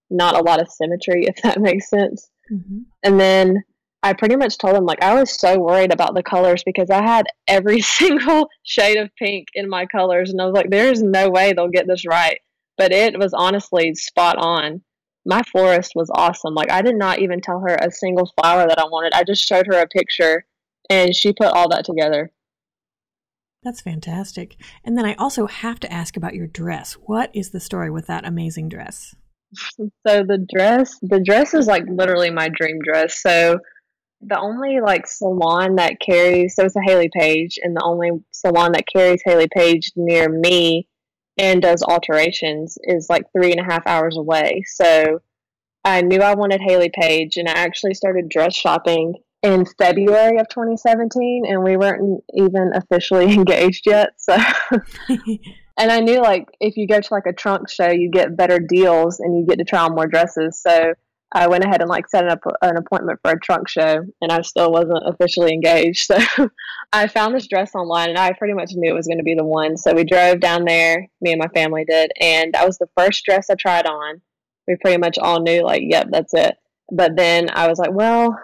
not 0.09 0.35
a 0.35 0.43
lot 0.43 0.61
of 0.61 0.69
symmetry, 0.69 1.25
if 1.27 1.41
that 1.43 1.59
makes 1.59 1.89
sense. 1.89 2.29
Mm-hmm. 2.51 2.79
And 3.03 3.19
then 3.19 3.63
I 4.03 4.13
pretty 4.13 4.35
much 4.35 4.57
told 4.57 4.75
them 4.75 4.85
like 4.85 5.01
I 5.01 5.13
was 5.13 5.39
so 5.39 5.59
worried 5.59 5.93
about 5.93 6.15
the 6.15 6.23
colors 6.23 6.63
because 6.63 6.89
I 6.89 7.03
had 7.03 7.27
every 7.47 7.81
single 7.99 8.49
shade 8.63 8.97
of 8.97 9.09
pink 9.17 9.47
in 9.53 9.69
my 9.69 9.85
colors, 9.85 10.31
and 10.31 10.41
I 10.41 10.45
was 10.45 10.53
like, 10.53 10.69
"There's 10.69 11.01
no 11.03 11.29
way 11.29 11.53
they'll 11.53 11.67
get 11.67 11.87
this 11.87 12.05
right." 12.05 12.39
But 12.77 12.91
it 12.91 13.19
was 13.19 13.33
honestly 13.33 13.93
spot 13.93 14.37
on 14.37 14.81
my 15.25 15.41
florist 15.43 15.93
was 15.95 16.09
awesome. 16.13 16.53
Like 16.53 16.71
I 16.71 16.81
did 16.81 16.95
not 16.95 17.19
even 17.19 17.41
tell 17.41 17.59
her 17.59 17.75
a 17.75 17.91
single 17.91 18.31
flower 18.39 18.67
that 18.67 18.79
I 18.79 18.85
wanted. 18.85 19.13
I 19.13 19.23
just 19.23 19.47
showed 19.47 19.67
her 19.67 19.79
a 19.79 19.87
picture 19.87 20.45
and 20.89 21.15
she 21.15 21.33
put 21.33 21.47
all 21.47 21.69
that 21.69 21.85
together. 21.85 22.31
That's 23.63 23.81
fantastic. 23.81 24.55
And 24.83 24.97
then 24.97 25.05
I 25.05 25.13
also 25.15 25.45
have 25.45 25.79
to 25.81 25.93
ask 25.93 26.17
about 26.17 26.33
your 26.33 26.47
dress. 26.47 26.93
What 26.93 27.29
is 27.35 27.51
the 27.51 27.59
story 27.59 27.91
with 27.91 28.07
that 28.07 28.25
amazing 28.25 28.69
dress? 28.69 29.15
So 30.07 30.23
the 30.23 30.43
dress, 30.55 30.97
the 31.01 31.19
dress 31.19 31.53
is 31.53 31.67
like 31.67 31.83
literally 31.87 32.31
my 32.31 32.49
dream 32.49 32.79
dress. 32.83 33.21
So 33.21 33.59
the 34.21 34.39
only 34.39 34.79
like 34.81 35.07
salon 35.07 35.75
that 35.75 35.99
carries, 35.99 36.55
so 36.55 36.65
it's 36.65 36.75
a 36.75 36.81
Hayley 36.81 37.09
Paige, 37.13 37.59
and 37.61 37.75
the 37.75 37.83
only 37.83 38.11
salon 38.31 38.73
that 38.73 38.85
carries 38.91 39.21
Hayley 39.25 39.47
Paige 39.53 39.91
near 39.95 40.29
me 40.29 40.87
and 41.37 41.61
does 41.61 41.81
alterations 41.81 42.77
is 42.83 43.07
like 43.09 43.23
three 43.35 43.51
and 43.51 43.59
a 43.59 43.63
half 43.63 43.87
hours 43.87 44.17
away. 44.17 44.63
So 44.67 45.21
I 45.83 46.01
knew 46.01 46.19
I 46.19 46.35
wanted 46.35 46.61
Hayley 46.61 46.91
Paige, 46.93 47.37
and 47.37 47.49
I 47.49 47.53
actually 47.53 47.95
started 47.95 48.29
dress 48.29 48.55
shopping 48.55 49.15
in 49.41 49.65
February 49.65 50.37
of 50.37 50.47
2017, 50.49 51.45
and 51.47 51.63
we 51.63 51.77
weren't 51.77 52.23
even 52.35 52.71
officially 52.75 53.33
engaged 53.33 53.85
yet. 53.87 54.09
So, 54.17 54.37
and 55.09 55.91
I 55.91 55.99
knew 55.99 56.21
like 56.21 56.47
if 56.59 56.77
you 56.77 56.87
go 56.87 56.99
to 56.99 57.13
like 57.13 57.25
a 57.25 57.33
trunk 57.33 57.69
show, 57.69 57.89
you 57.89 58.11
get 58.11 58.37
better 58.37 58.59
deals 58.59 59.19
and 59.19 59.39
you 59.39 59.47
get 59.47 59.57
to 59.57 59.65
try 59.65 59.81
on 59.81 59.95
more 59.95 60.07
dresses. 60.07 60.61
So 60.61 60.93
I 61.33 61.47
went 61.47 61.63
ahead 61.63 61.81
and 61.81 61.89
like 61.89 62.09
set 62.09 62.27
up 62.27 62.39
an 62.61 62.75
appointment 62.75 63.19
for 63.23 63.31
a 63.31 63.39
trunk 63.39 63.69
show, 63.69 64.03
and 64.21 64.31
I 64.31 64.41
still 64.41 64.71
wasn't 64.71 65.03
officially 65.05 65.53
engaged. 65.53 66.11
So 66.37 66.49
I 66.93 67.07
found 67.07 67.33
this 67.33 67.47
dress 67.47 67.73
online, 67.73 68.09
and 68.09 68.17
I 68.17 68.33
pretty 68.33 68.53
much 68.53 68.71
knew 68.73 68.91
it 68.91 68.95
was 68.95 69.07
going 69.07 69.19
to 69.19 69.23
be 69.23 69.35
the 69.35 69.45
one. 69.45 69.77
So 69.77 69.93
we 69.93 70.03
drove 70.03 70.41
down 70.41 70.65
there, 70.65 71.07
me 71.21 71.31
and 71.31 71.39
my 71.39 71.47
family 71.47 71.85
did, 71.87 72.11
and 72.19 72.53
that 72.53 72.65
was 72.65 72.77
the 72.77 72.89
first 72.97 73.23
dress 73.23 73.49
I 73.49 73.55
tried 73.55 73.85
on. 73.85 74.21
We 74.67 74.75
pretty 74.81 74.97
much 74.97 75.17
all 75.17 75.41
knew, 75.41 75.63
like, 75.63 75.81
yep, 75.85 76.07
that's 76.11 76.33
it. 76.33 76.55
But 76.91 77.15
then 77.15 77.47
I 77.53 77.67
was 77.67 77.79
like, 77.79 77.93
well, 77.93 78.37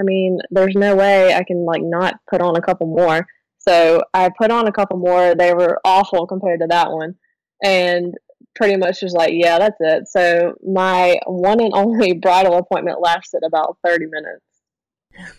I 0.00 0.02
mean, 0.02 0.38
there's 0.50 0.74
no 0.74 0.96
way 0.96 1.32
I 1.32 1.44
can 1.44 1.64
like 1.64 1.82
not 1.82 2.14
put 2.28 2.40
on 2.40 2.56
a 2.56 2.62
couple 2.62 2.88
more. 2.88 3.26
So 3.58 4.02
I 4.12 4.30
put 4.36 4.50
on 4.50 4.66
a 4.66 4.72
couple 4.72 4.98
more. 4.98 5.34
They 5.36 5.54
were 5.54 5.80
awful 5.84 6.26
compared 6.26 6.60
to 6.60 6.66
that 6.68 6.90
one. 6.90 7.14
And 7.62 8.14
pretty 8.54 8.76
much 8.76 9.02
was 9.02 9.14
like, 9.14 9.32
yeah, 9.34 9.58
that's 9.58 9.76
it. 9.80 10.08
So 10.08 10.54
my 10.62 11.18
one 11.26 11.60
and 11.60 11.72
only 11.74 12.12
bridal 12.22 12.56
appointment 12.56 13.00
lasted 13.00 13.42
about 13.46 13.78
30 13.84 14.06
minutes. 14.06 14.44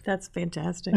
That's 0.06 0.28
fantastic. 0.28 0.96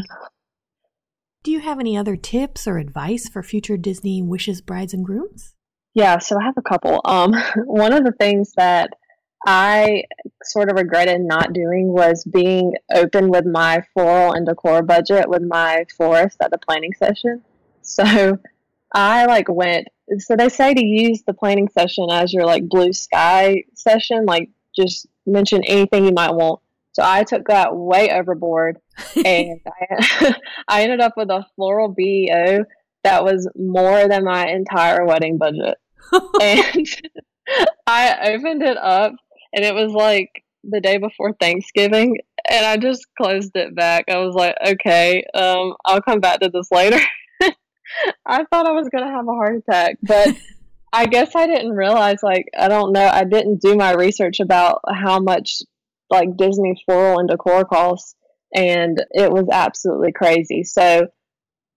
Do 1.42 1.50
you 1.50 1.61
have 1.61 1.79
any 1.79 1.96
other 1.96 2.16
tips 2.16 2.66
or 2.66 2.79
advice 2.79 3.29
for 3.29 3.42
future 3.42 3.76
Disney 3.76 4.20
wishes 4.22 4.61
brides 4.61 4.92
and 4.92 5.05
grooms? 5.05 5.55
Yeah, 5.94 6.18
so 6.18 6.38
I 6.38 6.44
have 6.44 6.59
a 6.59 6.62
couple. 6.62 7.00
Um, 7.05 7.33
one 7.64 7.92
of 7.92 8.05
the 8.05 8.12
things 8.12 8.52
that 8.57 8.90
I 9.46 10.05
sort 10.42 10.70
of 10.70 10.76
regretted 10.76 11.20
not 11.20 11.52
doing 11.52 11.88
was 11.92 12.24
being 12.24 12.74
open 12.92 13.31
with 13.31 13.46
my 13.46 13.83
floral 13.94 14.33
and 14.33 14.44
decor 14.44 14.83
budget 14.83 15.29
with 15.29 15.42
my 15.42 15.85
florist 15.96 16.38
at 16.42 16.50
the 16.50 16.59
planning 16.59 16.92
session. 16.92 17.42
So 17.83 18.38
I 18.92 19.26
like 19.26 19.48
went 19.48 19.88
so 20.19 20.37
they 20.37 20.49
say 20.49 20.73
to 20.73 20.85
use 20.85 21.23
the 21.23 21.33
planning 21.33 21.69
session 21.69 22.09
as 22.11 22.33
your 22.33 22.45
like 22.45 22.69
blue 22.69 22.92
sky 22.92 23.64
session, 23.75 24.25
like 24.25 24.51
just 24.75 25.07
mention 25.27 25.62
anything 25.64 26.05
you 26.05 26.12
might 26.12 26.33
want. 26.33 26.61
So 26.92 27.03
I 27.05 27.25
took 27.25 27.49
that 27.49 27.77
way 27.77 28.11
overboard, 28.11 28.79
and 29.25 29.61
I, 29.66 30.35
I 30.69 30.83
ended 30.83 31.01
up 31.01 31.12
with 31.16 31.29
a 31.31 31.45
floral 31.55 31.88
BEO 31.88 32.64
that 33.05 33.25
was 33.25 33.49
more 33.55 34.09
than 34.09 34.25
my 34.25 34.49
entire 34.49 35.05
wedding 35.05 35.38
budget. 35.38 35.79
and 36.40 36.87
I 37.87 38.33
opened 38.33 38.62
it 38.62 38.77
up, 38.77 39.12
and 39.53 39.64
it 39.64 39.75
was 39.75 39.92
like 39.92 40.31
the 40.64 40.81
day 40.81 40.99
before 40.99 41.35
Thanksgiving, 41.35 42.19
and 42.49 42.64
I 42.64 42.77
just 42.77 43.07
closed 43.16 43.55
it 43.57 43.75
back. 43.75 44.07
I 44.09 44.19
was 44.19 44.35
like, 44.35 44.57
okay, 44.66 45.25
um, 45.35 45.75
I'll 45.85 46.01
come 46.03 46.21
back 46.21 46.40
to 46.40 46.49
this 46.49 46.71
later. 46.71 47.01
I 48.25 48.44
thought 48.44 48.66
I 48.66 48.72
was 48.72 48.88
going 48.88 49.05
to 49.05 49.11
have 49.11 49.27
a 49.27 49.33
heart 49.33 49.57
attack, 49.57 49.99
but 50.03 50.29
I 50.92 51.07
guess 51.07 51.35
I 51.35 51.46
didn't 51.46 51.72
realize, 51.72 52.22
like, 52.22 52.46
I 52.59 52.68
don't 52.68 52.92
know, 52.92 53.07
I 53.07 53.25
didn't 53.25 53.61
do 53.61 53.77
my 53.77 53.92
research 53.92 54.40
about 54.40 54.81
how 54.88 55.20
much, 55.20 55.62
like, 56.11 56.37
Disney 56.37 56.75
floral 56.85 57.18
and 57.18 57.29
decor 57.29 57.64
costs, 57.64 58.14
and 58.55 59.03
it 59.11 59.31
was 59.31 59.49
absolutely 59.51 60.12
crazy. 60.12 60.64
So 60.64 61.09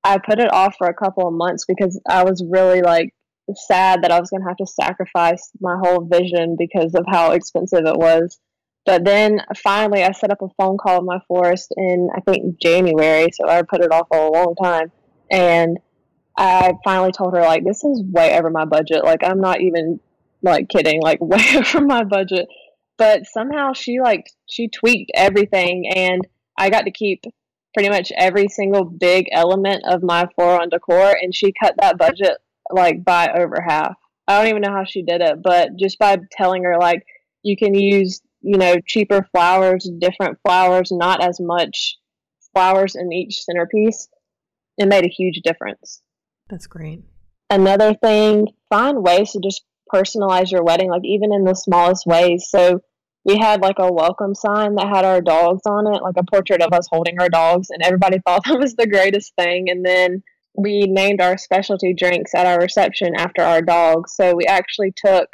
I 0.03 0.17
put 0.17 0.39
it 0.39 0.53
off 0.53 0.75
for 0.77 0.87
a 0.87 0.93
couple 0.93 1.27
of 1.27 1.33
months 1.33 1.65
because 1.67 1.99
I 2.07 2.23
was 2.23 2.43
really, 2.47 2.81
like, 2.81 3.13
sad 3.55 4.03
that 4.03 4.11
I 4.11 4.19
was 4.19 4.29
going 4.29 4.41
to 4.41 4.47
have 4.47 4.57
to 4.57 4.65
sacrifice 4.65 5.49
my 5.59 5.75
whole 5.83 6.05
vision 6.05 6.55
because 6.57 6.93
of 6.95 7.05
how 7.07 7.31
expensive 7.31 7.85
it 7.85 7.97
was. 7.97 8.39
But 8.85 9.03
then 9.03 9.41
finally, 9.57 10.03
I 10.03 10.11
set 10.11 10.31
up 10.31 10.41
a 10.41 10.49
phone 10.57 10.77
call 10.77 10.99
with 10.99 11.07
my 11.07 11.19
florist 11.27 11.73
in, 11.75 12.09
I 12.15 12.21
think, 12.21 12.59
January. 12.61 13.29
So 13.33 13.47
I 13.47 13.61
put 13.63 13.81
it 13.81 13.91
off 13.91 14.07
for 14.09 14.17
a 14.19 14.31
long 14.31 14.55
time. 14.55 14.91
And 15.31 15.79
I 16.39 16.75
finally 16.85 17.11
told 17.11 17.35
her 17.35 17.41
like 17.41 17.65
this 17.65 17.83
is 17.83 18.01
way 18.01 18.37
over 18.37 18.49
my 18.49 18.63
budget. 18.63 19.03
Like 19.03 19.23
I'm 19.25 19.41
not 19.41 19.59
even 19.59 19.99
like 20.41 20.69
kidding, 20.69 21.01
like 21.01 21.19
way 21.21 21.43
over 21.57 21.81
my 21.81 22.05
budget. 22.05 22.47
But 22.97 23.25
somehow 23.25 23.73
she 23.73 23.99
like 23.99 24.31
she 24.47 24.69
tweaked 24.69 25.11
everything 25.13 25.91
and 25.93 26.25
I 26.57 26.69
got 26.69 26.85
to 26.85 26.91
keep 26.91 27.23
pretty 27.73 27.89
much 27.89 28.13
every 28.17 28.47
single 28.47 28.85
big 28.85 29.27
element 29.33 29.83
of 29.85 30.01
my 30.01 30.27
floral 30.33 30.61
and 30.61 30.71
decor 30.71 31.13
and 31.21 31.35
she 31.35 31.53
cut 31.61 31.75
that 31.81 31.97
budget 31.97 32.37
like 32.71 33.03
by 33.03 33.27
over 33.37 33.61
half. 33.61 33.95
I 34.25 34.37
don't 34.37 34.49
even 34.49 34.61
know 34.61 34.71
how 34.71 34.85
she 34.85 35.01
did 35.01 35.21
it, 35.21 35.41
but 35.43 35.75
just 35.77 35.99
by 35.99 36.19
telling 36.31 36.63
her 36.63 36.77
like 36.79 37.05
you 37.43 37.57
can 37.57 37.73
use, 37.73 38.21
you 38.41 38.57
know, 38.57 38.77
cheaper 38.85 39.27
flowers, 39.33 39.89
different 39.99 40.39
flowers, 40.41 40.89
not 40.89 41.21
as 41.21 41.41
much 41.41 41.97
flowers 42.53 42.95
in 42.95 43.11
each 43.11 43.43
centerpiece, 43.43 44.07
it 44.77 44.87
made 44.87 45.03
a 45.03 45.09
huge 45.09 45.41
difference. 45.43 46.01
That's 46.49 46.67
great. 46.67 47.03
Another 47.49 47.93
thing, 47.93 48.47
find 48.69 49.03
ways 49.03 49.31
to 49.31 49.39
just 49.39 49.63
personalize 49.93 50.51
your 50.51 50.63
wedding, 50.63 50.89
like 50.89 51.03
even 51.03 51.33
in 51.33 51.43
the 51.43 51.55
smallest 51.55 52.05
ways. 52.05 52.47
So 52.49 52.81
we 53.25 53.37
had 53.37 53.61
like 53.61 53.77
a 53.79 53.91
welcome 53.91 54.33
sign 54.33 54.75
that 54.75 54.87
had 54.87 55.05
our 55.05 55.21
dogs 55.21 55.61
on 55.65 55.87
it, 55.87 56.01
like 56.01 56.15
a 56.17 56.23
portrait 56.23 56.61
of 56.61 56.73
us 56.73 56.87
holding 56.89 57.19
our 57.19 57.29
dogs, 57.29 57.69
and 57.69 57.83
everybody 57.83 58.19
thought 58.25 58.43
that 58.45 58.59
was 58.59 58.75
the 58.75 58.87
greatest 58.87 59.33
thing. 59.37 59.69
And 59.69 59.85
then 59.85 60.23
we 60.55 60.81
named 60.81 61.21
our 61.21 61.37
specialty 61.37 61.93
drinks 61.93 62.33
at 62.33 62.45
our 62.45 62.59
reception 62.59 63.13
after 63.15 63.41
our 63.41 63.61
dogs. 63.61 64.15
So 64.15 64.35
we 64.35 64.45
actually 64.45 64.93
took 64.95 65.27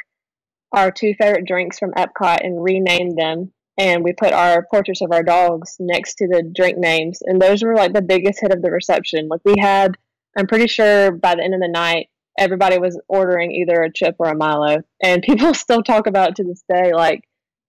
our 0.72 0.90
two 0.90 1.14
favorite 1.14 1.46
drinks 1.46 1.78
from 1.78 1.92
Epcot 1.92 2.44
and 2.44 2.62
renamed 2.62 3.16
them. 3.16 3.52
And 3.78 4.02
we 4.02 4.12
put 4.14 4.32
our 4.32 4.66
portraits 4.70 5.02
of 5.02 5.12
our 5.12 5.22
dogs 5.22 5.76
next 5.78 6.16
to 6.16 6.28
the 6.28 6.42
drink 6.54 6.78
names. 6.78 7.18
And 7.22 7.40
those 7.40 7.62
were 7.62 7.74
like 7.74 7.92
the 7.92 8.02
biggest 8.02 8.40
hit 8.40 8.52
of 8.52 8.62
the 8.62 8.70
reception. 8.70 9.28
Like 9.28 9.42
we 9.44 9.56
had 9.58 9.96
I'm 10.36 10.46
pretty 10.46 10.68
sure 10.68 11.12
by 11.12 11.34
the 11.34 11.42
end 11.42 11.54
of 11.54 11.60
the 11.60 11.68
night, 11.68 12.08
everybody 12.38 12.78
was 12.78 13.00
ordering 13.08 13.52
either 13.52 13.82
a 13.82 13.92
chip 13.92 14.16
or 14.18 14.28
a 14.28 14.36
Milo. 14.36 14.78
And 15.02 15.22
people 15.26 15.54
still 15.54 15.82
talk 15.82 16.06
about 16.06 16.30
it 16.30 16.36
to 16.36 16.44
this 16.44 16.62
day. 16.70 16.92
Like 16.92 17.22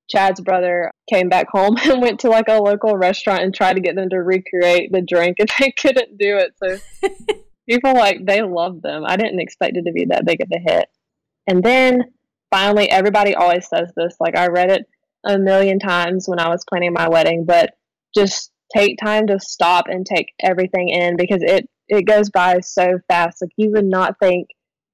Chad's 0.10 0.42
brother 0.42 0.92
came 1.12 1.30
back 1.30 1.48
home 1.50 1.78
and 1.84 2.02
went 2.02 2.22
to 2.22 2.30
like 2.30 2.48
a 2.48 2.62
local 2.62 2.98
restaurant 2.98 3.44
and 3.44 3.54
tried 3.54 3.76
to 3.76 3.82
get 3.82 3.96
them 3.96 4.10
to 4.10 4.18
recreate 4.18 4.92
the 4.92 5.02
drink, 5.02 5.38
and 5.40 5.50
they 5.60 5.72
couldn't 5.72 6.18
do 6.18 6.38
it. 6.38 6.54
So 6.62 6.78
people 7.70 7.94
like 7.94 8.26
they 8.26 8.42
loved 8.42 8.84
them. 8.84 9.04
I 9.06 9.18
didn't 9.18 9.40
expect 9.40 9.78
it 9.78 9.84
to 9.84 9.92
be 9.92 10.06
that 10.06 10.26
big 10.26 10.42
of 10.42 10.50
a 10.54 10.60
hit. 10.60 10.90
And 11.48 11.64
then 11.64 12.04
finally, 12.52 12.90
everybody 12.90 13.36
always 13.36 13.68
says 13.68 13.92
this. 13.96 14.16
Like 14.20 14.38
I 14.38 14.48
read 14.48 14.72
it 14.72 14.86
a 15.26 15.38
million 15.38 15.80
times 15.80 16.28
when 16.28 16.40
I 16.40 16.50
was 16.50 16.66
planning 16.68 16.94
my 16.94 17.10
wedding, 17.10 17.46
but 17.46 17.74
just 18.16 18.52
take 18.76 18.98
time 18.98 19.28
to 19.28 19.40
stop 19.40 19.86
and 19.88 20.06
take 20.06 20.34
everything 20.42 20.90
in 20.90 21.16
because 21.16 21.42
it 21.42 21.70
it 21.88 22.04
goes 22.04 22.30
by 22.30 22.60
so 22.62 23.00
fast. 23.08 23.42
Like 23.42 23.52
you 23.58 23.72
would 23.72 23.86
not 23.86 24.20
think 24.20 24.50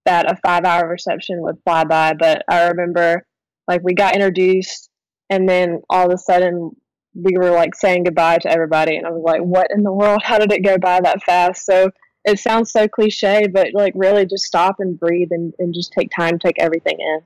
that 0.06 0.32
a 0.32 0.38
five 0.46 0.66
hour 0.66 0.88
reception 0.88 1.42
would 1.42 1.58
fly 1.64 1.84
by, 1.86 2.14
but 2.14 2.44
I 2.50 2.68
remember 2.68 3.26
like 3.68 3.84
we 3.84 3.94
got 3.94 4.16
introduced 4.16 4.90
and 5.30 5.48
then 5.48 5.82
all 5.90 6.08
of 6.08 6.14
a 6.14 6.18
sudden 6.18 6.72
we 7.14 7.38
were 7.38 7.52
like 7.52 7.76
saying 7.76 8.04
goodbye 8.04 8.40
to 8.40 8.52
everybody 8.52 8.98
and 8.98 9.06
I 9.06 9.12
was 9.12 9.24
like, 9.24 9.42
What 9.42 9.68
in 9.74 9.84
the 9.84 9.94
world? 9.94 10.22
How 10.24 10.38
did 10.38 10.52
it 10.52 10.64
go 10.64 10.78
by 10.78 11.00
that 11.02 11.24
fast? 11.24 11.66
So 11.66 11.92
it 12.26 12.40
sounds 12.40 12.72
so 12.72 12.88
cliche, 12.88 13.48
but 13.48 13.68
like 13.74 13.94
really 13.96 14.26
just 14.26 14.46
stop 14.46 14.76
and 14.80 15.00
breathe 15.00 15.30
and, 15.32 15.54
and 15.60 15.74
just 15.74 15.92
take 15.92 16.10
time, 16.12 16.40
take 16.40 16.60
everything 16.60 16.98
in. 17.00 17.20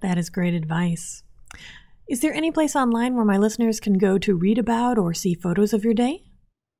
That 0.00 0.18
is 0.18 0.30
great 0.30 0.54
advice. 0.54 1.22
Is 2.08 2.20
there 2.20 2.32
any 2.32 2.50
place 2.50 2.74
online 2.74 3.14
where 3.14 3.24
my 3.24 3.36
listeners 3.36 3.78
can 3.78 3.94
go 3.94 4.18
to 4.18 4.34
read 4.34 4.58
about 4.58 4.98
or 4.98 5.14
see 5.14 5.34
photos 5.34 5.72
of 5.72 5.84
your 5.84 5.94
day? 5.94 6.24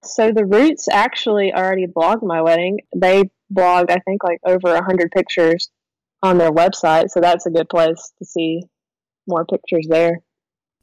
So 0.02 0.32
the 0.32 0.46
Roots 0.46 0.88
actually 0.88 1.52
already 1.52 1.86
blogged 1.86 2.22
my 2.22 2.40
wedding. 2.40 2.80
They 2.94 3.24
blogged, 3.52 3.90
I 3.90 3.98
think, 4.00 4.24
like 4.24 4.40
over 4.46 4.74
a 4.74 4.84
hundred 4.84 5.10
pictures 5.10 5.70
on 6.22 6.38
their 6.38 6.52
website. 6.52 7.10
So 7.10 7.20
that's 7.20 7.46
a 7.46 7.50
good 7.50 7.68
place 7.68 8.12
to 8.18 8.24
see 8.24 8.62
more 9.26 9.44
pictures 9.44 9.86
there. 9.88 10.20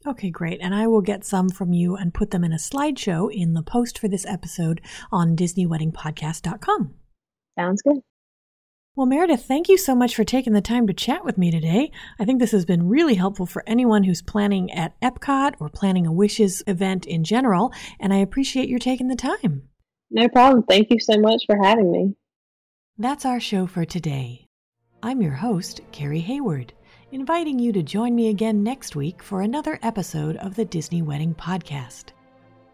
Okay, 0.06 0.30
great. 0.30 0.60
And 0.62 0.74
I 0.74 0.86
will 0.86 1.00
get 1.00 1.24
some 1.24 1.48
from 1.48 1.72
you 1.72 1.96
and 1.96 2.14
put 2.14 2.30
them 2.30 2.44
in 2.44 2.52
a 2.52 2.56
slideshow 2.56 3.32
in 3.32 3.54
the 3.54 3.62
post 3.62 3.98
for 3.98 4.06
this 4.06 4.24
episode 4.26 4.80
on 5.10 5.36
DisneyWeddingPodcast.com. 5.36 6.94
Sounds 7.58 7.82
good. 7.82 7.98
Well, 8.98 9.06
Meredith, 9.06 9.44
thank 9.44 9.68
you 9.68 9.78
so 9.78 9.94
much 9.94 10.16
for 10.16 10.24
taking 10.24 10.54
the 10.54 10.60
time 10.60 10.88
to 10.88 10.92
chat 10.92 11.24
with 11.24 11.38
me 11.38 11.52
today. 11.52 11.92
I 12.18 12.24
think 12.24 12.40
this 12.40 12.50
has 12.50 12.64
been 12.64 12.88
really 12.88 13.14
helpful 13.14 13.46
for 13.46 13.62
anyone 13.64 14.02
who's 14.02 14.22
planning 14.22 14.72
at 14.72 15.00
Epcot 15.00 15.54
or 15.60 15.68
planning 15.68 16.04
a 16.04 16.12
Wishes 16.12 16.64
event 16.66 17.06
in 17.06 17.22
general, 17.22 17.72
and 18.00 18.12
I 18.12 18.16
appreciate 18.16 18.68
your 18.68 18.80
taking 18.80 19.06
the 19.06 19.14
time. 19.14 19.68
No 20.10 20.28
problem. 20.28 20.64
Thank 20.64 20.90
you 20.90 20.98
so 20.98 21.16
much 21.16 21.44
for 21.46 21.56
having 21.62 21.92
me. 21.92 22.16
That's 22.98 23.24
our 23.24 23.38
show 23.38 23.68
for 23.68 23.84
today. 23.84 24.48
I'm 25.00 25.22
your 25.22 25.34
host, 25.34 25.80
Carrie 25.92 26.18
Hayward, 26.18 26.72
inviting 27.12 27.60
you 27.60 27.70
to 27.74 27.84
join 27.84 28.16
me 28.16 28.30
again 28.30 28.64
next 28.64 28.96
week 28.96 29.22
for 29.22 29.42
another 29.42 29.78
episode 29.80 30.38
of 30.38 30.56
the 30.56 30.64
Disney 30.64 31.02
Wedding 31.02 31.36
Podcast. 31.36 32.06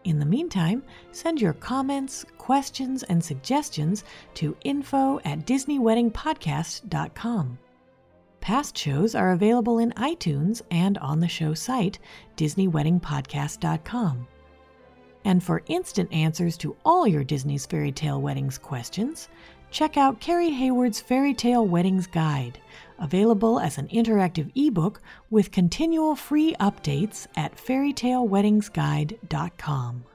In 0.05 0.19
the 0.19 0.25
meantime, 0.25 0.83
send 1.11 1.41
your 1.41 1.53
comments, 1.53 2.25
questions, 2.37 3.03
and 3.03 3.23
suggestions 3.23 4.03
to 4.35 4.55
info 4.63 5.19
at 5.25 5.47
DisneyWeddingPodcast.com. 5.47 7.57
Past 8.39 8.77
shows 8.77 9.15
are 9.15 9.31
available 9.31 9.79
in 9.79 9.91
iTunes 9.93 10.61
and 10.69 10.99
on 10.99 11.19
the 11.19 11.27
show 11.27 11.55
site, 11.55 11.97
DisneyWeddingPodcast.com. 12.37 14.27
And 15.23 15.43
for 15.43 15.63
instant 15.65 16.13
answers 16.13 16.55
to 16.57 16.75
all 16.85 17.07
your 17.07 17.23
Disney's 17.23 17.65
Fairy 17.65 17.91
Tale 17.91 18.21
Weddings 18.21 18.59
questions, 18.59 19.29
check 19.71 19.97
out 19.97 20.19
Carrie 20.19 20.51
Hayward's 20.51 21.01
Fairy 21.01 21.33
Tale 21.33 21.65
Weddings 21.65 22.05
Guide, 22.05 22.59
available 22.99 23.59
as 23.59 23.77
an 23.77 23.87
interactive 23.89 24.49
ebook 24.55 25.01
with 25.29 25.51
continual 25.51 26.15
free 26.15 26.55
updates 26.59 27.27
at 27.35 27.57
fairytaleweddingsguide.com. 27.57 30.05